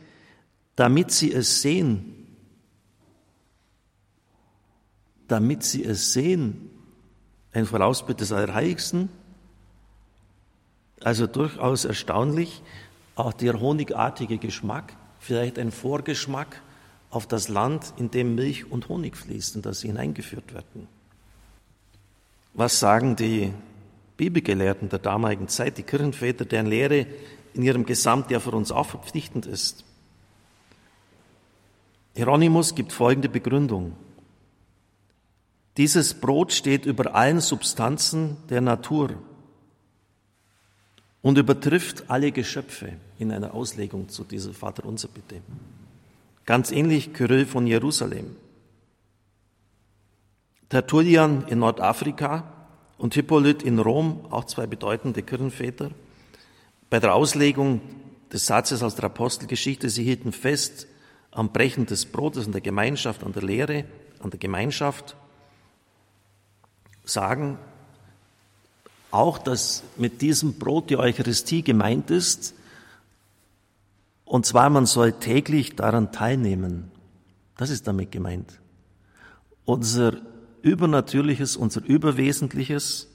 damit 0.76 1.12
sie 1.12 1.32
es 1.32 1.62
sehen, 1.62 2.26
damit 5.26 5.62
sie 5.62 5.82
es 5.82 6.12
sehen, 6.12 6.68
ein 7.54 7.64
Vorausbild 7.64 8.20
des 8.20 8.32
Allerheiligsten, 8.32 9.08
also 11.00 11.26
durchaus 11.26 11.86
erstaunlich, 11.86 12.62
auch 13.16 13.32
der 13.32 13.58
honigartige 13.60 14.36
Geschmack, 14.36 14.94
vielleicht 15.20 15.58
ein 15.58 15.72
Vorgeschmack 15.72 16.60
auf 17.14 17.26
das 17.26 17.48
Land, 17.48 17.94
in 17.96 18.10
dem 18.10 18.34
Milch 18.34 18.70
und 18.70 18.88
Honig 18.88 19.16
fließt, 19.16 19.56
in 19.56 19.62
das 19.62 19.80
sie 19.80 19.88
hineingeführt 19.88 20.52
werden. 20.52 20.88
Was 22.54 22.78
sagen 22.78 23.16
die 23.16 23.52
Bibelgelehrten 24.16 24.88
der 24.88 24.98
damaligen 24.98 25.48
Zeit, 25.48 25.78
die 25.78 25.82
Kirchenväter, 25.82 26.44
deren 26.44 26.66
Lehre 26.66 27.06
in 27.52 27.62
ihrem 27.62 27.84
Gesamt 27.86 28.30
ja 28.30 28.40
für 28.40 28.52
uns 28.52 28.72
auch 28.72 28.86
verpflichtend 28.86 29.46
ist? 29.46 29.84
Hieronymus 32.14 32.74
gibt 32.74 32.92
folgende 32.92 33.28
Begründung. 33.28 33.96
Dieses 35.76 36.14
Brot 36.14 36.52
steht 36.52 36.86
über 36.86 37.14
allen 37.14 37.40
Substanzen 37.40 38.36
der 38.48 38.60
Natur 38.60 39.14
und 41.22 41.38
übertrifft 41.38 42.04
alle 42.08 42.30
Geschöpfe 42.30 42.92
in 43.18 43.32
einer 43.32 43.54
Auslegung 43.54 44.08
zu 44.08 44.22
dieser 44.22 44.52
Vaterunser 44.52 45.08
Bitte. 45.08 45.40
Ganz 46.44 46.70
ähnlich 46.70 47.14
Kyrill 47.14 47.46
von 47.46 47.66
Jerusalem. 47.66 48.36
Tertullian 50.68 51.46
in 51.48 51.60
Nordafrika 51.60 52.52
und 52.98 53.14
Hippolyt 53.14 53.62
in 53.62 53.78
Rom, 53.78 54.26
auch 54.30 54.44
zwei 54.44 54.66
bedeutende 54.66 55.22
Kirchenväter, 55.22 55.90
bei 56.90 57.00
der 57.00 57.14
Auslegung 57.14 57.80
des 58.32 58.46
Satzes 58.46 58.82
aus 58.82 58.94
der 58.94 59.04
Apostelgeschichte, 59.04 59.88
sie 59.88 60.04
hielten 60.04 60.32
fest 60.32 60.86
am 61.30 61.52
Brechen 61.52 61.86
des 61.86 62.06
Brotes, 62.06 62.46
an 62.46 62.52
der 62.52 62.60
Gemeinschaft, 62.60 63.24
an 63.24 63.32
der 63.32 63.42
Lehre, 63.42 63.84
an 64.20 64.30
der 64.30 64.38
Gemeinschaft, 64.38 65.16
sagen 67.04 67.58
auch, 69.10 69.38
dass 69.38 69.82
mit 69.96 70.22
diesem 70.22 70.54
Brot 70.58 70.90
die 70.90 70.96
Eucharistie 70.96 71.62
gemeint 71.62 72.10
ist, 72.10 72.54
und 74.24 74.46
zwar, 74.46 74.70
man 74.70 74.86
soll 74.86 75.12
täglich 75.12 75.76
daran 75.76 76.12
teilnehmen. 76.12 76.90
Das 77.56 77.70
ist 77.70 77.86
damit 77.86 78.10
gemeint. 78.10 78.60
Unser 79.64 80.20
Übernatürliches, 80.62 81.56
unser 81.56 81.84
Überwesentliches, 81.84 83.08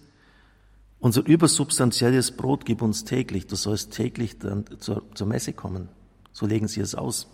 unser 0.99 1.25
übersubstanzielles 1.25 2.31
Brot 2.31 2.65
gib 2.65 2.81
uns 2.81 3.05
täglich. 3.05 3.47
Du 3.47 3.55
sollst 3.55 3.91
täglich 3.91 4.37
dann 4.37 4.65
zur, 4.79 5.03
zur 5.15 5.27
Messe 5.27 5.53
kommen. 5.53 5.89
So 6.31 6.45
legen 6.45 6.67
sie 6.67 6.81
es 6.81 6.93
aus. 6.93 7.27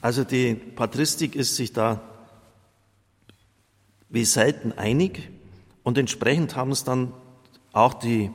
Also 0.00 0.24
die 0.24 0.54
Patristik 0.54 1.34
ist 1.36 1.56
sich 1.56 1.72
da 1.72 2.00
wie 4.08 4.24
selten 4.24 4.72
einig 4.72 5.30
und 5.82 5.98
entsprechend 5.98 6.54
haben 6.56 6.70
es 6.70 6.84
dann 6.84 7.12
auch 7.72 7.94
die 7.94 8.30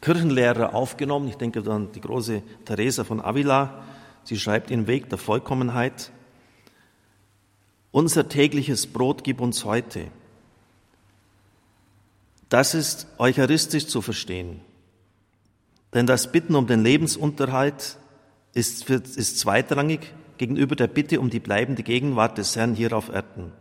Kirchenlehrer 0.00 0.74
aufgenommen. 0.74 1.28
Ich 1.28 1.36
denke 1.36 1.62
dann 1.62 1.92
die 1.92 2.00
große 2.00 2.42
Teresa 2.64 3.04
von 3.04 3.20
Avila. 3.20 3.84
Sie 4.24 4.38
schreibt 4.38 4.70
in 4.70 4.86
Weg 4.86 5.08
der 5.08 5.18
Vollkommenheit. 5.18 6.12
Unser 7.90 8.28
tägliches 8.28 8.86
Brot 8.86 9.24
gib 9.24 9.40
uns 9.40 9.64
heute. 9.64 10.08
Das 12.48 12.74
ist 12.74 13.06
eucharistisch 13.18 13.86
zu 13.86 14.02
verstehen. 14.02 14.60
Denn 15.94 16.06
das 16.06 16.30
Bitten 16.30 16.54
um 16.54 16.66
den 16.66 16.82
Lebensunterhalt 16.82 17.98
ist, 18.54 18.88
ist 18.88 19.38
zweitrangig 19.38 20.12
gegenüber 20.36 20.76
der 20.76 20.86
Bitte 20.86 21.20
um 21.20 21.30
die 21.30 21.40
bleibende 21.40 21.82
Gegenwart 21.82 22.38
des 22.38 22.56
Herrn 22.56 22.74
hier 22.74 22.92
auf 22.92 23.08
Erden. 23.08 23.52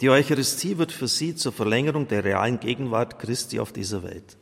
Die 0.00 0.10
Eucharistie 0.10 0.78
wird 0.78 0.92
für 0.92 1.08
sie 1.08 1.34
zur 1.36 1.52
Verlängerung 1.52 2.08
der 2.08 2.24
realen 2.24 2.58
Gegenwart 2.58 3.18
Christi 3.18 3.60
auf 3.60 3.72
dieser 3.72 4.02
Welt. 4.02 4.36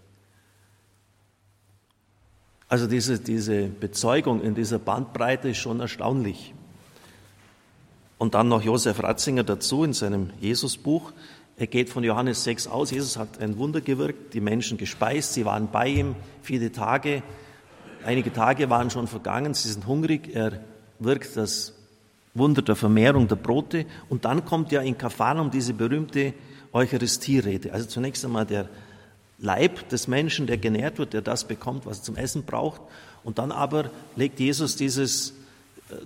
Also 2.73 2.87
diese, 2.87 3.19
diese 3.19 3.65
Bezeugung 3.69 4.41
in 4.41 4.55
dieser 4.55 4.79
Bandbreite 4.79 5.51
ist 5.51 5.59
schon 5.59 5.81
erstaunlich. 5.81 6.55
Und 8.17 8.33
dann 8.33 8.49
noch 8.49 8.63
Josef 8.63 9.03
Ratzinger 9.03 9.45
dazu 9.45 9.85
in 9.85 9.93
seinem 9.93 10.31
Jesusbuch. 10.41 11.13
Er 11.59 11.67
geht 11.67 11.91
von 11.91 12.03
Johannes 12.03 12.45
6 12.45 12.69
aus. 12.69 12.91
Jesus 12.91 13.19
hat 13.19 13.43
ein 13.43 13.59
Wunder 13.59 13.83
gewirkt, 13.83 14.33
die 14.33 14.41
Menschen 14.41 14.79
gespeist, 14.79 15.35
sie 15.35 15.45
waren 15.45 15.69
bei 15.71 15.87
ihm 15.89 16.17
viele 16.41 16.73
Tage. 16.73 17.23
Einige 18.07 18.33
Tage 18.33 18.71
waren 18.71 18.89
schon 18.89 19.07
vergangen, 19.07 19.53
sie 19.53 19.69
sind 19.69 19.87
hungrig. 19.87 20.35
Er 20.35 20.65
wirkt 20.99 21.37
das 21.37 21.75
Wunder 22.33 22.63
der 22.63 22.75
Vermehrung 22.75 23.29
der 23.29 23.37
Brote. 23.37 23.85
Und 24.09 24.25
dann 24.25 24.47
kommt 24.47 24.73
ja 24.73 24.81
in 24.81 24.97
Kapharnaum 24.97 25.51
diese 25.51 25.75
berühmte 25.75 26.33
Eucharistierede. 26.73 27.71
Also 27.71 27.87
zunächst 27.87 28.25
einmal 28.25 28.47
der 28.47 28.71
Leib 29.43 29.89
des 29.89 30.07
Menschen, 30.07 30.47
der 30.47 30.57
genährt 30.57 30.99
wird, 30.99 31.13
der 31.13 31.21
das 31.21 31.45
bekommt, 31.45 31.85
was 31.85 31.99
er 31.99 32.05
zum 32.05 32.17
Essen 32.17 32.45
braucht. 32.45 32.81
Und 33.25 33.39
dann 33.39 33.53
aber 33.53 33.91
legt 34.17 34.41
Jesus 34.41 34.77
dieses, 34.77 35.31
äh, 35.91 35.97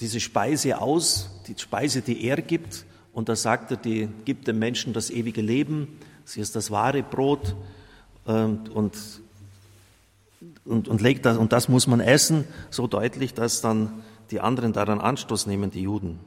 diese 0.00 0.18
Speise 0.18 0.80
aus, 0.80 1.30
die 1.46 1.54
Speise, 1.56 2.00
die 2.00 2.24
er 2.24 2.40
gibt. 2.40 2.86
Und 3.12 3.28
da 3.28 3.36
sagt 3.36 3.70
er, 3.70 3.76
die 3.76 4.08
gibt 4.24 4.48
dem 4.48 4.58
Menschen 4.58 4.94
das 4.94 5.10
ewige 5.10 5.42
Leben. 5.42 6.00
Sie 6.24 6.40
ist 6.40 6.56
das 6.56 6.70
wahre 6.70 7.02
Brot. 7.02 7.54
Und, 8.24 8.70
und, 8.70 8.96
und, 10.64 10.88
und, 10.88 11.00
legt 11.02 11.26
das, 11.26 11.36
und 11.36 11.52
das 11.52 11.68
muss 11.68 11.86
man 11.86 12.00
essen, 12.00 12.44
so 12.70 12.86
deutlich, 12.86 13.34
dass 13.34 13.60
dann 13.60 14.02
die 14.30 14.40
anderen 14.40 14.72
daran 14.72 15.00
Anstoß 15.00 15.46
nehmen, 15.46 15.70
die 15.70 15.82
Juden. 15.82 16.18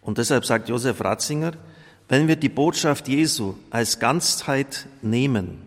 Und 0.00 0.18
deshalb 0.18 0.46
sagt 0.46 0.68
Josef 0.68 1.02
Ratzinger, 1.02 1.52
wenn 2.10 2.26
wir 2.26 2.34
die 2.34 2.48
Botschaft 2.48 3.06
Jesu 3.06 3.54
als 3.70 4.00
Ganzheit 4.00 4.88
nehmen, 5.00 5.62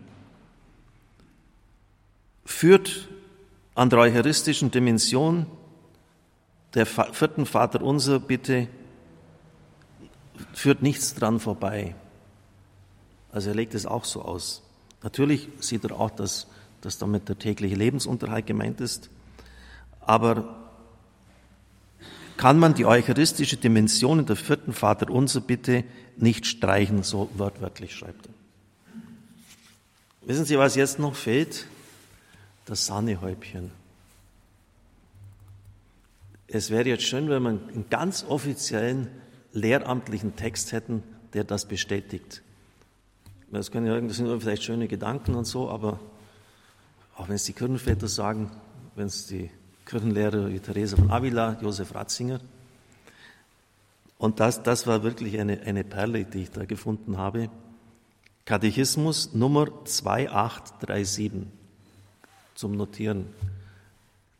führt 2.44 3.08
an 3.74 3.88
der 3.88 4.00
eucharistischen 4.00 4.70
Dimension 4.70 5.46
der 6.74 6.84
vierten 6.84 7.46
Vater 7.46 7.80
unser 7.80 8.20
bitte, 8.20 8.68
führt 10.52 10.82
nichts 10.82 11.14
dran 11.14 11.40
vorbei. 11.40 11.94
Also 13.32 13.48
er 13.48 13.54
legt 13.54 13.74
es 13.74 13.86
auch 13.86 14.04
so 14.04 14.20
aus. 14.20 14.62
Natürlich 15.02 15.48
sieht 15.60 15.84
er 15.84 15.98
auch, 15.98 16.10
dass, 16.10 16.46
dass 16.82 16.98
damit 16.98 17.30
der 17.30 17.38
tägliche 17.38 17.74
Lebensunterhalt 17.74 18.46
gemeint 18.46 18.82
ist, 18.82 19.08
aber 20.02 20.63
kann 22.36 22.58
man 22.58 22.74
die 22.74 22.86
eucharistische 22.86 23.56
Dimension 23.56 24.20
in 24.20 24.26
der 24.26 24.36
vierten 24.36 24.72
Vater 24.72 25.10
unser 25.10 25.40
bitte 25.40 25.84
nicht 26.16 26.46
streichen, 26.46 27.02
so 27.02 27.30
wortwörtlich 27.34 27.94
schreibt 27.94 28.26
er. 28.26 28.32
Wissen 30.26 30.44
Sie, 30.44 30.58
was 30.58 30.74
jetzt 30.74 30.98
noch 30.98 31.14
fehlt? 31.14 31.66
Das 32.64 32.86
Sahnehäubchen. 32.86 33.70
Es 36.46 36.70
wäre 36.70 36.88
jetzt 36.88 37.04
schön, 37.04 37.28
wenn 37.28 37.42
man 37.42 37.68
einen 37.68 37.90
ganz 37.90 38.24
offiziellen 38.24 39.08
lehramtlichen 39.52 40.36
Text 40.36 40.72
hätten, 40.72 41.02
der 41.34 41.44
das 41.44 41.66
bestätigt. 41.66 42.42
Das, 43.50 43.70
können 43.70 43.86
ja, 43.86 44.00
das 44.00 44.16
sind 44.16 44.40
vielleicht 44.40 44.64
schöne 44.64 44.88
Gedanken 44.88 45.34
und 45.34 45.44
so, 45.44 45.68
aber 45.68 46.00
auch 47.16 47.28
wenn 47.28 47.36
es 47.36 47.44
die 47.44 47.52
Kirchenväter 47.52 48.08
sagen, 48.08 48.50
wenn 48.96 49.06
es 49.06 49.26
die 49.26 49.50
Kirchenlehrer 49.84 50.48
wie 50.50 50.60
Theresa 50.60 50.96
von 50.96 51.10
Avila, 51.10 51.58
Josef 51.60 51.94
Ratzinger. 51.94 52.40
Und 54.18 54.40
das, 54.40 54.62
das 54.62 54.86
war 54.86 55.02
wirklich 55.02 55.38
eine, 55.38 55.60
eine 55.62 55.84
Perle, 55.84 56.24
die 56.24 56.42
ich 56.42 56.50
da 56.50 56.64
gefunden 56.64 57.18
habe. 57.18 57.50
Katechismus 58.44 59.34
Nummer 59.34 59.66
2837 59.84 61.46
zum 62.54 62.76
Notieren. 62.76 63.26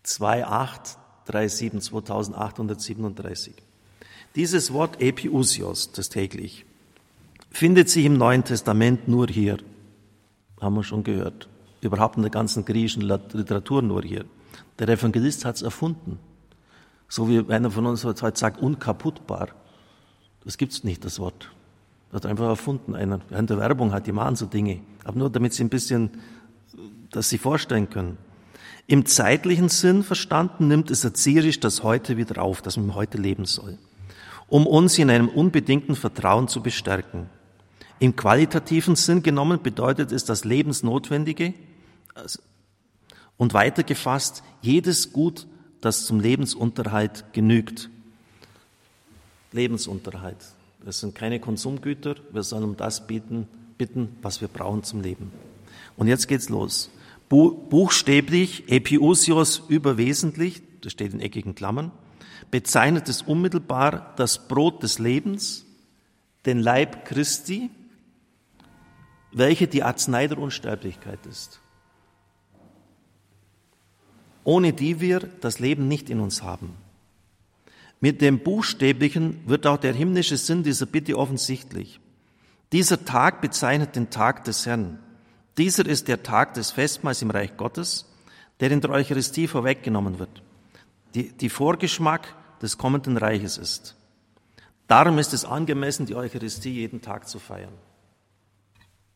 2837, 0.05 1.81
2837. 1.81 3.55
Dieses 4.35 4.73
Wort 4.73 5.01
Epiusios, 5.01 5.93
das 5.93 6.09
täglich, 6.09 6.67
findet 7.51 7.89
sich 7.89 8.05
im 8.05 8.19
Neuen 8.19 8.45
Testament 8.45 9.09
nur 9.09 9.29
hier. 9.29 9.59
Haben 10.61 10.77
wir 10.77 10.83
schon 10.83 11.05
gehört. 11.05 11.49
Überhaupt 11.81 12.17
in 12.17 12.23
der 12.23 12.31
ganzen 12.31 12.65
griechischen 12.65 13.03
Literatur 13.03 13.83
nur 13.83 14.03
hier. 14.03 14.25
Der 14.79 14.89
Evangelist 14.89 15.45
hat 15.45 15.57
es 15.57 15.63
erfunden. 15.63 16.19
So 17.09 17.29
wie 17.29 17.45
einer 17.53 17.71
von 17.71 17.87
uns 17.87 18.05
heute 18.05 18.39
sagt, 18.39 18.61
unkaputtbar. 18.61 19.49
Das 20.45 20.59
gibt 20.59 20.73
es 20.73 20.85
nicht, 20.85 21.05
das 21.05 21.19
Wort. 21.19 21.51
Das 22.11 22.23
hat 22.23 22.31
einfach 22.31 22.49
erfunden. 22.49 22.95
Einer 22.95 23.21
in 23.31 23.47
der 23.47 23.59
Werbung 23.59 23.93
hat, 23.93 24.07
die 24.07 24.13
machen 24.13 24.37
so 24.37 24.47
Dinge. 24.47 24.81
Aber 25.05 25.19
nur 25.19 25.31
damit 25.31 25.55
sie 25.55 25.65
ein 25.65 25.69
bisschen, 25.69 26.11
das 27.11 27.29
sie 27.29 27.39
vorstellen 27.39 27.89
können. 27.89 28.19
Im 28.87 29.07
zeitlichen 29.07 29.69
Sinn 29.69 30.03
verstanden 30.03 30.69
nimmt 30.69 30.91
es 30.91 31.05
erzieherisch 31.05 31.61
das 31.61 31.83
Heute 31.83 32.17
wieder 32.17 32.43
auf, 32.43 32.61
das 32.61 32.77
man 32.77 32.95
heute 32.95 33.17
leben 33.17 33.47
soll, 33.47 33.79
um 34.49 34.67
uns 34.67 34.99
in 34.99 35.09
einem 35.09 35.29
unbedingten 35.29 35.97
Vertrauen 35.97 36.49
zu 36.49 36.63
bestärken. 36.63 37.31
Im 37.99 38.15
qualitativen 38.15 38.97
Sinn 38.97 39.23
genommen 39.23 39.63
bedeutet 39.63 40.13
es 40.13 40.27
das 40.27 40.45
Lebensnotwendige, 40.45 41.55
also 42.15 42.41
und 43.37 43.55
weitergefasst, 43.55 44.43
jedes 44.63 45.13
Gut, 45.13 45.47
das 45.81 46.07
zum 46.07 46.21
Lebensunterhalt 46.21 47.25
genügt. 47.33 47.91
Lebensunterhalt. 49.53 50.39
Das 50.85 51.01
sind 51.01 51.15
keine 51.15 51.41
Konsumgüter, 51.41 52.17
wir 52.33 52.43
sollen 52.43 52.65
um 52.65 52.77
das 52.77 53.07
bieten, 53.07 53.49
bitten, 53.79 54.17
was 54.23 54.41
wir 54.41 54.49
brauchen 54.49 54.83
zum 54.83 55.01
Leben. 55.01 55.33
Und 55.97 56.09
jetzt 56.09 56.29
geht's 56.29 56.49
los. 56.49 56.91
Buchstäblich, 57.29 58.69
Epiusios 58.69 59.63
überwesentlich, 59.69 60.63
das 60.83 60.93
steht 60.93 61.15
in 61.15 61.21
eckigen 61.21 61.55
Klammern, 61.55 61.91
bezeichnet 62.51 63.09
es 63.09 63.23
unmittelbar 63.23 64.15
das 64.17 64.47
Brot 64.47 64.83
des 64.83 64.99
Lebens, 64.99 65.65
den 66.47 66.61
Leib 66.61 67.07
Christi, 67.07 67.71
welche 69.33 69.67
die 69.67 69.83
Arznei 69.83 70.29
der 70.29 70.39
Unsterblichkeit 70.39 71.25
ist 71.27 71.61
ohne 74.45 74.73
die 74.73 75.01
wir 75.01 75.21
das 75.41 75.59
Leben 75.59 75.89
nicht 75.89 76.11
in 76.11 76.21
uns 76.21 76.43
haben. 76.43 76.77
Mit 78.01 78.21
dem 78.21 78.41
Buchstäblichen 78.41 79.41
wird 79.47 79.67
auch 79.67 79.79
der 79.79 79.95
himmlische 79.95 80.37
Sinn 80.37 80.63
dieser 80.63 80.87
Bitte 80.87 81.17
offensichtlich. 81.19 82.01
Dieser 82.73 83.05
Tag 83.05 83.41
bezeichnet 83.41 83.97
den 83.97 84.11
Tag 84.11 84.45
des 84.45 84.67
Herrn. 84.67 84.99
Dieser 85.57 85.87
ist 85.87 86.09
der 86.09 86.23
Tag 86.23 86.55
des 86.55 86.71
Festmahls 86.71 87.23
im 87.23 87.31
Reich 87.31 87.57
Gottes, 87.57 88.07
der 88.61 88.71
in 88.71 88.81
der 88.81 88.91
Eucharistie 88.91 89.49
vorweggenommen 89.49 90.19
wird, 90.19 90.43
die, 91.15 91.33
die 91.33 91.49
Vorgeschmack 91.49 92.35
des 92.61 92.77
kommenden 92.77 93.17
Reiches 93.17 93.57
ist. 93.57 93.97
Darum 94.87 95.19
ist 95.19 95.33
es 95.33 95.45
angemessen, 95.45 96.07
die 96.07 96.15
Eucharistie 96.15 96.73
jeden 96.73 97.01
Tag 97.01 97.29
zu 97.29 97.39
feiern. 97.39 97.73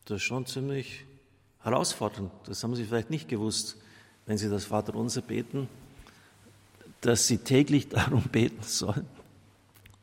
Das 0.05 0.17
ist 0.17 0.23
schon 0.23 0.45
ziemlich 0.47 1.05
herausfordernd. 1.61 2.31
Das 2.45 2.63
haben 2.63 2.75
Sie 2.75 2.85
vielleicht 2.85 3.11
nicht 3.11 3.27
gewusst 3.27 3.77
wenn 4.29 4.37
Sie 4.37 4.47
das 4.47 4.65
Vaterunser 4.65 5.23
beten, 5.23 5.67
dass 7.01 7.25
Sie 7.25 7.39
täglich 7.39 7.89
darum 7.89 8.21
beten 8.21 8.61
sollen, 8.61 9.07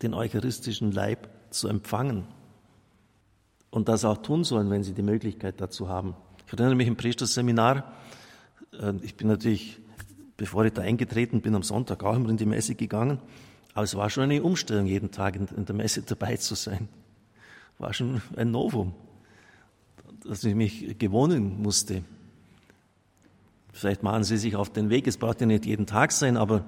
den 0.03 0.15
eucharistischen 0.15 0.91
Leib 0.91 1.29
zu 1.51 1.69
empfangen 1.69 2.25
und 3.71 3.89
das 3.89 4.05
auch 4.05 4.17
tun 4.17 4.43
sollen, 4.43 4.69
wenn 4.69 4.83
Sie 4.83 4.95
die 4.95 5.03
Möglichkeit 5.03 5.61
dazu 5.61 5.89
haben. 5.89 6.17
Ich 6.45 6.53
erinnere 6.53 6.75
mich 6.75 6.89
im 6.89 6.97
Priesterseminar, 6.97 7.93
äh, 8.73 8.95
ich 9.03 9.15
bin 9.15 9.29
natürlich, 9.29 9.79
bevor 10.37 10.65
ich 10.65 10.73
da 10.73 10.83
eingetreten 10.83 11.41
bin, 11.41 11.55
am 11.55 11.63
Sonntag 11.63 12.03
auch 12.03 12.17
immer 12.17 12.31
in 12.31 12.37
die 12.37 12.47
Messe 12.47 12.75
gegangen, 12.75 13.21
aber 13.75 13.85
es 13.85 13.95
war 13.95 14.11
schon 14.11 14.25
eine 14.25 14.43
Umstellung, 14.43 14.87
jeden 14.87 15.13
Tag 15.13 15.37
in 15.37 15.65
der 15.67 15.75
Messe 15.77 16.03
dabei 16.07 16.37
zu 16.37 16.57
sein. 16.57 16.89
War 17.79 17.95
schon 17.95 18.21
ein 18.35 18.51
Novum, 18.51 18.93
dass 20.25 20.43
ich 20.43 20.57
mich 20.57 20.99
gewohnen 20.99 21.63
musste. 21.63 22.03
Vielleicht 23.77 24.03
machen 24.03 24.25
Sie 24.25 24.39
sich 24.39 24.57
auf 24.57 24.71
den 24.71 24.89
Weg. 24.89 25.07
Es 25.07 25.19
braucht 25.19 25.43
ja 25.43 25.47
nicht 25.47 25.67
jeden 25.67 25.85
Tag 25.85 26.11
sein, 26.11 26.39
aber 26.39 26.65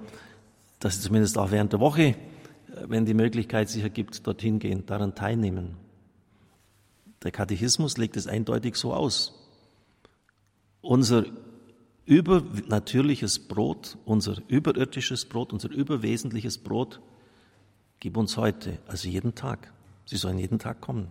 dass 0.77 0.97
Sie 0.97 1.01
zumindest 1.01 1.39
auch 1.39 1.49
während 1.49 1.73
der 1.73 1.79
Woche, 1.79 2.03
äh, 2.03 2.15
wenn 2.85 3.05
die 3.05 3.15
Möglichkeit 3.15 3.67
sich 3.67 3.81
ergibt, 3.81 4.27
dorthin 4.27 4.59
gehen, 4.59 4.85
daran 4.85 5.15
teilnehmen. 5.15 5.75
Der 7.23 7.31
Katechismus 7.31 7.97
legt 7.97 8.15
es 8.15 8.27
eindeutig 8.27 8.75
so 8.75 8.93
aus. 8.93 9.33
Unser 10.81 11.25
übernatürliches 12.05 13.39
Brot, 13.39 13.97
unser 14.05 14.37
überirdisches 14.47 15.25
Brot, 15.25 15.51
unser 15.51 15.71
überwesentliches 15.71 16.59
Brot, 16.59 17.01
gib 17.99 18.17
uns 18.17 18.37
heute, 18.37 18.77
also 18.87 19.09
jeden 19.09 19.33
Tag. 19.33 19.73
Sie 20.05 20.15
sollen 20.15 20.37
jeden 20.37 20.59
Tag 20.59 20.79
kommen. 20.79 21.07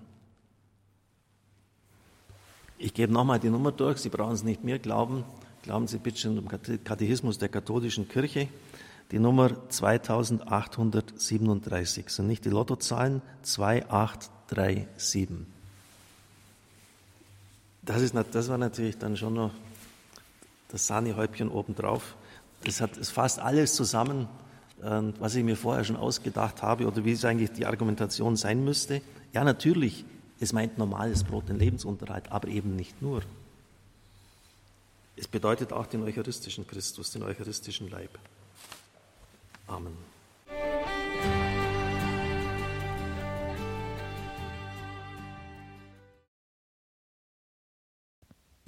Ich 2.79 2.95
gebe 2.95 3.13
nochmal 3.13 3.41
die 3.41 3.51
Nummer 3.51 3.73
durch, 3.73 3.99
Sie 3.99 4.11
brauchen 4.11 4.35
es 4.35 4.45
nicht 4.45 4.63
mir 4.63 4.79
glauben. 4.79 5.25
Glauben 5.63 5.87
Sie 5.87 5.99
bitte 5.99 6.19
schon 6.19 6.37
im 6.39 6.49
Katechismus 6.49 7.39
der 7.39 7.49
katholischen 7.49 8.09
Kirche. 8.09 8.49
Die 9.11 9.19
Nummer 9.19 9.71
2837 9.71 12.11
sind 12.11 12.27
nicht 12.27 12.45
die 12.45 12.51
Lottozahlen 12.51 13.23
2837. 13.43 15.29
Das, 17.83 18.03
ist, 18.03 18.15
das 18.33 18.49
war 18.49 18.59
natürlich 18.59 18.99
dann 18.99 19.17
schon 19.17 19.33
noch 19.35 19.53
das 20.69 20.87
Sahnehäubchen 20.87 21.49
obendrauf. 21.49 22.17
Es 22.65 22.83
hat 22.83 22.97
es 22.99 23.11
fasst 23.11 23.39
alles 23.39 23.75
zusammen, 23.75 24.29
ähm, 24.83 25.15
was 25.19 25.35
ich 25.35 25.45
mir 25.45 25.57
vorher 25.57 25.85
schon 25.85 25.97
ausgedacht 25.97 26.63
habe 26.63 26.87
oder 26.87 27.05
wie 27.05 27.13
es 27.13 27.25
eigentlich 27.25 27.53
die 27.53 27.67
Argumentation 27.67 28.37
sein 28.37 28.63
müsste. 28.63 29.01
Ja, 29.33 29.43
natürlich, 29.43 30.05
es 30.39 30.53
meint 30.53 30.77
normales 30.77 31.25
Brot, 31.25 31.49
den 31.49 31.59
Lebensunterhalt, 31.59 32.31
aber 32.31 32.49
eben 32.49 32.77
nicht 32.77 33.01
nur. 33.01 33.23
Es 35.19 35.27
bedeutet 35.27 35.73
auch 35.73 35.87
den 35.87 36.03
eucharistischen 36.05 36.67
Christus, 36.67 37.11
den 37.11 37.25
eucharistischen 37.25 37.91
Leib. 37.91 38.19
Amen. 39.67 39.97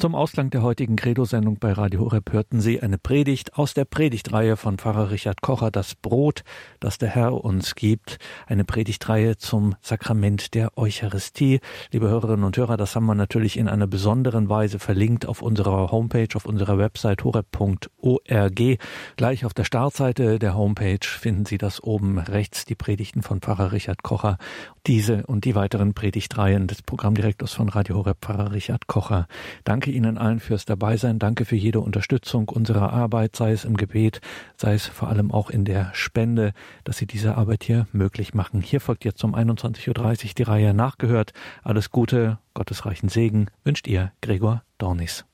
Zum 0.01 0.15
Ausklang 0.15 0.49
der 0.49 0.63
heutigen 0.63 0.97
Credo-Sendung 0.97 1.59
bei 1.59 1.73
Radio 1.75 2.01
Horeb 2.01 2.33
hörten 2.33 2.63
Sie 2.63 2.81
eine 2.81 2.97
Predigt 2.97 3.59
aus 3.59 3.75
der 3.75 3.85
Predigtreihe 3.85 4.57
von 4.57 4.79
Pfarrer 4.79 5.11
Richard 5.11 5.43
Kocher, 5.43 5.71
das 5.71 5.95
Brot, 5.95 6.43
das 6.81 6.97
der 6.97 7.11
Herr 7.11 7.45
uns 7.45 7.75
gibt. 7.75 8.17
Eine 8.47 8.65
Predigtreihe 8.65 9.37
zum 9.37 9.75
Sakrament 9.83 10.55
der 10.55 10.79
Eucharistie. 10.79 11.61
Liebe 11.93 12.09
Hörerinnen 12.09 12.47
und 12.47 12.57
Hörer, 12.57 12.79
das 12.79 12.97
haben 12.97 13.05
wir 13.05 13.15
natürlich 13.15 13.59
in 13.59 13.69
einer 13.69 13.87
besonderen 13.87 14.49
Weise 14.49 14.79
verlinkt 14.79 15.27
auf 15.27 15.43
unserer 15.43 15.91
Homepage, 15.91 16.35
auf 16.35 16.47
unserer 16.47 16.79
Website 16.79 17.23
horeb.org. 17.23 18.79
Gleich 19.17 19.45
auf 19.45 19.53
der 19.53 19.65
Startseite 19.65 20.39
der 20.39 20.57
Homepage 20.57 21.05
finden 21.05 21.45
Sie 21.45 21.59
das 21.59 21.83
oben 21.83 22.19
rechts, 22.19 22.65
die 22.65 22.75
Predigten 22.75 23.21
von 23.21 23.43
Pfarrer 23.43 23.73
Richard 23.73 24.03
Kocher. 24.03 24.39
Diese 24.87 25.27
und 25.27 25.45
die 25.45 25.55
weiteren 25.55 25.93
Predigtreihen 25.93 26.69
des 26.69 26.81
Programmdirektors 26.81 27.53
von 27.53 27.69
Radio 27.69 27.97
Horeb, 27.97 28.17
Pfarrer 28.23 28.53
Richard 28.53 28.87
Kocher. 28.87 29.27
Danke 29.65 29.90
danke 29.91 30.09
Ihnen 30.09 30.19
allen 30.19 30.39
fürs 30.39 30.67
Dabeisein. 30.67 31.19
Danke 31.19 31.45
für 31.45 31.57
jede 31.57 31.81
Unterstützung 31.81 32.49
unserer 32.49 32.93
Arbeit, 32.93 33.35
sei 33.35 33.51
es 33.51 33.65
im 33.65 33.77
Gebet, 33.77 34.21
sei 34.57 34.75
es 34.75 34.87
vor 34.87 35.09
allem 35.09 35.33
auch 35.33 35.51
in 35.51 35.65
der 35.65 35.91
Spende, 35.95 36.53
dass 36.85 36.99
Sie 36.99 37.07
diese 37.07 37.37
Arbeit 37.37 37.65
hier 37.65 37.89
möglich 37.93 38.33
machen. 38.33 38.61
Hier 38.61 38.81
folgt 38.81 39.05
jetzt 39.05 39.25
um 39.25 39.35
21.30 39.35 39.89
Uhr 39.89 40.35
die 40.39 40.43
Reihe 40.45 40.75
nachgehört. 40.75 41.33
Alles 41.65 41.91
Gute, 41.91 42.39
Gottes 42.55 42.87
reichen 42.87 43.09
Segen 43.09 43.47
wünscht 43.65 43.89
Ihr 43.89 44.13
Gregor 44.21 44.63
Dornis. 44.79 45.25